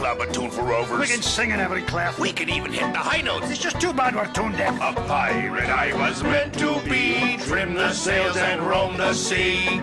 We're 0.05 0.11
a 0.11 0.15
club 0.15 0.29
attuned 0.29 0.53
for 0.53 0.61
rovers. 0.61 0.99
We 0.99 1.07
can 1.07 1.23
sing 1.23 1.49
in 1.49 1.59
every 1.59 1.81
clef. 1.81 2.19
We 2.19 2.31
can 2.31 2.47
even 2.47 2.71
hit 2.71 2.93
the 2.93 2.99
high 2.99 3.21
notes. 3.21 3.49
It's 3.49 3.59
just 3.59 3.81
too 3.81 3.91
bad 3.91 4.15
we're 4.15 4.31
tone 4.33 4.51
deaf. 4.51 4.75
A 4.75 4.93
pirate 5.07 5.69
I 5.69 5.93
was 5.95 6.21
meant 6.21 6.53
to 6.59 6.79
be. 6.87 7.37
Trim 7.37 7.73
the 7.73 7.91
sails 7.91 8.37
and 8.37 8.61
roam 8.61 8.97
the 8.97 9.13
sea. 9.13 9.81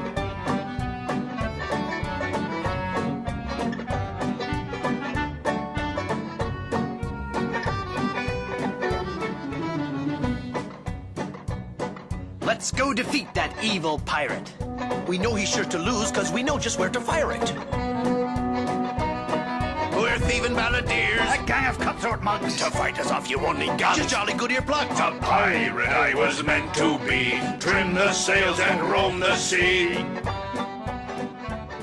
Let's 12.42 12.70
go 12.70 12.94
defeat 12.94 13.34
that 13.34 13.52
evil 13.60 13.98
pirate. 13.98 14.54
We 15.08 15.18
know 15.18 15.34
he's 15.34 15.50
sure 15.50 15.64
to 15.64 15.78
lose 15.78 16.12
because 16.12 16.30
we 16.30 16.44
know 16.44 16.58
just 16.60 16.78
where 16.78 16.90
to 16.90 17.00
fire 17.00 17.32
it 17.32 17.91
thieving 20.32 20.56
balladeers. 20.56 21.28
A 21.34 21.44
gang 21.44 21.66
of 21.66 21.78
cutthroat 21.78 22.22
mugs. 22.22 22.56
To 22.56 22.70
fight 22.70 22.98
us 22.98 23.10
off, 23.10 23.28
you 23.30 23.38
only 23.40 23.66
got 23.78 23.96
Just 23.96 24.08
jolly 24.08 24.34
good 24.34 24.50
ear 24.50 24.62
pluck. 24.62 24.90
A 24.90 25.18
pirate 25.20 25.88
I 25.88 26.14
was 26.14 26.42
meant 26.42 26.72
to 26.74 26.98
be. 27.06 27.40
Trim 27.60 27.94
the 27.94 28.12
sails 28.12 28.58
and 28.60 28.80
roam 28.90 29.20
the 29.20 29.34
sea. 29.36 30.04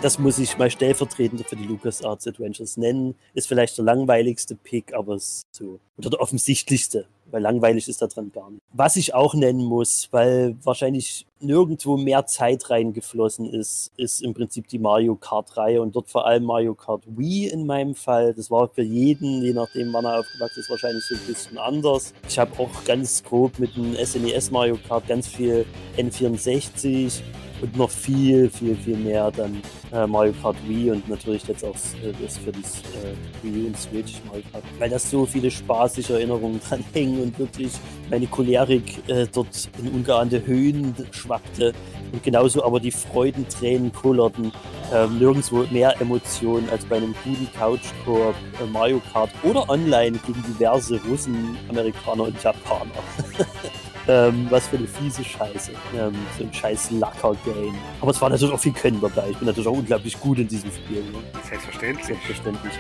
das 0.01 0.17
muss 0.17 0.39
ich 0.39 0.57
mal 0.57 0.71
stellvertretend 0.71 1.45
für 1.45 1.57
die 1.57 1.65
LucasArts 1.65 2.25
Adventures 2.25 2.77
nennen. 2.77 3.15
Ist 3.33 3.49
vielleicht 3.49 3.77
der 3.77 3.83
langweiligste 3.83 4.55
Pick, 4.55 4.93
aber 4.93 5.15
ist 5.15 5.45
so. 5.51 5.79
Oder 5.97 6.09
der 6.09 6.21
offensichtlichste, 6.21 7.05
weil 7.31 7.41
langweilig 7.41 7.87
ist 7.87 8.01
da 8.01 8.07
dran 8.07 8.31
gar 8.31 8.49
nicht. 8.49 8.61
Was 8.73 8.95
ich 8.95 9.13
auch 9.13 9.33
nennen 9.33 9.63
muss, 9.63 10.07
weil 10.11 10.55
wahrscheinlich 10.63 11.25
nirgendwo 11.39 11.97
mehr 11.97 12.25
Zeit 12.25 12.69
reingeflossen 12.69 13.45
ist, 13.45 13.91
ist 13.97 14.21
im 14.21 14.33
Prinzip 14.33 14.67
die 14.67 14.79
Mario 14.79 15.15
Kart-Reihe 15.15 15.81
und 15.81 15.95
dort 15.95 16.09
vor 16.09 16.25
allem 16.25 16.43
Mario 16.43 16.75
Kart 16.75 17.03
Wii 17.05 17.47
in 17.47 17.65
meinem 17.65 17.95
Fall. 17.95 18.33
Das 18.33 18.51
war 18.51 18.67
für 18.67 18.81
jeden, 18.81 19.41
je 19.41 19.53
nachdem 19.53 19.93
wann 19.93 20.05
er 20.05 20.19
aufgewachsen 20.19 20.59
ist, 20.59 20.69
wahrscheinlich 20.69 21.03
so 21.05 21.15
ein 21.15 21.27
bisschen 21.27 21.57
anders. 21.57 22.13
Ich 22.27 22.37
habe 22.37 22.51
auch 22.59 22.83
ganz 22.85 23.23
grob 23.23 23.57
mit 23.59 23.75
dem 23.75 23.95
SNES 23.95 24.51
Mario 24.51 24.77
Kart 24.87 25.07
ganz 25.07 25.27
viel 25.27 25.65
N64 25.97 27.21
und 27.61 27.75
noch 27.75 27.89
viel, 27.89 28.49
viel, 28.49 28.75
viel 28.75 28.97
mehr 28.97 29.31
dann 29.31 29.61
äh, 29.91 30.05
Mario 30.07 30.33
Kart 30.41 30.55
Wii 30.67 30.91
und 30.91 31.09
natürlich 31.09 31.47
jetzt 31.47 31.63
auch 31.63 31.75
äh, 32.03 32.13
das 32.21 32.37
für 32.37 32.51
das 32.51 32.79
äh, 32.79 33.43
Wii 33.43 33.67
und 33.67 33.77
Switch 33.77 34.13
Mario 34.27 34.43
Kart, 34.51 34.63
weil 34.77 34.89
das 34.89 35.09
so 35.09 35.25
viele 35.25 35.51
spaßige 35.51 36.11
Erinnerungen 36.11 36.59
dran 36.69 36.83
hängen 36.93 37.21
und 37.21 37.39
wirklich 37.39 37.71
meine 38.09 38.27
Cholerik 38.27 39.07
äh, 39.07 39.27
dort 39.31 39.69
in 39.79 39.89
ungeahnte 39.89 40.45
Höhen 40.45 40.95
schwappte 41.11 41.73
und 42.11 42.23
genauso 42.23 42.63
aber 42.63 42.79
die 42.79 42.91
Freudentränen 42.91 43.91
kullerten. 43.93 44.51
Ähm, 44.91 45.19
nirgendwo 45.19 45.65
mehr 45.69 45.93
Emotionen 46.01 46.67
als 46.71 46.83
bei 46.83 46.97
einem 46.97 47.13
guten 47.23 47.47
Couch-Koop 47.53 48.33
äh, 48.59 48.65
Mario 48.71 48.99
Kart 49.13 49.29
oder 49.43 49.69
online 49.69 50.17
gegen 50.25 50.43
diverse 50.47 50.99
Russen, 51.07 51.55
Amerikaner 51.69 52.23
und 52.23 52.41
Japaner. 52.41 52.91
Ähm, 54.09 54.47
was 54.49 54.67
für 54.67 54.77
eine 54.77 54.87
fiese 54.87 55.23
Scheiße. 55.23 55.71
Ähm, 55.95 56.15
so 56.35 56.43
ein 56.43 56.51
scheiß 56.51 56.89
Lacker-Game. 56.91 57.75
Aber 58.01 58.09
es 58.09 58.19
war 58.19 58.29
natürlich 58.31 58.51
auch 58.51 58.59
viel 58.59 58.73
Können 58.73 58.99
dabei. 58.99 59.29
Ich 59.29 59.37
bin 59.37 59.45
natürlich 59.45 59.67
auch 59.67 59.77
unglaublich 59.77 60.19
gut 60.19 60.39
in 60.39 60.47
diesem 60.47 60.71
Spiel. 60.71 61.03
Ne? 61.03 61.19
Selbstverständlich. 61.47 62.07
Selbstverständlich. 62.07 62.73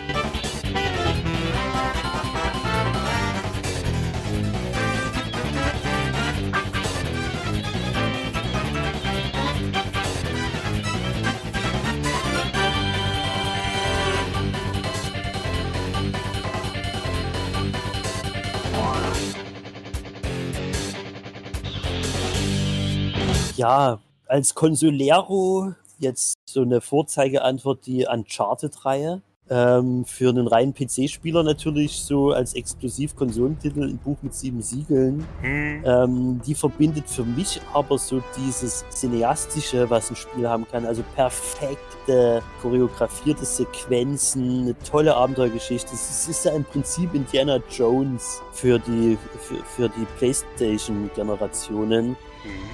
Ja, 23.59 23.99
als 24.25 24.55
Consolero 24.55 25.73
jetzt 25.97 26.35
so 26.45 26.61
eine 26.61 26.79
Vorzeigeantwort 26.79 27.85
die 27.87 28.05
Uncharted-Reihe. 28.09 29.21
Ähm, 29.49 30.05
für 30.05 30.29
einen 30.29 30.47
reinen 30.47 30.73
PC-Spieler 30.73 31.43
natürlich 31.43 32.03
so 32.03 32.31
als 32.31 32.53
Exklusiv-Konsolentitel 32.53 33.83
ein 33.83 33.97
Buch 33.97 34.17
mit 34.21 34.33
sieben 34.33 34.61
Siegeln. 34.61 35.25
Hm. 35.41 35.83
Ähm, 35.85 36.41
die 36.45 36.53
verbindet 36.53 37.09
für 37.09 37.23
mich 37.23 37.59
aber 37.73 37.97
so 37.97 38.21
dieses 38.37 38.85
Cineastische, 38.89 39.89
was 39.89 40.11
ein 40.11 40.15
Spiel 40.15 40.47
haben 40.47 40.67
kann. 40.71 40.85
Also 40.85 41.03
perfekte, 41.15 42.43
choreografierte 42.61 43.43
Sequenzen, 43.45 44.61
eine 44.61 44.77
tolle 44.79 45.15
Abenteuergeschichte. 45.15 45.93
Es 45.93 46.27
ist 46.27 46.45
ja 46.45 46.53
im 46.53 46.63
Prinzip 46.63 47.13
Indiana 47.15 47.59
Jones 47.71 48.41
für 48.51 48.77
die, 48.77 49.17
für, 49.39 49.63
für 49.63 49.89
die 49.89 50.05
PlayStation-Generationen. 50.19 52.15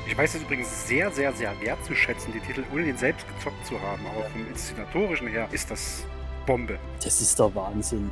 Ich 0.07 0.17
weiß 0.17 0.35
es 0.35 0.41
übrigens 0.41 0.87
sehr, 0.87 1.11
sehr, 1.11 1.33
sehr 1.33 1.51
wertzuschätzen, 1.61 2.31
die 2.33 2.39
Titel 2.39 2.63
ohne 2.73 2.83
den 2.83 2.97
selbst 2.97 3.25
gezockt 3.27 3.65
zu 3.65 3.79
haben. 3.81 4.05
Aber 4.05 4.25
vom 4.29 4.47
Inszenatorischen 4.47 5.27
her 5.27 5.47
ist 5.51 5.71
das 5.71 6.05
Bombe. 6.45 6.77
Das 7.03 7.21
ist 7.21 7.37
der 7.39 7.53
Wahnsinn. 7.55 8.11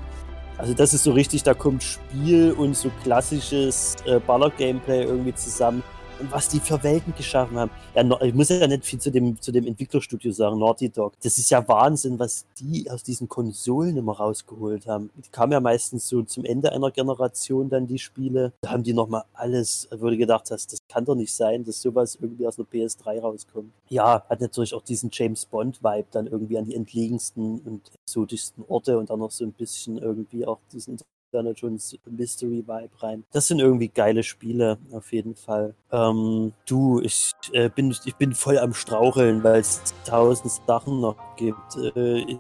Also 0.57 0.73
das 0.73 0.93
ist 0.93 1.03
so 1.03 1.11
richtig, 1.11 1.43
da 1.43 1.53
kommt 1.53 1.83
Spiel 1.83 2.51
und 2.51 2.75
so 2.75 2.91
klassisches 3.01 3.95
äh, 4.05 4.19
Baller-Gameplay 4.19 5.03
irgendwie 5.03 5.33
zusammen. 5.33 5.83
Was 6.29 6.47
die 6.47 6.59
für 6.59 6.81
Welten 6.83 7.13
geschaffen 7.15 7.57
haben. 7.57 7.71
Ja, 7.95 8.21
ich 8.21 8.33
muss 8.33 8.49
ja 8.49 8.65
nicht 8.67 8.85
viel 8.85 8.99
zu 8.99 9.11
dem, 9.11 9.39
zu 9.41 9.51
dem 9.51 9.67
Entwicklerstudio 9.67 10.31
sagen, 10.31 10.59
Naughty 10.59 10.89
Dog. 10.89 11.13
Das 11.21 11.37
ist 11.37 11.49
ja 11.49 11.67
Wahnsinn, 11.67 12.19
was 12.19 12.45
die 12.59 12.89
aus 12.89 13.03
diesen 13.03 13.27
Konsolen 13.27 13.97
immer 13.97 14.13
rausgeholt 14.13 14.87
haben. 14.87 15.09
Die 15.15 15.29
kamen 15.29 15.51
ja 15.51 15.59
meistens 15.59 16.07
so 16.07 16.23
zum 16.23 16.45
Ende 16.45 16.71
einer 16.71 16.91
Generation 16.91 17.69
dann 17.69 17.87
die 17.87 17.99
Spiele. 17.99 18.53
Da 18.61 18.71
haben 18.71 18.83
die 18.83 18.93
nochmal 18.93 19.23
alles, 19.33 19.87
wo 19.91 20.09
du 20.09 20.17
gedacht 20.17 20.49
hast, 20.51 20.71
das 20.71 20.79
kann 20.87 21.05
doch 21.05 21.15
nicht 21.15 21.33
sein, 21.33 21.63
dass 21.63 21.81
sowas 21.81 22.17
irgendwie 22.21 22.47
aus 22.47 22.57
einer 22.57 22.67
PS3 22.67 23.21
rauskommt. 23.21 23.71
Ja, 23.89 24.23
hat 24.29 24.41
natürlich 24.41 24.73
auch 24.73 24.83
diesen 24.83 25.09
James 25.11 25.45
Bond-Vibe 25.45 26.07
dann 26.11 26.27
irgendwie 26.27 26.57
an 26.57 26.65
die 26.65 26.75
entlegensten 26.75 27.59
und 27.59 27.81
exotischsten 28.05 28.63
Orte 28.67 28.97
und 28.97 29.09
dann 29.09 29.19
noch 29.19 29.31
so 29.31 29.43
ein 29.43 29.53
bisschen 29.53 29.97
irgendwie 29.97 30.45
auch 30.45 30.59
diesen 30.71 30.97
Indiana 31.33 31.51
Jones 31.51 31.97
Mystery 32.05 32.63
Vibe 32.65 32.89
rein. 33.01 33.23
Das 33.31 33.47
sind 33.47 33.59
irgendwie 33.59 33.87
geile 33.87 34.23
Spiele, 34.23 34.77
auf 34.91 35.11
jeden 35.11 35.35
Fall. 35.35 35.73
Ähm, 35.91 36.53
du, 36.67 37.01
ich, 37.01 37.31
äh, 37.51 37.69
bin, 37.69 37.95
ich 38.05 38.15
bin 38.15 38.33
voll 38.33 38.57
am 38.59 38.73
Straucheln, 38.73 39.43
weil 39.43 39.59
es 39.61 39.81
tausend 40.05 40.51
Sachen 40.67 41.01
noch 41.01 41.17
gibt. 41.35 41.75
Äh, 41.95 42.19
ich, 42.19 42.39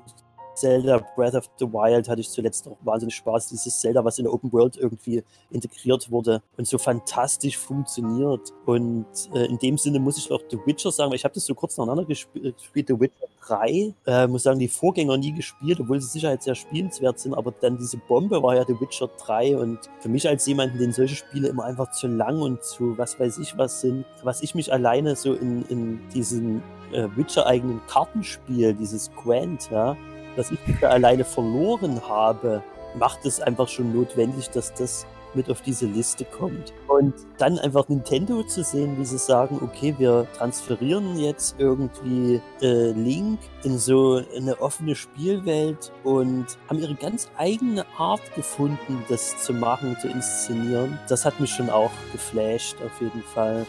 Zelda 0.55 1.05
Breath 1.15 1.35
of 1.35 1.49
the 1.59 1.65
Wild 1.65 2.07
hatte 2.07 2.21
ich 2.21 2.29
zuletzt 2.29 2.67
auch 2.67 2.77
wahnsinnig 2.81 3.15
Spaß. 3.15 3.49
Dieses 3.49 3.79
Zelda, 3.79 4.03
was 4.03 4.17
in 4.17 4.25
der 4.25 4.33
Open 4.33 4.51
World 4.51 4.77
irgendwie 4.77 5.23
integriert 5.51 6.11
wurde 6.11 6.41
und 6.57 6.67
so 6.67 6.77
fantastisch 6.77 7.57
funktioniert. 7.57 8.53
Und 8.65 9.05
äh, 9.33 9.45
in 9.45 9.57
dem 9.57 9.77
Sinne 9.77 9.99
muss 9.99 10.17
ich 10.17 10.31
auch 10.31 10.41
The 10.49 10.59
Witcher 10.65 10.91
sagen, 10.91 11.11
weil 11.11 11.17
ich 11.17 11.23
habe 11.23 11.33
das 11.33 11.45
so 11.45 11.55
kurz 11.55 11.77
nacheinander 11.77 12.05
gespielt, 12.05 12.55
The 12.75 12.99
Witcher 12.99 13.27
3. 13.47 13.93
Äh, 14.05 14.27
muss 14.27 14.43
sagen, 14.43 14.59
die 14.59 14.67
Vorgänger 14.67 15.17
nie 15.17 15.33
gespielt, 15.33 15.79
obwohl 15.79 15.99
sie 15.99 16.07
sicher 16.07 16.35
sehr 16.39 16.55
spielenswert 16.55 17.19
sind. 17.19 17.33
Aber 17.33 17.51
dann 17.51 17.77
diese 17.77 17.97
Bombe 17.97 18.41
war 18.41 18.55
ja 18.55 18.65
The 18.65 18.79
Witcher 18.79 19.09
3 19.25 19.57
und 19.57 19.79
für 19.99 20.09
mich 20.09 20.27
als 20.27 20.45
jemanden, 20.45 20.77
den 20.77 20.93
solche 20.93 21.15
Spiele 21.15 21.49
immer 21.49 21.65
einfach 21.65 21.91
zu 21.91 22.07
lang 22.07 22.41
und 22.41 22.63
zu 22.63 22.97
was 22.97 23.19
weiß 23.19 23.39
ich 23.39 23.57
was 23.57 23.81
sind, 23.81 24.05
was 24.23 24.41
ich 24.41 24.55
mich 24.55 24.71
alleine 24.71 25.15
so 25.15 25.33
in, 25.33 25.63
in 25.65 25.99
diesem 26.09 26.61
äh, 26.93 27.07
Witcher-eigenen 27.15 27.81
Kartenspiel, 27.87 28.73
dieses 28.73 29.11
Gwent, 29.11 29.69
ja, 29.71 29.97
dass 30.35 30.51
ich 30.51 30.59
mich 30.67 30.79
da 30.79 30.89
alleine 30.89 31.23
verloren 31.23 32.01
habe, 32.07 32.63
macht 32.95 33.25
es 33.25 33.39
einfach 33.39 33.67
schon 33.67 33.93
notwendig, 33.93 34.49
dass 34.49 34.73
das 34.73 35.05
mit 35.35 35.49
auf 35.49 35.61
diese 35.61 35.85
Liste 35.85 36.25
kommt. 36.25 36.73
Und 36.87 37.13
dann 37.37 37.57
einfach 37.59 37.87
Nintendo 37.89 38.43
zu 38.43 38.63
sehen, 38.63 38.97
wie 38.99 39.05
sie 39.05 39.17
sagen, 39.17 39.59
okay, 39.61 39.95
wir 39.97 40.27
transferieren 40.37 41.17
jetzt 41.17 41.55
irgendwie 41.57 42.41
äh, 42.61 42.91
Link 42.91 43.39
in 43.63 43.77
so 43.77 44.21
eine 44.35 44.59
offene 44.61 44.95
Spielwelt 44.95 45.91
und 46.03 46.45
haben 46.69 46.79
ihre 46.79 46.95
ganz 46.95 47.29
eigene 47.37 47.85
Art 47.97 48.21
gefunden, 48.35 49.03
das 49.09 49.43
zu 49.43 49.53
machen, 49.53 49.97
zu 49.99 50.07
inszenieren. 50.07 50.99
Das 51.09 51.25
hat 51.25 51.39
mich 51.39 51.51
schon 51.51 51.69
auch 51.69 51.91
geflasht, 52.11 52.77
auf 52.85 53.01
jeden 53.01 53.23
Fall. 53.23 53.65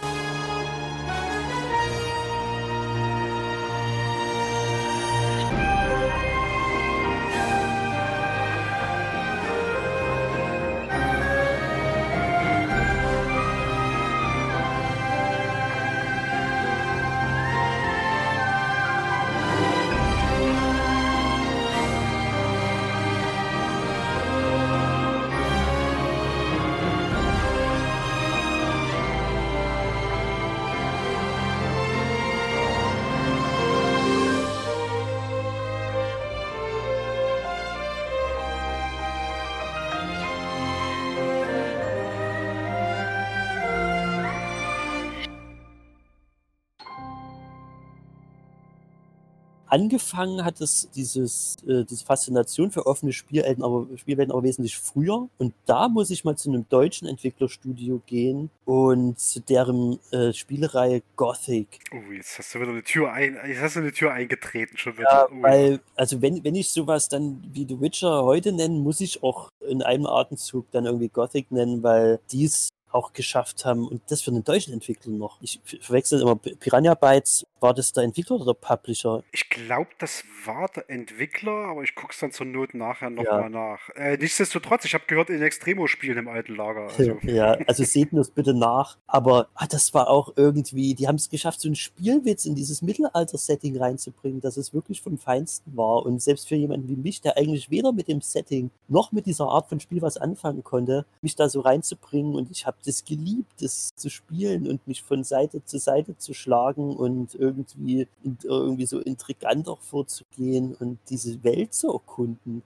Angefangen 49.74 50.44
hat 50.44 50.60
es 50.60 50.88
dieses, 50.94 51.56
äh, 51.66 51.84
diese 51.84 52.04
Faszination 52.04 52.70
für 52.70 52.86
offene 52.86 53.12
Spielwelten 53.12 53.64
aber, 53.64 53.86
Spielwelten 53.96 54.32
aber 54.32 54.44
wesentlich 54.44 54.78
früher. 54.78 55.28
Und 55.38 55.52
da 55.66 55.88
muss 55.88 56.10
ich 56.10 56.24
mal 56.24 56.36
zu 56.36 56.48
einem 56.48 56.68
deutschen 56.68 57.08
Entwicklerstudio 57.08 58.00
gehen 58.06 58.50
und 58.64 59.18
zu 59.18 59.40
deren 59.40 59.98
äh, 60.12 60.32
Spielereihe 60.32 61.02
Gothic. 61.16 61.80
Oh, 61.92 62.12
jetzt 62.12 62.38
hast 62.38 62.54
du 62.54 62.60
wieder 62.60 62.70
eine 62.70 62.84
Tür 62.84 63.12
ein, 63.12 63.36
jetzt 63.46 63.60
hast 63.60 63.74
du 63.74 63.80
eine 63.80 63.92
Tür 63.92 64.12
eingetreten 64.12 64.76
schon 64.76 64.96
wieder. 64.96 65.10
Ja, 65.10 65.26
oh, 65.28 65.42
weil, 65.42 65.80
also 65.96 66.22
wenn, 66.22 66.44
wenn 66.44 66.54
ich 66.54 66.70
sowas 66.70 67.08
dann 67.08 67.42
wie 67.52 67.66
The 67.68 67.80
Witcher 67.80 68.22
heute 68.22 68.52
nenne, 68.52 68.78
muss 68.78 69.00
ich 69.00 69.24
auch 69.24 69.50
in 69.68 69.82
einem 69.82 70.06
Atemzug 70.06 70.70
dann 70.70 70.86
irgendwie 70.86 71.08
Gothic 71.08 71.50
nennen, 71.50 71.82
weil 71.82 72.20
dies 72.30 72.68
auch 72.94 73.12
geschafft 73.12 73.64
haben 73.64 73.86
und 73.86 74.02
das 74.08 74.22
für 74.22 74.30
einen 74.30 74.44
deutschen 74.44 74.72
Entwickler 74.72 75.12
noch. 75.12 75.38
Ich 75.42 75.60
verwechsel 75.80 76.20
immer 76.20 76.36
Piranha 76.36 76.94
Bytes, 76.94 77.46
war 77.64 77.72
das 77.72 77.92
der 77.92 78.04
Entwickler 78.04 78.36
oder 78.36 78.52
der 78.52 78.60
Publisher? 78.60 79.24
Ich 79.32 79.48
glaube, 79.48 79.88
das 79.98 80.22
war 80.44 80.68
der 80.68 80.90
Entwickler, 80.90 81.50
aber 81.50 81.82
ich 81.82 81.94
gucke 81.94 82.12
es 82.12 82.20
dann 82.20 82.30
zur 82.30 82.44
Not 82.44 82.74
nachher 82.74 83.08
nochmal 83.08 83.44
ja. 83.44 83.48
nach. 83.48 83.88
Äh, 83.96 84.18
nichtsdestotrotz, 84.18 84.84
ich 84.84 84.92
habe 84.92 85.04
gehört, 85.06 85.30
in 85.30 85.40
Extremo 85.40 85.86
spielen 85.86 86.18
im 86.18 86.28
alten 86.28 86.54
Lager. 86.54 86.88
Also. 86.88 87.18
Ja, 87.24 87.52
also 87.66 87.82
seht 87.84 88.12
mir 88.12 88.20
es 88.20 88.30
bitte 88.30 88.52
nach. 88.52 88.98
Aber 89.06 89.48
ah, 89.54 89.66
das 89.66 89.94
war 89.94 90.08
auch 90.08 90.34
irgendwie, 90.36 90.94
die 90.94 91.08
haben 91.08 91.16
es 91.16 91.30
geschafft, 91.30 91.60
so 91.60 91.68
einen 91.68 91.74
Spielwitz 91.74 92.44
in 92.44 92.54
dieses 92.54 92.82
Mittelalter-Setting 92.82 93.78
reinzubringen, 93.78 94.42
dass 94.42 94.58
es 94.58 94.74
wirklich 94.74 95.00
vom 95.00 95.16
Feinsten 95.16 95.74
war. 95.74 96.04
Und 96.04 96.20
selbst 96.22 96.46
für 96.48 96.56
jemanden 96.56 96.88
wie 96.88 96.96
mich, 96.96 97.22
der 97.22 97.38
eigentlich 97.38 97.70
weder 97.70 97.92
mit 97.92 98.08
dem 98.08 98.20
Setting 98.20 98.70
noch 98.88 99.10
mit 99.10 99.24
dieser 99.24 99.46
Art 99.46 99.68
von 99.70 99.80
Spiel 99.80 100.02
was 100.02 100.18
anfangen 100.18 100.62
konnte, 100.62 101.06
mich 101.22 101.34
da 101.34 101.48
so 101.48 101.60
reinzubringen. 101.60 102.34
Und 102.34 102.50
ich 102.50 102.66
habe 102.66 102.76
das 102.84 103.04
geliebt, 103.04 103.62
das 103.62 103.94
zu 103.96 104.10
spielen 104.10 104.68
und 104.68 104.86
mich 104.86 105.02
von 105.02 105.24
Seite 105.24 105.64
zu 105.64 105.78
Seite 105.78 106.16
zu 106.16 106.34
schlagen 106.34 106.96
und 106.96 107.34
irgendwie, 107.34 108.06
irgendwie 108.42 108.86
so 108.86 109.00
intrigant 109.00 109.68
auch 109.68 109.80
vorzugehen 109.80 110.74
und 110.74 110.98
diese 111.08 111.42
Welt 111.44 111.74
zu 111.74 111.92
erkunden. 111.92 112.62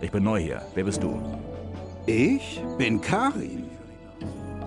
Ich 0.00 0.10
bin 0.10 0.24
neu 0.24 0.40
hier. 0.40 0.62
Wer 0.74 0.84
bist 0.84 1.02
du? 1.02 1.20
Ich 2.06 2.60
bin 2.78 3.00
Karin. 3.00 3.64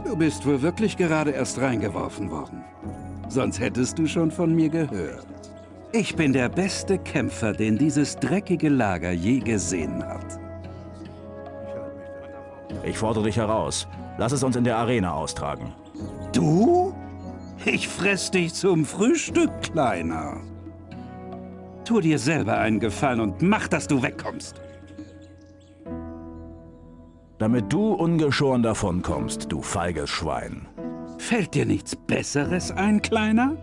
Du 0.05 0.15
bist 0.15 0.45
wohl 0.45 0.61
wirklich 0.61 0.97
gerade 0.97 1.31
erst 1.31 1.59
reingeworfen 1.59 2.31
worden. 2.31 2.63
Sonst 3.29 3.59
hättest 3.59 3.99
du 3.99 4.07
schon 4.07 4.31
von 4.31 4.53
mir 4.55 4.69
gehört. 4.69 5.27
Ich 5.91 6.15
bin 6.15 6.33
der 6.33 6.49
beste 6.49 6.97
Kämpfer, 6.97 7.53
den 7.53 7.77
dieses 7.77 8.15
dreckige 8.15 8.69
Lager 8.69 9.11
je 9.11 9.39
gesehen 9.39 10.03
hat. 10.03 10.48
Ich 12.83 12.97
fordere 12.97 13.25
dich 13.25 13.37
heraus. 13.37 13.87
Lass 14.17 14.31
es 14.31 14.43
uns 14.43 14.55
in 14.55 14.63
der 14.63 14.77
Arena 14.77 15.13
austragen. 15.13 15.73
Du? 16.33 16.93
Ich 17.65 17.87
fress 17.87 18.31
dich 18.31 18.53
zum 18.53 18.85
Frühstück, 18.85 19.51
Kleiner. 19.61 20.37
Tu 21.85 22.01
dir 22.01 22.19
selber 22.19 22.57
einen 22.57 22.79
Gefallen 22.79 23.19
und 23.19 23.41
mach, 23.41 23.67
dass 23.67 23.87
du 23.87 24.01
wegkommst. 24.01 24.61
Damit 27.37 27.71
du 27.71 27.93
ungeschoren 27.93 28.63
davonkommst, 28.63 29.51
du 29.51 29.61
feiges 29.61 30.09
Schwein. 30.09 30.67
Fällt 31.17 31.53
dir 31.53 31.65
nichts 31.65 31.95
Besseres 31.95 32.71
ein, 32.71 33.01
Kleiner? 33.01 33.55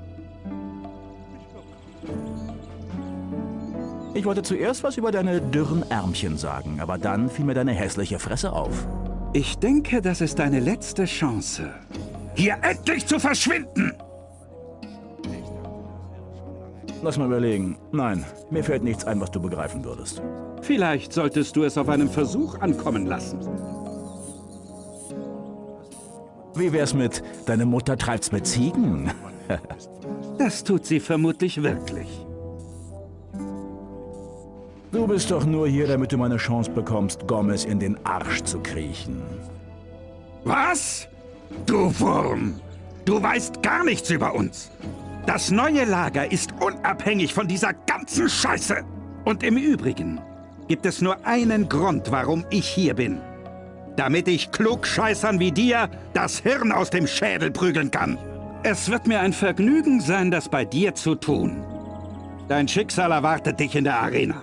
Ich 4.17 4.25
wollte 4.25 4.43
zuerst 4.43 4.83
was 4.83 4.97
über 4.97 5.12
deine 5.12 5.43
dürren 5.43 5.85
Ärmchen 5.91 6.39
sagen, 6.39 6.81
aber 6.81 6.97
dann 6.97 7.29
fiel 7.29 7.45
mir 7.45 7.53
deine 7.53 7.73
hässliche 7.73 8.19
Fresse 8.19 8.51
auf. 8.51 8.89
Ich 9.35 9.59
denke, 9.59 10.01
das 10.01 10.23
ist 10.23 10.39
deine 10.39 10.59
letzte 10.59 11.05
Chance, 11.05 11.75
hier 12.35 12.57
endlich 12.62 13.05
zu 13.07 13.21
verschwinden! 13.21 13.93
Lass 17.03 17.19
mal 17.19 17.27
überlegen. 17.27 17.77
Nein, 17.93 18.25
mir 18.51 18.64
fällt 18.64 18.83
nichts 18.85 19.05
ein, 19.05 19.21
was 19.21 19.31
du 19.31 19.39
begreifen 19.39 19.85
würdest. 19.85 20.23
Vielleicht 20.62 21.12
solltest 21.12 21.55
du 21.55 21.64
es 21.64 21.77
auf 21.77 21.91
einem 21.91 22.09
Versuch 22.09 22.59
ankommen 22.61 23.05
lassen. 23.05 23.39
Wie 26.55 26.73
wär's 26.73 26.95
mit, 26.95 27.23
deine 27.45 27.67
Mutter 27.67 27.99
treibt's 27.99 28.33
mit 28.33 28.47
Ziegen? 28.47 29.11
das 30.39 30.64
tut 30.64 30.87
sie 30.87 31.01
vermutlich 31.01 31.62
wirklich. 31.62 32.26
Du 35.07 35.13
bist 35.13 35.31
doch 35.31 35.47
nur 35.47 35.69
hier, 35.69 35.87
damit 35.87 36.11
du 36.11 36.19
meine 36.19 36.37
Chance 36.37 36.69
bekommst, 36.69 37.29
Gomez 37.29 37.65
in 37.65 37.79
den 37.79 37.97
Arsch 38.05 38.43
zu 38.43 38.59
kriechen. 38.59 39.23
Was? 40.43 41.07
Du 41.65 41.97
Wurm! 42.01 42.61
Du 43.05 43.23
weißt 43.23 43.63
gar 43.63 43.85
nichts 43.85 44.11
über 44.11 44.35
uns! 44.35 44.69
Das 45.25 45.53
neue 45.53 45.85
Lager 45.85 46.33
ist 46.33 46.51
unabhängig 46.59 47.33
von 47.33 47.47
dieser 47.47 47.73
ganzen 47.73 48.29
Scheiße! 48.29 48.79
Und 49.25 49.45
im 49.45 49.57
Übrigen 49.57 50.21
gibt 50.67 50.85
es 50.85 51.01
nur 51.01 51.25
einen 51.25 51.69
Grund, 51.69 52.11
warum 52.11 52.45
ich 52.51 52.67
hier 52.67 52.95
bin. 52.95 53.21
Damit 53.95 54.27
ich 54.27 54.51
Klugscheißern 54.51 55.39
wie 55.39 55.53
dir 55.53 55.89
das 56.15 56.41
Hirn 56.41 56.73
aus 56.73 56.91
dem 56.91 57.07
Schädel 57.07 57.53
prügeln 57.53 57.93
kann. 57.93 58.19
Es 58.65 58.91
wird 58.91 59.07
mir 59.07 59.21
ein 59.21 59.33
Vergnügen 59.33 60.01
sein, 60.01 60.33
das 60.33 60.49
bei 60.49 60.65
dir 60.65 60.97
zu 60.97 61.15
tun. 61.15 61.65
Dein 62.49 62.67
Schicksal 62.67 63.13
erwartet 63.13 63.61
dich 63.61 63.77
in 63.77 63.85
der 63.85 64.01
Arena 64.01 64.43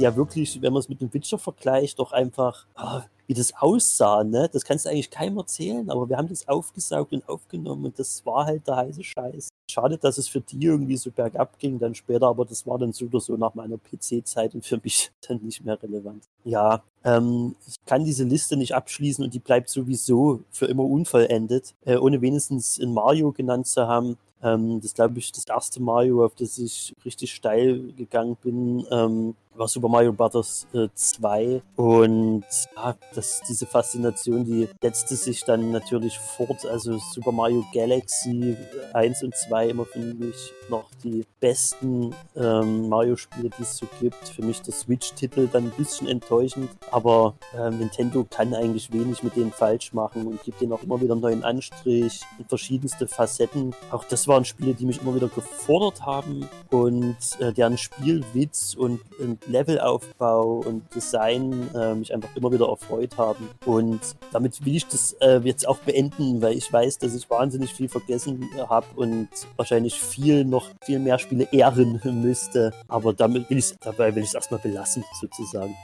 ja 0.00 0.16
wirklich, 0.16 0.60
wenn 0.62 0.72
man 0.72 0.80
es 0.80 0.88
mit 0.88 1.00
dem 1.00 1.12
Witcher 1.12 1.38
vergleicht, 1.38 1.98
doch 1.98 2.12
einfach, 2.12 2.66
oh, 2.78 3.00
wie 3.26 3.34
das 3.34 3.52
aussah, 3.58 4.24
ne? 4.24 4.48
Das 4.52 4.64
kannst 4.64 4.84
du 4.84 4.90
eigentlich 4.90 5.10
keinem 5.10 5.38
erzählen, 5.38 5.90
aber 5.90 6.08
wir 6.08 6.16
haben 6.16 6.28
das 6.28 6.46
aufgesaugt 6.46 7.12
und 7.12 7.28
aufgenommen 7.28 7.86
und 7.86 7.98
das 7.98 8.24
war 8.24 8.46
halt 8.46 8.66
der 8.66 8.76
heiße 8.76 9.02
Scheiß. 9.02 9.48
Schade, 9.68 9.98
dass 9.98 10.16
es 10.16 10.28
für 10.28 10.40
die 10.40 10.64
irgendwie 10.64 10.96
so 10.96 11.10
bergab 11.10 11.58
ging 11.58 11.78
dann 11.78 11.94
später, 11.94 12.28
aber 12.28 12.44
das 12.44 12.66
war 12.66 12.78
dann 12.78 12.92
so 12.92 13.06
oder 13.06 13.20
so 13.20 13.36
nach 13.36 13.54
meiner 13.54 13.78
PC-Zeit 13.78 14.54
und 14.54 14.64
für 14.64 14.78
mich 14.82 15.10
dann 15.28 15.38
nicht 15.42 15.64
mehr 15.64 15.82
relevant. 15.82 16.24
Ja, 16.44 16.82
ähm, 17.04 17.56
ich 17.66 17.76
kann 17.84 18.04
diese 18.04 18.24
Liste 18.24 18.56
nicht 18.56 18.74
abschließen 18.74 19.24
und 19.24 19.34
die 19.34 19.40
bleibt 19.40 19.68
sowieso 19.68 20.40
für 20.50 20.66
immer 20.66 20.84
unvollendet, 20.84 21.74
äh, 21.84 21.96
ohne 21.96 22.20
wenigstens 22.20 22.78
in 22.78 22.94
Mario 22.94 23.32
genannt 23.32 23.66
zu 23.66 23.88
haben. 23.88 24.16
Ähm, 24.42 24.80
das 24.80 24.94
glaube 24.94 25.18
ich 25.18 25.32
das 25.32 25.44
erste 25.46 25.82
Mario, 25.82 26.24
auf 26.24 26.34
das 26.36 26.58
ich 26.58 26.94
richtig 27.04 27.34
steil 27.34 27.92
gegangen 27.96 28.36
bin. 28.40 28.86
Ähm, 28.90 29.34
war 29.58 29.68
Super 29.68 29.88
Mario 29.88 30.12
Bros. 30.12 30.66
Äh, 30.72 30.88
2 30.94 31.62
und 31.76 32.44
ja, 32.76 32.96
das, 33.14 33.42
diese 33.48 33.66
Faszination, 33.66 34.44
die 34.44 34.68
setzte 34.80 35.16
sich 35.16 35.44
dann 35.44 35.70
natürlich 35.70 36.18
fort. 36.18 36.64
Also 36.66 36.98
Super 37.12 37.32
Mario 37.32 37.64
Galaxy 37.72 38.56
1 38.92 39.22
und 39.22 39.34
2 39.34 39.68
immer 39.68 39.84
für 39.84 39.98
mich 39.98 40.52
noch 40.68 40.84
die 41.02 41.24
besten 41.40 42.14
ähm, 42.34 42.88
Mario-Spiele, 42.88 43.50
die 43.56 43.62
es 43.62 43.76
so 43.76 43.86
gibt. 44.00 44.28
Für 44.28 44.42
mich 44.42 44.62
der 44.62 44.74
Switch-Titel 44.74 45.48
dann 45.52 45.64
ein 45.64 45.70
bisschen 45.70 46.08
enttäuschend, 46.08 46.70
aber 46.90 47.34
äh, 47.56 47.70
Nintendo 47.70 48.26
kann 48.28 48.54
eigentlich 48.54 48.92
wenig 48.92 49.22
mit 49.22 49.36
denen 49.36 49.52
falsch 49.52 49.92
machen 49.92 50.26
und 50.26 50.42
gibt 50.42 50.60
denen 50.60 50.72
auch 50.72 50.82
immer 50.82 51.00
wieder 51.00 51.12
einen 51.12 51.22
neuen 51.22 51.44
Anstrich 51.44 52.20
und 52.38 52.48
verschiedenste 52.48 53.06
Facetten. 53.06 53.74
Auch 53.90 54.04
das 54.04 54.26
waren 54.28 54.44
Spiele, 54.44 54.74
die 54.74 54.86
mich 54.86 55.00
immer 55.00 55.14
wieder 55.14 55.28
gefordert 55.28 56.04
haben 56.04 56.48
und 56.70 57.16
äh, 57.38 57.52
deren 57.52 57.78
Spielwitz 57.78 58.74
und, 58.74 59.00
und 59.18 59.45
Levelaufbau 59.46 60.62
und 60.66 60.82
Design 60.94 61.68
äh, 61.74 61.94
mich 61.94 62.12
einfach 62.12 62.34
immer 62.36 62.52
wieder 62.52 62.68
erfreut 62.68 63.16
haben. 63.16 63.48
Und 63.64 64.00
damit 64.32 64.64
will 64.64 64.76
ich 64.76 64.86
das 64.86 65.14
äh, 65.20 65.38
jetzt 65.38 65.66
auch 65.66 65.78
beenden, 65.78 66.42
weil 66.42 66.56
ich 66.56 66.72
weiß, 66.72 66.98
dass 66.98 67.14
ich 67.14 67.28
wahnsinnig 67.30 67.72
viel 67.72 67.88
vergessen 67.88 68.48
habe 68.68 68.86
und 68.96 69.28
wahrscheinlich 69.56 70.00
viel 70.00 70.44
noch 70.44 70.70
viel 70.82 70.98
mehr 70.98 71.18
Spiele 71.18 71.48
ehren 71.52 72.00
müsste. 72.22 72.72
Aber 72.88 73.12
damit 73.12 73.48
will 73.50 73.58
ich 73.58 73.74
dabei 73.80 74.14
will 74.14 74.22
ich 74.22 74.30
es 74.30 74.34
erstmal 74.34 74.60
belassen, 74.60 75.04
sozusagen. 75.20 75.74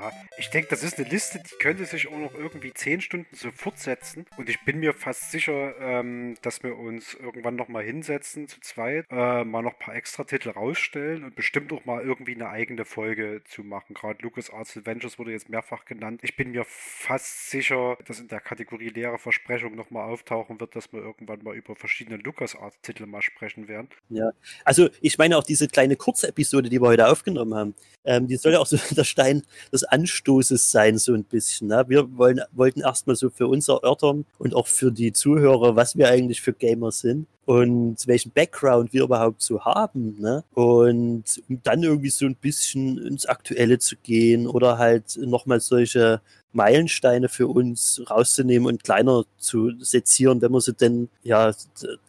Ja, 0.00 0.12
ich 0.36 0.50
denke, 0.50 0.68
das 0.68 0.82
ist 0.82 0.98
eine 0.98 1.08
Liste, 1.08 1.40
die 1.40 1.54
könnte 1.56 1.86
sich 1.86 2.08
auch 2.08 2.18
noch 2.18 2.34
irgendwie 2.34 2.72
10 2.72 3.00
Stunden 3.00 3.34
so 3.34 3.50
fortsetzen. 3.50 4.26
Und 4.36 4.50
ich 4.50 4.62
bin 4.64 4.78
mir 4.78 4.92
fast 4.92 5.30
sicher, 5.30 5.74
ähm, 5.80 6.36
dass 6.42 6.62
wir 6.62 6.76
uns 6.76 7.14
irgendwann 7.14 7.56
nochmal 7.56 7.82
hinsetzen 7.82 8.46
zu 8.46 8.60
zweit, 8.60 9.06
äh, 9.10 9.44
mal 9.44 9.62
noch 9.62 9.72
ein 9.72 9.78
paar 9.78 9.94
extra 9.94 10.24
Titel 10.24 10.50
rausstellen 10.50 11.24
und 11.24 11.34
bestimmt 11.34 11.72
auch 11.72 11.84
mal 11.86 12.02
irgendwie 12.02 12.34
eine 12.34 12.50
eigene 12.50 12.84
Folge 12.84 13.42
zu 13.44 13.62
machen. 13.64 13.94
Gerade 13.94 14.22
Lucas 14.22 14.50
Arts 14.50 14.76
Adventures 14.76 15.18
wurde 15.18 15.32
jetzt 15.32 15.48
mehrfach 15.48 15.86
genannt. 15.86 16.20
Ich 16.22 16.36
bin 16.36 16.50
mir 16.50 16.64
fast 16.66 17.50
sicher, 17.50 17.96
dass 18.04 18.20
in 18.20 18.28
der 18.28 18.40
Kategorie 18.40 18.88
leere 18.88 19.18
Versprechung 19.18 19.74
nochmal 19.74 20.10
auftauchen 20.10 20.60
wird, 20.60 20.76
dass 20.76 20.92
wir 20.92 21.00
irgendwann 21.00 21.42
mal 21.42 21.56
über 21.56 21.74
verschiedene 21.74 22.18
Lucas 22.18 22.54
Arts 22.54 22.76
Titel 22.82 23.06
mal 23.06 23.22
sprechen 23.22 23.66
werden. 23.68 23.88
Ja, 24.10 24.30
also 24.64 24.90
ich 25.00 25.16
meine 25.16 25.38
auch 25.38 25.44
diese 25.44 25.68
kleine 25.68 25.96
Kurzepisode, 25.96 26.68
die 26.68 26.80
wir 26.80 26.88
heute 26.88 27.08
aufgenommen 27.08 27.54
haben, 27.54 27.74
ähm, 28.04 28.26
die 28.26 28.36
soll 28.36 28.52
ja 28.52 28.58
auch 28.58 28.66
so 28.66 28.76
der 28.94 29.04
Stein 29.04 29.42
des 29.72 29.85
Anstoßes 29.86 30.70
sein, 30.70 30.98
so 30.98 31.14
ein 31.14 31.24
bisschen. 31.24 31.68
Ne? 31.68 31.84
Wir 31.88 32.16
wollen, 32.16 32.40
wollten 32.52 32.80
erstmal 32.80 33.16
so 33.16 33.30
für 33.30 33.46
uns 33.46 33.68
erörtern 33.68 34.24
und 34.38 34.54
auch 34.54 34.66
für 34.66 34.92
die 34.92 35.12
Zuhörer, 35.12 35.76
was 35.76 35.96
wir 35.96 36.08
eigentlich 36.08 36.40
für 36.42 36.52
Gamer 36.52 36.92
sind 36.92 37.26
und 37.44 38.06
welchen 38.06 38.32
Background 38.32 38.92
wir 38.92 39.04
überhaupt 39.04 39.40
so 39.40 39.64
haben. 39.64 40.16
Ne? 40.20 40.44
Und 40.54 41.24
um 41.48 41.60
dann 41.62 41.82
irgendwie 41.82 42.10
so 42.10 42.26
ein 42.26 42.34
bisschen 42.34 42.98
ins 42.98 43.26
Aktuelle 43.26 43.78
zu 43.78 43.96
gehen 43.96 44.46
oder 44.46 44.78
halt 44.78 45.16
nochmal 45.16 45.60
solche 45.60 46.20
Meilensteine 46.52 47.28
für 47.28 47.46
uns 47.46 48.02
rauszunehmen 48.10 48.66
und 48.66 48.82
kleiner 48.82 49.24
zu 49.38 49.72
sezieren, 49.78 50.40
wenn 50.40 50.52
wir 50.52 50.60
sie 50.60 50.72
denn 50.72 51.08
ja 51.22 51.52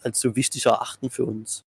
als 0.04 0.20
so 0.20 0.36
wichtig 0.36 0.66
erachten 0.66 1.10
für 1.10 1.26
uns. 1.26 1.67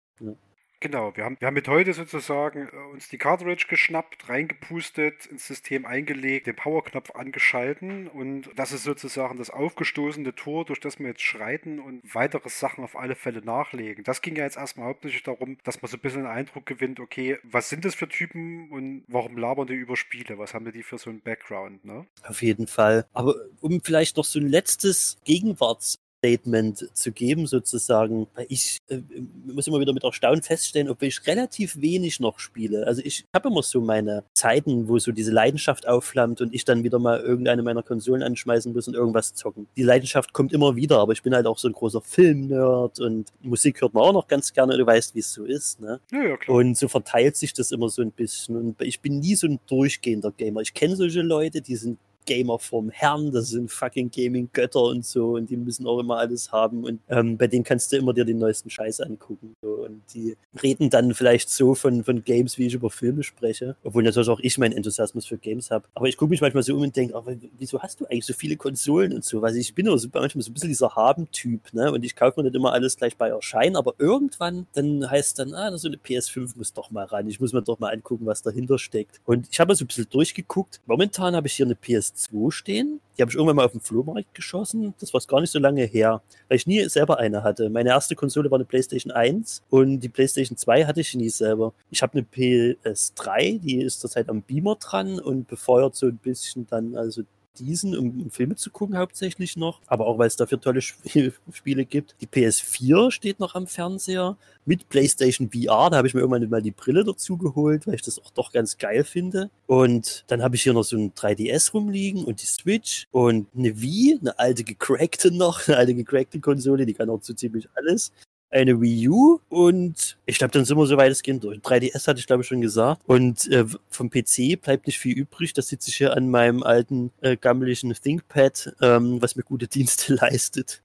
Genau, 0.80 1.16
wir 1.16 1.24
haben, 1.24 1.36
wir 1.38 1.46
haben 1.46 1.54
mit 1.54 1.68
heute 1.68 1.94
sozusagen 1.94 2.68
äh, 2.68 2.92
uns 2.92 3.08
die 3.08 3.18
Cartridge 3.18 3.66
geschnappt, 3.68 4.28
reingepustet, 4.28 5.26
ins 5.26 5.46
System 5.46 5.86
eingelegt, 5.86 6.46
den 6.46 6.56
Powerknopf 6.56 7.12
angeschalten 7.14 8.08
und 8.08 8.50
das 8.56 8.72
ist 8.72 8.84
sozusagen 8.84 9.38
das 9.38 9.50
aufgestoßene 9.50 10.34
Tor, 10.34 10.64
durch 10.64 10.80
das 10.80 10.98
wir 10.98 11.08
jetzt 11.08 11.22
schreiten 11.22 11.78
und 11.78 12.02
weitere 12.14 12.48
Sachen 12.48 12.84
auf 12.84 12.96
alle 12.96 13.14
Fälle 13.14 13.40
nachlegen. 13.42 14.04
Das 14.04 14.20
ging 14.20 14.36
ja 14.36 14.44
jetzt 14.44 14.56
erstmal 14.56 14.88
hauptsächlich 14.88 15.22
darum, 15.22 15.56
dass 15.64 15.80
man 15.80 15.90
so 15.90 15.96
ein 15.96 16.00
bisschen 16.00 16.26
einen 16.26 16.36
Eindruck 16.38 16.66
gewinnt, 16.66 17.00
okay, 17.00 17.38
was 17.42 17.68
sind 17.68 17.84
das 17.84 17.94
für 17.94 18.08
Typen 18.08 18.70
und 18.70 19.04
warum 19.08 19.38
labern 19.38 19.66
die 19.66 19.74
über 19.74 19.96
Spiele? 19.96 20.38
Was 20.38 20.54
haben 20.54 20.70
die 20.70 20.82
für 20.82 20.98
so 20.98 21.10
einen 21.10 21.20
Background, 21.20 21.84
ne? 21.84 22.06
Auf 22.22 22.42
jeden 22.42 22.66
Fall. 22.66 23.06
Aber 23.12 23.34
um 23.60 23.80
vielleicht 23.82 24.16
noch 24.16 24.24
so 24.24 24.38
ein 24.38 24.48
letztes 24.48 25.16
Gegenwarts 25.24 26.03
Statement 26.24 26.88
zu 26.94 27.12
geben, 27.12 27.46
sozusagen. 27.46 28.26
Ich 28.48 28.78
äh, 28.88 29.00
muss 29.46 29.66
immer 29.66 29.80
wieder 29.80 29.92
mit 29.92 30.04
Erstaunen 30.04 30.42
feststellen, 30.42 30.88
ob 30.88 31.02
ich 31.02 31.26
relativ 31.26 31.80
wenig 31.80 32.18
noch 32.18 32.38
spiele. 32.38 32.86
Also 32.86 33.02
ich 33.04 33.26
habe 33.34 33.48
immer 33.48 33.62
so 33.62 33.82
meine 33.82 34.24
Zeiten, 34.32 34.88
wo 34.88 34.98
so 34.98 35.12
diese 35.12 35.32
Leidenschaft 35.32 35.86
aufflammt 35.86 36.40
und 36.40 36.54
ich 36.54 36.64
dann 36.64 36.82
wieder 36.82 36.98
mal 36.98 37.20
irgendeine 37.20 37.62
meiner 37.62 37.82
Konsolen 37.82 38.22
anschmeißen 38.22 38.72
muss 38.72 38.88
und 38.88 38.94
irgendwas 38.94 39.34
zocken. 39.34 39.66
Die 39.76 39.82
Leidenschaft 39.82 40.32
kommt 40.32 40.52
immer 40.54 40.76
wieder, 40.76 40.98
aber 40.98 41.12
ich 41.12 41.22
bin 41.22 41.34
halt 41.34 41.46
auch 41.46 41.58
so 41.58 41.68
ein 41.68 41.72
großer 41.72 42.00
Film-Nerd 42.00 43.00
und 43.00 43.30
Musik 43.42 43.82
hört 43.82 43.92
man 43.92 44.04
auch 44.04 44.12
noch 44.14 44.26
ganz 44.26 44.52
gerne, 44.52 44.76
du 44.78 44.86
weißt, 44.86 45.14
wie 45.14 45.20
es 45.20 45.32
so 45.32 45.44
ist. 45.44 45.80
Ne? 45.80 46.00
Ja, 46.10 46.22
ja, 46.22 46.36
klar. 46.38 46.56
Und 46.56 46.78
so 46.78 46.88
verteilt 46.88 47.36
sich 47.36 47.52
das 47.52 47.70
immer 47.70 47.90
so 47.90 48.00
ein 48.00 48.12
bisschen. 48.12 48.56
Und 48.56 48.80
ich 48.80 49.00
bin 49.00 49.18
nie 49.18 49.34
so 49.34 49.46
ein 49.46 49.60
durchgehender 49.66 50.32
Gamer. 50.32 50.62
Ich 50.62 50.72
kenne 50.72 50.96
solche 50.96 51.20
Leute, 51.20 51.60
die 51.60 51.76
sind 51.76 51.98
Gamer 52.24 52.58
vom 52.58 52.90
Herrn, 52.90 53.32
das 53.32 53.48
sind 53.48 53.70
fucking 53.70 54.10
Gaming-Götter 54.10 54.82
und 54.82 55.04
so 55.04 55.32
und 55.34 55.50
die 55.50 55.56
müssen 55.56 55.86
auch 55.86 55.98
immer 55.98 56.18
alles 56.18 56.52
haben 56.52 56.84
und 56.84 57.00
ähm, 57.08 57.36
bei 57.36 57.46
denen 57.46 57.64
kannst 57.64 57.92
du 57.92 57.96
immer 57.96 58.12
dir 58.12 58.24
den 58.24 58.38
neuesten 58.38 58.70
Scheiß 58.70 59.00
angucken. 59.00 59.54
So. 59.62 59.84
Und 59.84 60.02
die 60.14 60.36
reden 60.62 60.90
dann 60.90 61.14
vielleicht 61.14 61.50
so 61.50 61.74
von, 61.74 62.04
von 62.04 62.24
Games, 62.24 62.58
wie 62.58 62.66
ich 62.66 62.74
über 62.74 62.90
Filme 62.90 63.22
spreche, 63.22 63.76
obwohl 63.82 64.02
natürlich 64.02 64.28
auch 64.28 64.40
ich 64.40 64.58
meinen 64.58 64.72
Enthusiasmus 64.72 65.26
für 65.26 65.38
Games 65.38 65.70
habe. 65.70 65.86
Aber 65.94 66.06
ich 66.06 66.16
gucke 66.16 66.30
mich 66.30 66.40
manchmal 66.40 66.62
so 66.62 66.74
um 66.74 66.82
und 66.82 66.96
denke, 66.96 67.14
wieso 67.58 67.80
hast 67.80 68.00
du 68.00 68.06
eigentlich 68.06 68.26
so 68.26 68.32
viele 68.32 68.56
Konsolen 68.56 69.12
und 69.12 69.24
so? 69.24 69.42
Weil 69.42 69.56
ich 69.56 69.74
bin 69.74 69.88
auch 69.88 69.96
so, 69.96 70.08
manchmal 70.12 70.42
so 70.42 70.50
ein 70.50 70.54
bisschen 70.54 70.68
dieser 70.68 70.94
Haben-Typ, 70.94 71.72
ne? 71.72 71.92
Und 71.92 72.04
ich 72.04 72.16
kaufe 72.16 72.40
mir 72.40 72.44
nicht 72.44 72.56
immer 72.56 72.72
alles 72.72 72.96
gleich 72.96 73.16
bei 73.16 73.28
Erscheinen, 73.28 73.76
aber 73.76 73.94
irgendwann 73.98 74.66
dann 74.72 75.10
heißt 75.10 75.38
dann, 75.38 75.54
ah, 75.54 75.76
so 75.76 75.88
eine 75.88 75.96
PS5 75.96 76.56
muss 76.56 76.72
doch 76.72 76.90
mal 76.90 77.04
ran. 77.04 77.28
Ich 77.28 77.40
muss 77.40 77.52
mir 77.52 77.62
doch 77.62 77.78
mal 77.78 77.92
angucken, 77.92 78.26
was 78.26 78.42
dahinter 78.42 78.78
steckt. 78.78 79.20
Und 79.24 79.48
ich 79.50 79.60
habe 79.60 79.74
so 79.74 79.84
ein 79.84 79.88
bisschen 79.88 80.08
durchgeguckt. 80.10 80.80
Momentan 80.86 81.36
habe 81.36 81.46
ich 81.46 81.54
hier 81.54 81.66
eine 81.66 81.74
PS 81.74 82.13
2 82.14 82.50
stehen. 82.50 83.00
Die 83.16 83.22
habe 83.22 83.30
ich 83.30 83.36
irgendwann 83.36 83.56
mal 83.56 83.64
auf 83.64 83.72
dem 83.72 83.80
Flohmarkt 83.80 84.34
geschossen. 84.34 84.94
Das 85.00 85.12
war 85.12 85.20
gar 85.26 85.40
nicht 85.40 85.50
so 85.50 85.58
lange 85.58 85.84
her, 85.84 86.22
weil 86.48 86.56
ich 86.56 86.66
nie 86.66 86.88
selber 86.88 87.18
eine 87.18 87.42
hatte. 87.42 87.70
Meine 87.70 87.90
erste 87.90 88.14
Konsole 88.14 88.50
war 88.50 88.56
eine 88.56 88.64
PlayStation 88.64 89.12
1 89.12 89.62
und 89.70 90.00
die 90.00 90.08
PlayStation 90.08 90.56
2 90.56 90.86
hatte 90.86 91.00
ich 91.00 91.14
nie 91.14 91.28
selber. 91.28 91.72
Ich 91.90 92.02
habe 92.02 92.14
eine 92.14 92.22
PS3, 92.22 93.60
die 93.60 93.82
ist 93.82 94.00
zurzeit 94.00 94.28
am 94.28 94.42
Beamer 94.42 94.76
dran 94.76 95.18
und 95.20 95.48
befeuert 95.48 95.94
so 95.94 96.06
ein 96.06 96.18
bisschen 96.18 96.66
dann 96.66 96.96
also 96.96 97.22
diesen, 97.58 97.96
um, 97.96 98.30
Filme 98.30 98.56
zu 98.56 98.70
gucken 98.70 98.96
hauptsächlich 98.98 99.56
noch, 99.56 99.80
aber 99.86 100.06
auch 100.06 100.18
weil 100.18 100.26
es 100.26 100.36
dafür 100.36 100.60
tolle 100.60 100.78
Sp 100.82 101.00
Spiele 101.52 101.84
gibt. 101.84 102.16
Die 102.20 102.26
PS4 102.26 103.10
steht 103.10 103.40
noch 103.40 103.54
am 103.54 103.66
Fernseher 103.66 104.36
mit 104.64 104.88
PlayStation 104.88 105.50
VR. 105.50 105.90
Da 105.90 105.98
habe 105.98 106.08
ich 106.08 106.14
mir 106.14 106.20
irgendwann 106.20 106.48
mal 106.48 106.62
die 106.62 106.70
Brille 106.70 107.04
dazu 107.04 107.36
geholt, 107.36 107.86
weil 107.86 107.94
ich 107.94 108.02
das 108.02 108.18
auch 108.18 108.30
doch 108.30 108.52
ganz 108.52 108.78
geil 108.78 109.04
finde. 109.04 109.50
Und 109.66 110.24
dann 110.28 110.42
habe 110.42 110.56
ich 110.56 110.62
hier 110.62 110.72
noch 110.72 110.84
so 110.84 110.96
ein 110.96 111.12
3DS 111.14 111.72
rumliegen 111.72 112.24
und 112.24 112.42
die 112.42 112.46
Switch 112.46 113.06
und 113.12 113.46
eine 113.56 113.80
Wii, 113.80 114.18
eine 114.20 114.38
alte 114.38 114.64
gecrackte 114.64 115.30
noch, 115.30 115.60
eine 115.68 115.76
alte 115.76 115.94
gecrackte 115.94 116.40
Konsole, 116.40 116.86
die 116.86 116.94
kann 116.94 117.10
auch 117.10 117.22
so 117.22 117.34
ziemlich 117.34 117.68
alles 117.74 118.12
eine 118.54 118.80
Wii 118.80 119.08
U 119.08 119.40
und 119.48 120.16
ich 120.26 120.38
glaube, 120.38 120.52
dann 120.52 120.64
sind 120.64 120.78
wir 120.78 120.86
so 120.86 120.96
weitestgehend 120.96 121.42
durch. 121.42 121.58
3DS 121.58 122.06
hatte 122.06 122.20
ich 122.20 122.26
glaube 122.26 122.42
ich 122.42 122.48
schon 122.48 122.60
gesagt. 122.60 123.02
Und 123.06 123.50
äh, 123.50 123.64
vom 123.90 124.10
PC 124.10 124.60
bleibt 124.62 124.86
nicht 124.86 124.98
viel 124.98 125.16
übrig. 125.16 125.52
Das 125.52 125.68
sitze 125.68 125.90
ich 125.90 125.96
hier 125.96 126.16
an 126.16 126.30
meinem 126.30 126.62
alten 126.62 127.10
äh, 127.20 127.36
gammeligen 127.36 127.92
ThinkPad, 127.92 128.76
ähm, 128.80 129.20
was 129.20 129.34
mir 129.34 129.42
gute 129.42 129.66
Dienste 129.66 130.14
leistet. 130.20 130.82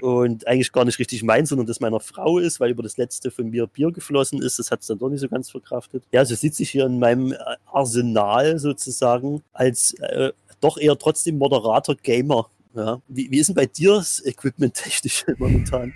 und 0.00 0.48
eigentlich 0.48 0.72
gar 0.72 0.84
nicht 0.84 0.98
richtig 0.98 1.22
mein, 1.22 1.46
sondern 1.46 1.68
das 1.68 1.78
meiner 1.78 2.00
Frau 2.00 2.38
ist, 2.38 2.58
weil 2.58 2.72
über 2.72 2.82
das 2.82 2.96
letzte 2.96 3.30
von 3.30 3.50
mir 3.50 3.68
Bier 3.68 3.92
geflossen 3.92 4.42
ist. 4.42 4.58
Das 4.58 4.72
hat 4.72 4.80
es 4.80 4.88
dann 4.88 4.98
doch 4.98 5.08
nicht 5.08 5.20
so 5.20 5.28
ganz 5.28 5.50
verkraftet. 5.50 6.02
Ja, 6.10 6.24
so 6.24 6.34
sitze 6.34 6.64
ich 6.64 6.70
hier 6.70 6.86
in 6.86 6.98
meinem 6.98 7.32
äh, 7.32 7.36
Arsenal 7.66 8.58
sozusagen 8.58 9.42
als 9.52 9.94
äh, 10.00 10.32
doch 10.60 10.78
eher 10.78 10.98
trotzdem 10.98 11.38
moderater 11.38 11.94
Gamer. 11.94 12.48
Ja. 12.74 13.00
Wie, 13.06 13.30
wie 13.30 13.38
ist 13.38 13.48
denn 13.48 13.54
bei 13.54 13.66
dir 13.66 13.94
das 13.94 14.24
Equipment 14.24 14.74
technisch 14.74 15.24
momentan? 15.38 15.92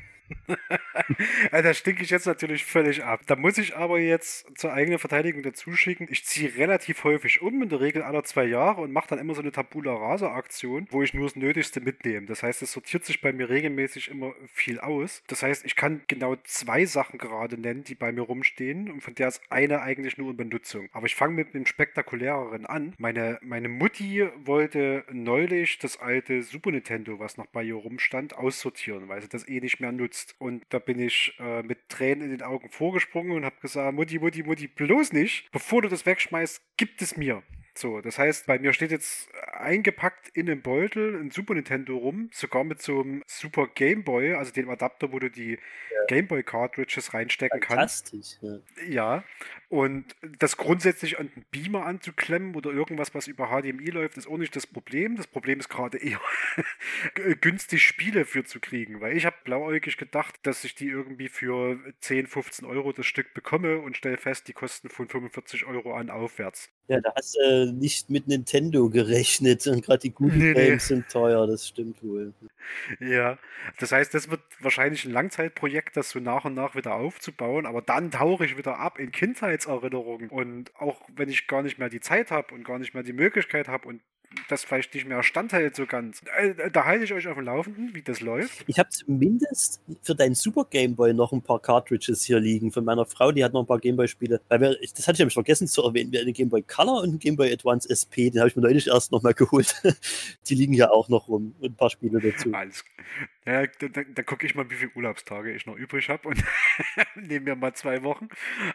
da 1.50 1.74
stinke 1.74 2.02
ich 2.02 2.10
jetzt 2.10 2.26
natürlich 2.26 2.64
völlig 2.64 3.04
ab. 3.04 3.20
Da 3.26 3.36
muss 3.36 3.58
ich 3.58 3.76
aber 3.76 3.98
jetzt 3.98 4.46
zur 4.58 4.72
eigenen 4.72 4.98
Verteidigung 4.98 5.42
dazu 5.42 5.72
schicken, 5.72 6.08
ich 6.10 6.24
ziehe 6.24 6.56
relativ 6.56 7.04
häufig 7.04 7.42
um, 7.42 7.62
in 7.62 7.68
der 7.68 7.80
Regel 7.80 8.02
alle 8.02 8.22
zwei 8.24 8.44
Jahre 8.44 8.82
und 8.82 8.92
mache 8.92 9.08
dann 9.08 9.18
immer 9.18 9.34
so 9.34 9.40
eine 9.40 9.52
Tabula 9.52 9.94
Rasa 9.94 10.32
Aktion, 10.34 10.86
wo 10.90 11.02
ich 11.02 11.14
nur 11.14 11.26
das 11.26 11.36
Nötigste 11.36 11.80
mitnehme. 11.80 12.26
Das 12.26 12.42
heißt, 12.42 12.62
es 12.62 12.72
sortiert 12.72 13.04
sich 13.04 13.20
bei 13.20 13.32
mir 13.32 13.48
regelmäßig 13.48 14.10
immer 14.10 14.34
viel 14.52 14.80
aus. 14.80 15.22
Das 15.26 15.42
heißt, 15.42 15.64
ich 15.64 15.76
kann 15.76 16.02
genau 16.08 16.36
zwei 16.44 16.84
Sachen 16.86 17.18
gerade 17.18 17.60
nennen, 17.60 17.84
die 17.84 17.94
bei 17.94 18.12
mir 18.12 18.22
rumstehen 18.22 18.90
und 18.90 19.00
von 19.02 19.14
der 19.14 19.28
ist 19.28 19.40
eine 19.50 19.82
eigentlich 19.82 20.18
nur 20.18 20.30
in 20.30 20.36
Benutzung. 20.36 20.88
Aber 20.92 21.06
ich 21.06 21.14
fange 21.14 21.34
mit 21.34 21.54
dem 21.54 21.66
spektakuläreren 21.66 22.66
an. 22.66 22.94
Meine, 22.98 23.38
meine 23.42 23.68
Mutti 23.68 24.26
wollte 24.44 25.04
neulich 25.10 25.78
das 25.78 25.98
alte 25.98 26.42
Super 26.42 26.70
Nintendo, 26.70 27.18
was 27.18 27.36
noch 27.36 27.46
bei 27.46 27.62
ihr 27.62 27.74
rumstand, 27.74 28.36
aussortieren, 28.36 29.08
weil 29.08 29.22
sie 29.22 29.28
das 29.28 29.48
eh 29.48 29.60
nicht 29.60 29.80
mehr 29.80 29.92
nutzt 29.92 30.15
benutzt. 30.16 30.34
Und 30.38 30.64
da 30.70 30.78
bin 30.78 30.98
ich 30.98 31.34
äh, 31.38 31.62
mit 31.62 31.88
Tränen 31.88 32.24
in 32.24 32.30
den 32.30 32.42
Augen 32.42 32.70
vorgesprungen 32.70 33.32
und 33.32 33.44
habe 33.44 33.56
gesagt, 33.60 33.94
Mutti, 33.94 34.18
Mutti, 34.18 34.42
Mutti, 34.42 34.68
bloß 34.68 35.12
nicht. 35.12 35.50
Bevor 35.52 35.82
du 35.82 35.88
das 35.88 36.06
wegschmeißt, 36.06 36.62
gib 36.76 37.00
es 37.00 37.16
mir. 37.16 37.42
So, 37.78 38.00
das 38.00 38.18
heißt, 38.18 38.46
bei 38.46 38.58
mir 38.58 38.72
steht 38.72 38.90
jetzt 38.90 39.28
eingepackt 39.52 40.28
in 40.34 40.48
einem 40.48 40.62
Beutel 40.62 41.20
ein 41.20 41.30
Super 41.30 41.54
Nintendo 41.54 41.96
rum, 41.96 42.30
sogar 42.32 42.64
mit 42.64 42.80
so 42.80 43.00
einem 43.00 43.22
Super 43.26 43.68
Game 43.74 44.02
Boy, 44.02 44.32
also 44.34 44.52
dem 44.52 44.70
Adapter, 44.70 45.12
wo 45.12 45.18
du 45.18 45.30
die 45.30 45.52
ja. 45.52 46.04
Game 46.08 46.26
Boy 46.26 46.42
Cartridges 46.42 47.12
reinstecken 47.12 47.60
kannst. 47.60 48.14
Ja. 48.40 48.58
ja. 48.88 49.24
Und 49.68 50.16
das 50.38 50.56
grundsätzlich 50.56 51.18
an 51.18 51.30
den 51.34 51.44
Beamer 51.50 51.84
anzuklemmen 51.84 52.54
oder 52.54 52.70
irgendwas, 52.70 53.14
was 53.14 53.26
über 53.26 53.48
HDMI 53.48 53.90
läuft, 53.90 54.16
ist 54.16 54.26
auch 54.26 54.38
nicht 54.38 54.56
das 54.56 54.66
Problem. 54.66 55.16
Das 55.16 55.26
Problem 55.26 55.58
ist 55.60 55.68
gerade 55.68 55.98
eher 55.98 56.20
günstig 57.40 57.86
Spiele 57.86 58.24
für 58.24 58.44
zu 58.44 58.60
kriegen, 58.60 59.00
weil 59.00 59.16
ich 59.16 59.26
habe 59.26 59.36
blauäugig 59.44 59.96
gedacht, 59.96 60.34
dass 60.44 60.64
ich 60.64 60.74
die 60.74 60.88
irgendwie 60.88 61.28
für 61.28 61.78
10, 62.00 62.26
15 62.26 62.66
Euro 62.66 62.92
das 62.92 63.06
Stück 63.06 63.34
bekomme 63.34 63.78
und 63.78 63.96
stelle 63.96 64.16
fest, 64.16 64.48
die 64.48 64.52
kosten 64.52 64.88
von 64.88 65.08
45 65.08 65.66
Euro 65.66 65.94
an 65.94 66.10
aufwärts. 66.10 66.70
Ja, 66.88 67.00
da 67.00 67.12
hast 67.16 67.34
du 67.34 67.40
äh, 67.40 67.72
nicht 67.72 68.10
mit 68.10 68.28
Nintendo 68.28 68.88
gerechnet 68.88 69.66
und 69.66 69.84
gerade 69.84 69.98
die 69.98 70.12
guten 70.12 70.38
nee, 70.38 70.54
Games 70.54 70.88
nee. 70.88 70.96
sind 70.96 71.08
teuer, 71.08 71.46
das 71.46 71.66
stimmt 71.66 72.02
wohl. 72.02 72.32
Ja, 73.00 73.38
das 73.78 73.92
heißt, 73.92 74.14
das 74.14 74.30
wird 74.30 74.40
wahrscheinlich 74.60 75.04
ein 75.04 75.12
Langzeitprojekt, 75.12 75.96
das 75.96 76.10
so 76.10 76.20
nach 76.20 76.44
und 76.44 76.54
nach 76.54 76.74
wieder 76.76 76.94
aufzubauen, 76.94 77.66
aber 77.66 77.82
dann 77.82 78.10
tauche 78.10 78.44
ich 78.44 78.56
wieder 78.56 78.78
ab 78.78 78.98
in 78.98 79.10
Kindheitserinnerungen 79.10 80.30
und 80.30 80.74
auch 80.76 81.00
wenn 81.14 81.28
ich 81.28 81.48
gar 81.48 81.62
nicht 81.62 81.78
mehr 81.78 81.88
die 81.88 82.00
Zeit 82.00 82.30
habe 82.30 82.54
und 82.54 82.64
gar 82.64 82.78
nicht 82.78 82.94
mehr 82.94 83.02
die 83.02 83.12
Möglichkeit 83.12 83.68
habe 83.68 83.88
und 83.88 84.00
das 84.48 84.64
vielleicht 84.64 84.94
nicht 84.94 85.06
mehr 85.06 85.22
standhält 85.22 85.76
so 85.76 85.86
ganz. 85.86 86.22
Äh, 86.36 86.70
da 86.70 86.84
halte 86.84 87.04
ich 87.04 87.12
euch 87.12 87.26
auf 87.28 87.34
dem 87.34 87.44
Laufenden, 87.44 87.94
wie 87.94 88.02
das 88.02 88.20
läuft. 88.20 88.64
Ich 88.66 88.78
habe 88.78 88.88
zumindest 88.90 89.80
für 90.02 90.14
deinen 90.14 90.34
Super 90.34 90.66
Game 90.68 90.96
Boy 90.96 91.14
noch 91.14 91.32
ein 91.32 91.42
paar 91.42 91.60
Cartridges 91.60 92.22
hier 92.22 92.40
liegen 92.40 92.72
von 92.72 92.84
meiner 92.84 93.06
Frau, 93.06 93.32
die 93.32 93.44
hat 93.44 93.52
noch 93.52 93.60
ein 93.60 93.66
paar 93.66 93.78
Game 93.80 93.96
Boy 93.96 94.08
Spiele. 94.08 94.40
Weil 94.48 94.60
wir, 94.60 94.76
das 94.80 95.06
hatte 95.06 95.14
ich 95.14 95.18
nämlich 95.20 95.34
vergessen 95.34 95.66
zu 95.66 95.82
erwähnen, 95.82 96.12
wir 96.12 96.20
eine 96.20 96.32
Game 96.32 96.48
Boy 96.48 96.62
Color 96.62 97.02
und 97.02 97.14
ein 97.14 97.18
Game 97.18 97.36
Boy 97.36 97.52
Advance 97.52 97.88
SP, 97.90 98.30
den 98.30 98.40
habe 98.40 98.48
ich 98.48 98.56
mir 98.56 98.62
neulich 98.62 98.86
erst 98.86 99.12
nochmal 99.12 99.34
geholt. 99.34 99.74
die 100.48 100.54
liegen 100.54 100.72
hier 100.72 100.92
auch 100.92 101.08
noch 101.08 101.28
rum 101.28 101.54
und 101.60 101.72
ein 101.72 101.76
paar 101.76 101.90
Spiele 101.90 102.20
dazu. 102.20 102.52
Alles. 102.52 102.84
Ja, 103.46 103.64
da, 103.64 103.88
da, 103.88 104.02
da 104.02 104.22
gucke 104.24 104.44
ich 104.44 104.56
mal, 104.56 104.68
wie 104.70 104.74
viele 104.74 104.90
Urlaubstage 104.96 105.52
ich 105.52 105.66
noch 105.66 105.76
übrig 105.76 106.08
habe 106.08 106.28
und 106.28 106.42
nehme 107.14 107.44
mir 107.44 107.56
mal 107.56 107.74
zwei 107.74 108.02
Wochen. 108.02 108.28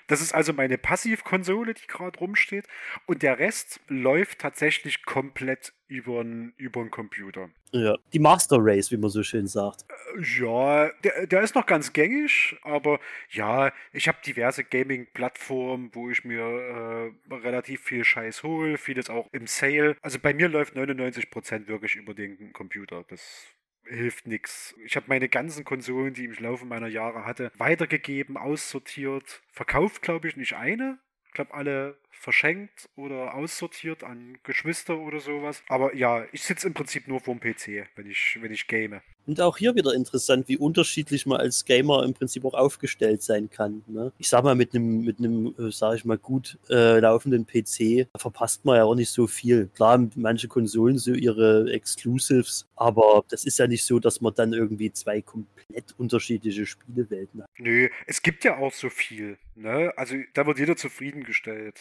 Das 0.08 0.22
ist 0.22 0.34
also 0.34 0.54
meine 0.54 0.78
Passivkonsole, 0.78 1.74
die 1.74 1.88
gerade 1.88 2.18
rumsteht. 2.18 2.68
Und 3.06 3.22
der 3.22 3.38
Rest 3.38 3.82
läuft 3.90 4.40
tatsächlich 4.40 5.04
komplett 5.04 5.74
über 5.88 6.24
über 6.56 6.90
Computer. 6.90 7.50
Ja, 7.74 7.98
die 8.14 8.20
Master 8.20 8.58
Race, 8.60 8.92
wie 8.92 8.98
man 8.98 9.10
so 9.10 9.24
schön 9.24 9.46
sagt. 9.46 9.84
Äh, 9.90 10.22
ja, 10.40 10.90
der, 11.04 11.28
der 11.28 11.42
ist 11.42 11.56
noch 11.56 11.66
ganz 11.66 11.92
gängig, 11.92 12.58
aber 12.64 13.00
ja, 13.30 13.74
ich 13.92 14.08
habe 14.08 14.20
diverse 14.26 14.64
Gaming-Plattformen, 14.64 15.90
wo 15.94 16.10
ich 16.10 16.24
mir 16.24 17.12
äh, 17.30 17.34
relativ 17.34 17.82
viel 17.82 18.06
Scheiß 18.06 18.44
hole, 18.44 18.78
vieles 18.78 19.10
auch 19.10 19.28
im 19.34 19.48
Sale. 19.48 19.98
Also 20.02 20.20
bei 20.20 20.34
mir 20.34 20.48
läuft 20.48 20.76
99% 20.76 21.68
wirklich 21.68 21.96
über 21.96 22.14
den 22.14 22.54
Computer. 22.54 23.04
Das 23.10 23.48
hilft 23.92 24.28
nichts. 24.28 24.74
Ich 24.86 24.96
habe 24.96 25.08
meine 25.10 25.30
ganzen 25.30 25.64
Konsolen, 25.66 26.14
die 26.14 26.26
ich 26.26 26.38
im 26.38 26.44
Laufe 26.44 26.66
meiner 26.66 26.88
Jahre 26.88 27.26
hatte, 27.26 27.52
weitergegeben, 27.58 28.38
aussortiert, 28.38 29.42
verkauft, 29.52 30.02
glaube 30.02 30.28
ich, 30.28 30.38
nicht 30.38 30.56
eine. 30.56 30.98
Ich 31.28 31.34
glaube, 31.34 31.54
alle 31.54 31.98
verschenkt 32.12 32.89
oder 32.95 33.34
aussortiert 33.36 34.03
an 34.03 34.38
Geschwister 34.43 34.97
oder 34.97 35.20
sowas. 35.20 35.64
Aber 35.68 35.95
ja, 35.95 36.26
ich 36.32 36.43
sitze 36.43 36.68
im 36.68 36.74
Prinzip 36.74 37.07
nur 37.07 37.20
vorm 37.20 37.39
PC, 37.39 37.88
wenn 37.95 38.09
ich, 38.09 38.38
wenn 38.41 38.51
ich 38.51 38.68
game. 38.68 39.01
Und 39.28 39.39
auch 39.39 39.57
hier 39.57 39.76
wieder 39.76 39.93
interessant, 39.93 40.47
wie 40.47 40.57
unterschiedlich 40.57 41.26
man 41.26 41.39
als 41.39 41.66
Gamer 41.66 42.03
im 42.03 42.14
Prinzip 42.14 42.43
auch 42.43 42.53
aufgestellt 42.53 43.22
sein 43.22 43.49
kann. 43.49 43.84
Ne? 43.88 44.12
Ich 44.18 44.30
sag 44.30 44.43
mal, 44.43 44.55
mit 44.55 44.74
einem, 44.74 45.01
mit 45.01 45.20
einem, 45.20 45.53
äh, 45.59 45.72
sag 45.72 45.95
ich 45.95 46.05
mal, 46.05 46.18
gut 46.18 46.57
äh, 46.70 46.99
laufenden 46.99 47.45
PC 47.45 48.07
verpasst 48.18 48.66
man 48.66 48.78
ja 48.78 48.84
auch 48.84 48.95
nicht 48.95 49.09
so 49.09 49.28
viel. 49.28 49.70
Klar, 49.76 49.93
haben 49.93 50.12
manche 50.16 50.47
Konsolen 50.47 50.97
so 50.97 51.14
ihre 51.14 51.72
Exclusives, 51.72 52.68
aber 52.76 53.24
das 53.30 53.45
ist 53.45 53.59
ja 53.59 53.68
nicht 53.68 53.86
so, 53.86 53.99
dass 53.99 54.22
man 54.22 54.34
dann 54.34 54.53
irgendwie 54.53 54.91
zwei 54.91 55.22
komplett 55.22 55.93
unterschiedliche 55.97 56.66
Spielewelten 56.66 57.43
hat. 57.43 57.49
Nö, 57.57 57.89
es 58.07 58.22
gibt 58.22 58.43
ja 58.43 58.57
auch 58.57 58.74
so 58.74 58.89
viel. 58.89 59.38
Ne? 59.55 59.93
Also 59.97 60.16
da 60.34 60.47
wird 60.47 60.59
jeder 60.59 60.76
zufriedengestellt. 60.76 61.80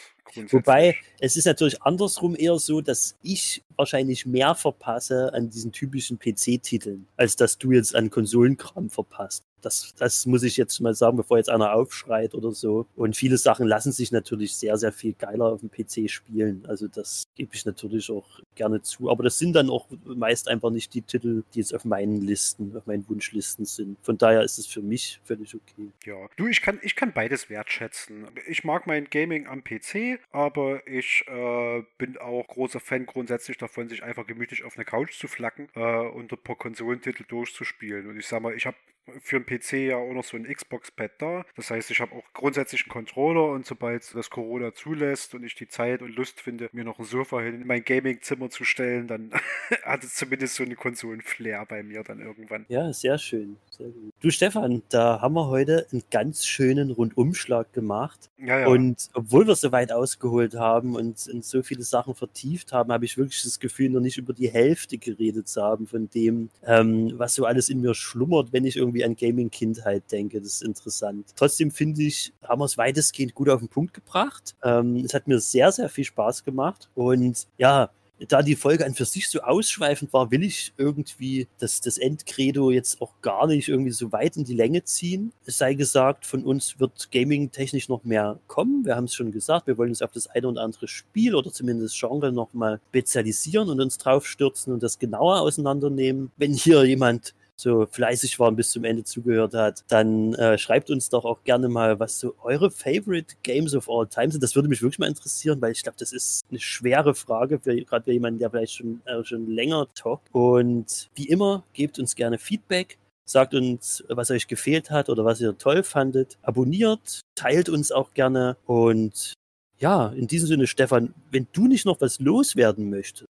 Wobei, 0.51 0.97
es 1.19 1.37
ist 1.37 1.47
natürlich 1.47 1.83
andersrum 1.83 2.37
eher 2.37 2.59
so, 2.59 2.81
dass 2.81 3.17
ich 3.23 3.63
wahrscheinlich 3.77 4.27
mehr 4.27 4.55
verpasse 4.55 5.33
an 5.33 5.51
diesen 5.51 5.73
typischen 5.73 6.19
PC-Titeln, 6.19 7.07
als 7.17 7.37
dass 7.37 7.59
du 7.59 7.73
jetzt 7.73 7.95
an 7.95 8.11
Konsolenkram 8.11 8.91
verpasst. 8.91 9.45
Das, 9.61 9.95
das 9.97 10.27
muss 10.27 10.43
ich 10.43 10.57
jetzt 10.57 10.81
mal 10.81 10.95
sagen, 10.95 11.17
bevor 11.17 11.39
jetzt 11.39 11.51
einer 11.51 11.73
aufschreit 11.73 12.35
oder 12.35 12.53
so. 12.53 12.87
Und 12.97 13.17
viele 13.17 13.39
Sachen 13.39 13.67
lassen 13.67 13.93
sich 13.93 14.13
natürlich 14.13 14.57
sehr, 14.57 14.77
sehr 14.77 14.93
viel 14.93 15.15
geiler 15.15 15.47
auf 15.47 15.61
dem 15.61 15.71
PC 15.71 16.11
spielen. 16.11 16.65
Also 16.67 16.89
das 16.89 17.25
gebe 17.35 17.55
ich 17.55 17.65
natürlich 17.65 18.11
auch 18.11 18.41
gerne 18.55 18.83
zu. 18.83 19.11
Aber 19.11 19.23
das 19.23 19.39
sind 19.39 19.55
dann 19.55 19.71
auch 19.71 19.87
meist 20.05 20.49
einfach 20.49 20.71
nicht 20.71 20.95
die 20.95 21.03
Titel, 21.03 21.43
die 21.55 21.61
jetzt 21.61 21.75
auf 21.75 21.85
meinen 21.85 22.21
Listen, 22.21 22.77
auf 22.77 22.87
meinen 22.87 23.09
Wunschlisten 23.09 23.65
sind. 23.65 23.99
Von 24.03 24.19
daher 24.19 24.43
ist 24.43 24.59
es 24.59 24.67
für 24.67 24.83
mich 24.83 25.21
völlig 25.25 25.55
okay. 25.55 25.91
Ja, 26.05 26.29
du, 26.37 26.47
ich 26.47 26.63
kann, 26.63 26.79
ich 26.83 26.97
kann 26.97 27.13
beides 27.13 27.51
wertschätzen. 27.51 28.27
Ich 28.47 28.65
mag 28.65 28.87
mein 28.87 29.09
Gaming 29.11 29.47
am 29.47 29.65
PC, 29.65 30.21
aber 30.31 30.87
ich 30.87 31.25
äh, 31.29 31.83
bin 31.99 32.19
auch 32.19 32.47
großer 32.47 32.81
Fan 32.81 33.07
grundsätzlich 33.07 33.59
davon, 33.59 33.89
sich 33.89 34.03
einfach 34.03 34.27
gemütlich 34.27 34.65
auf 34.65 34.77
eine 34.77 34.85
Couch 34.85 35.19
zu 35.19 35.29
flacken 35.29 35.69
äh, 35.75 35.81
und 35.81 36.33
ein 36.33 36.39
paar 36.39 36.57
Konsolentitel 36.57 37.25
durchzuspielen. 37.25 38.07
Und 38.07 38.19
ich 38.19 38.27
sag 38.27 38.43
mal, 38.43 38.55
ich 38.55 38.67
habe 38.67 38.77
für 39.21 39.41
den 39.41 39.47
PC 39.47 39.89
ja 39.89 39.97
auch 39.97 40.13
noch 40.13 40.25
so 40.25 40.37
ein 40.37 40.45
Xbox-Pad 40.45 41.11
da. 41.19 41.45
Das 41.57 41.71
heißt, 41.71 41.91
ich 41.91 42.01
habe 42.01 42.15
auch 42.15 42.25
grundsätzlich 42.33 42.83
einen 42.83 42.93
Controller 42.93 43.53
und 43.53 43.67
sobald 43.67 44.15
das 44.15 44.31
Corona 44.31 44.75
zulässt 44.75 45.35
und 45.35 45.45
ich 45.45 45.55
die 45.55 45.69
Zeit 45.69 46.03
und 46.03 46.15
Lust 46.17 46.41
finde, 46.41 46.69
mir 46.73 46.85
noch 46.85 46.99
ein 46.99 47.05
Sofa 47.05 47.43
in 47.43 47.67
mein 47.67 47.85
Gaming-Zimmer 47.85 48.51
zu 48.51 48.65
stellen, 48.65 49.07
dann 49.07 49.31
hat 49.83 50.05
es 50.05 50.15
zumindest 50.15 50.55
so 50.55 50.65
eine 50.65 50.77
Konsolen-Flair 50.77 51.67
bei 51.67 51.83
mir 51.83 52.03
dann 52.03 52.21
irgendwann. 52.21 52.67
Ja, 52.69 52.93
sehr 52.93 53.19
schön. 53.19 53.57
Sehr 53.71 53.89
du 54.21 54.31
Stefan, 54.31 54.83
da 54.89 55.21
haben 55.21 55.35
wir 55.35 55.49
heute 55.49 55.87
einen 55.93 56.03
ganz 56.11 56.47
schönen 56.47 56.91
Rundumschlag 56.91 57.73
gemacht. 57.73 58.31
Ja, 58.39 58.61
ja. 58.61 58.67
Und 58.69 59.09
obwohl 59.15 59.47
wir 59.47 59.55
so 59.55 59.73
weit 59.73 59.93
ausgeholt 59.93 60.55
haben 60.55 60.95
und, 60.97 61.29
und 61.33 61.45
so 61.45 61.63
viele 61.63 61.83
Sachen 61.83 62.15
vertieft 62.15 62.73
haben, 62.73 62.93
habe 62.93 63.05
ich 63.05 63.19
wirklich 63.19 63.43
das 63.43 63.61
Gefühl, 63.61 63.91
noch 63.91 64.01
nicht 64.01 64.19
über 64.19 64.33
die 64.33 64.51
Hälfte 64.51 64.99
geredet 64.99 65.49
zu 65.49 65.63
haben 65.63 65.87
von 65.87 66.09
dem, 66.11 66.51
ähm, 66.65 67.13
was 67.17 67.35
so 67.35 67.45
alles 67.45 67.69
in 67.69 67.81
mir 67.81 67.95
schlummert, 67.95 68.53
wenn 68.53 68.65
ich 68.65 68.77
irgendwie 68.77 69.00
an 69.05 69.17
Gaming-Kindheit 69.17 70.11
denke. 70.11 70.41
Das 70.41 70.55
ist 70.55 70.63
interessant. 70.63 71.27
Trotzdem 71.37 71.71
finde 71.71 72.03
ich, 72.03 72.33
haben 72.43 72.61
wir 72.61 72.67
es 72.67 72.79
weitestgehend 72.79 73.35
gut 73.35 73.49
auf 73.49 73.61
den 73.61 73.69
Punkt 73.69 73.95
gebracht. 73.95 74.55
Ähm, 74.63 74.97
es 75.05 75.15
hat 75.15 75.29
mir 75.29 75.41
sehr, 75.41 75.73
sehr 75.73 75.89
viel 75.89 76.05
Spaß 76.05 76.45
gemacht. 76.45 76.89
Und 76.95 77.47
ja, 77.59 77.91
da 78.29 78.43
die 78.43 78.57
Folge 78.57 78.85
an 78.85 78.95
für 78.95 79.05
sich 79.05 79.29
so 79.29 79.41
ausschweifend 79.41 80.13
war, 80.13 80.31
will 80.31 80.43
ich 80.43 80.73
irgendwie 80.77 81.49
das, 81.59 81.81
das 81.81 81.99
Endcredo 81.99 82.71
jetzt 82.71 83.01
auch 83.01 83.13
gar 83.23 83.47
nicht 83.47 83.69
irgendwie 83.69 83.93
so 83.93 84.13
weit 84.13 84.37
in 84.37 84.45
die 84.45 84.55
Länge 84.55 84.85
ziehen. 84.85 85.33
Es 85.47 85.59
sei 85.59 85.75
gesagt, 85.75 86.27
von 86.27 86.45
uns 86.45 86.79
wird 86.79 87.11
Gaming-technisch 87.11 87.89
noch 87.89 88.05
mehr 88.05 88.39
kommen. 88.47 88.85
Wir 88.85 88.97
haben 88.97 89.05
es 89.05 89.15
schon 89.15 89.33
gesagt, 89.33 89.67
wir 89.67 89.79
wollen 89.79 89.91
uns 89.91 90.03
auf 90.03 90.13
das 90.13 90.27
eine 90.27 90.49
oder 90.49 90.63
andere 90.63 90.89
Spiel 90.89 91.35
oder 91.35 91.51
zumindest 91.53 91.99
Genre 91.99 92.33
nochmal 92.33 92.81
spezialisieren 92.91 93.69
und 93.71 93.81
uns 93.81 93.99
drauf 93.99 94.27
stürzen 94.27 94.73
und 94.73 94.83
das 94.83 94.99
genauer 94.99 95.41
auseinandernehmen. 95.41 96.31
Wenn 96.37 96.53
hier 96.53 96.85
jemand 96.85 97.35
so 97.61 97.87
fleißig 97.87 98.39
war 98.39 98.49
und 98.49 98.57
bis 98.57 98.71
zum 98.71 98.85
Ende 98.85 99.05
zugehört 99.05 99.55
hat, 99.55 99.85
dann 99.89 100.35
äh, 100.35 100.59
schreibt 100.59 100.91
uns 100.91 101.09
doch 101.09 101.25
auch 101.25 101.45
gerne 101.45 101.69
mal, 101.69 102.01
was 102.01 102.19
so 102.19 102.35
eure 102.43 102.71
Favorite 102.71 103.37
Games 103.43 103.75
of 103.75 103.89
All 103.89 104.07
Time 104.07 104.31
sind. 104.31 104.43
Das 104.43 104.55
würde 104.55 104.69
mich 104.69 104.83
wirklich 104.83 104.99
mal 104.99 105.09
interessieren, 105.09 105.61
weil 105.61 105.73
ich 105.73 105.83
glaube, 105.83 105.99
das 105.99 106.13
ist 106.13 106.43
eine 106.51 106.61
schwere 106.61 107.15
Frage 107.15 107.59
gerade 107.59 108.05
für 108.05 108.13
jemanden, 108.13 108.39
der 108.39 108.51
vielleicht 108.51 108.75
schon, 108.75 109.03
äh, 109.05 109.23
schon 109.25 109.47
länger 109.47 109.87
talkt. 109.95 110.29
Und 110.33 111.11
wie 111.15 111.29
immer, 111.29 111.65
gebt 111.73 111.99
uns 111.99 112.15
gerne 112.15 112.39
Feedback. 112.39 112.99
Sagt 113.25 113.55
uns, 113.55 114.03
was 114.09 114.31
euch 114.33 114.49
gefehlt 114.49 114.91
hat 114.91 115.09
oder 115.09 115.25
was 115.25 115.41
ihr 115.41 115.57
toll 115.57 115.85
fandet. 115.85 116.37
Abonniert, 116.43 117.21
teilt 117.37 117.69
uns 117.69 117.93
auch 117.93 118.13
gerne. 118.13 118.57
Und 118.67 119.35
ja, 119.79 120.09
in 120.09 120.27
diesem 120.27 120.49
Sinne, 120.49 120.67
Stefan, 120.67 121.15
wenn 121.31 121.47
du 121.53 121.69
nicht 121.69 121.87
noch 121.87 122.01
was 122.01 122.19
loswerden 122.19 122.91
möchtest. 122.91 123.29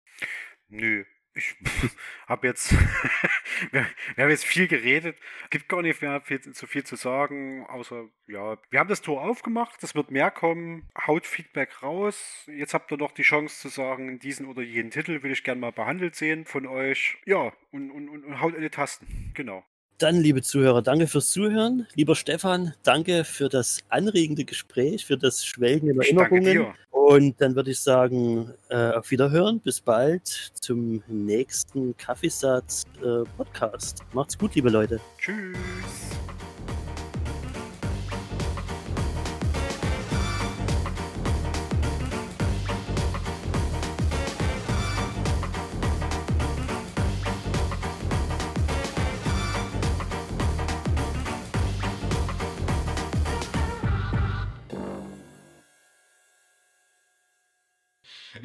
Nö, 0.69 1.03
ich 1.33 1.55
habe 2.27 2.47
jetzt, 2.47 2.73
wir, 3.71 3.85
wir, 4.15 4.23
haben 4.23 4.31
jetzt 4.31 4.45
viel 4.45 4.67
geredet, 4.67 5.17
gibt 5.49 5.69
gar 5.69 5.81
nicht 5.81 6.01
mehr 6.01 6.21
viel, 6.21 6.41
so 6.53 6.67
viel 6.67 6.83
zu 6.83 6.95
sagen, 6.95 7.65
außer, 7.67 8.07
ja, 8.27 8.57
wir 8.69 8.79
haben 8.79 8.89
das 8.89 9.01
Tor 9.01 9.21
aufgemacht, 9.23 9.81
es 9.83 9.95
wird 9.95 10.11
mehr 10.11 10.31
kommen, 10.31 10.87
haut 11.07 11.25
Feedback 11.25 11.83
raus. 11.83 12.47
Jetzt 12.47 12.73
habt 12.73 12.91
ihr 12.91 12.97
noch 12.97 13.11
die 13.11 13.23
Chance 13.23 13.59
zu 13.59 13.69
sagen, 13.69 14.19
diesen 14.19 14.45
oder 14.45 14.61
jenen 14.61 14.91
Titel 14.91 15.23
will 15.23 15.31
ich 15.31 15.43
gerne 15.43 15.61
mal 15.61 15.71
behandelt 15.71 16.15
sehen 16.15 16.45
von 16.45 16.65
euch. 16.65 17.17
Ja, 17.25 17.53
und, 17.71 17.91
und, 17.91 18.09
und, 18.09 18.41
haut 18.41 18.55
in 18.55 18.61
die 18.61 18.69
Tasten, 18.69 19.31
genau. 19.33 19.63
Dann, 19.99 20.21
liebe 20.21 20.41
Zuhörer, 20.41 20.81
danke 20.81 21.07
fürs 21.07 21.29
Zuhören. 21.29 21.85
Lieber 21.93 22.15
Stefan, 22.15 22.73
danke 22.83 23.25
für 23.25 23.49
das 23.49 23.81
anregende 23.89 24.45
Gespräch, 24.45 25.05
für 25.05 25.17
das 25.17 25.45
Schwelgen 25.45 25.89
in 25.89 25.99
Erinnerungen. 25.99 26.67
Und 26.89 27.41
dann 27.41 27.53
würde 27.53 27.71
ich 27.71 27.81
sagen, 27.81 28.53
äh, 28.69 28.91
auf 28.91 29.11
Wiederhören. 29.11 29.59
Bis 29.59 29.81
bald 29.81 30.25
zum 30.53 31.03
nächsten 31.07 31.97
Kaffeesatz 31.97 32.85
äh. 33.03 33.25
Macht's 34.13 34.37
gut, 34.37 34.55
liebe 34.55 34.69
Leute. 34.69 35.01
Tschüss. 35.17 35.57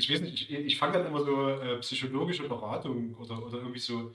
Ich 0.04 0.14
weiß 0.14 0.20
nicht, 0.20 0.50
ich, 0.50 0.50
ich 0.50 0.78
fange 0.78 0.94
dann 0.94 1.06
immer 1.06 1.24
so 1.24 1.48
äh, 1.48 1.78
psychologische 1.78 2.48
Beratung 2.48 3.14
oder, 3.14 3.44
oder 3.44 3.58
irgendwie 3.58 3.80
so 3.80 4.12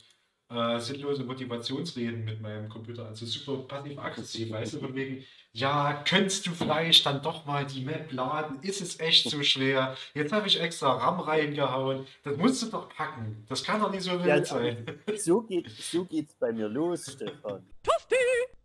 äh, 0.49 0.79
sinnlose 0.79 1.23
Motivationsreden 1.23 2.25
mit 2.25 2.41
meinem 2.41 2.69
Computer 2.69 3.07
an, 3.07 3.15
so 3.15 3.25
super 3.25 3.67
passiv-aggressiv, 3.67 4.51
weißt 4.51 4.73
du, 4.73 4.79
von 4.79 4.95
wegen, 4.95 5.23
ja, 5.51 6.03
könntest 6.07 6.47
du 6.47 6.51
vielleicht 6.51 7.05
dann 7.05 7.21
doch 7.21 7.45
mal 7.45 7.65
die 7.65 7.81
Map 7.81 8.11
laden, 8.11 8.59
ist 8.61 8.81
es 8.81 8.99
echt 8.99 9.29
so 9.29 9.43
schwer, 9.43 9.95
jetzt 10.13 10.31
habe 10.31 10.47
ich 10.47 10.59
extra 10.59 10.93
RAM 10.93 11.19
reingehauen, 11.19 12.07
das 12.23 12.37
musst 12.37 12.63
du 12.63 12.67
doch 12.67 12.89
packen, 12.89 13.45
das 13.47 13.63
kann 13.63 13.79
doch 13.79 13.91
nicht 13.91 14.03
so 14.03 14.11
wild 14.11 14.25
ja, 14.25 14.45
sein. 14.45 14.85
So 15.17 15.41
geht 15.41 15.69
so 15.69 16.05
geht's 16.05 16.35
bei 16.35 16.51
mir 16.51 16.67
los, 16.67 17.11
Stefan. 17.11 17.65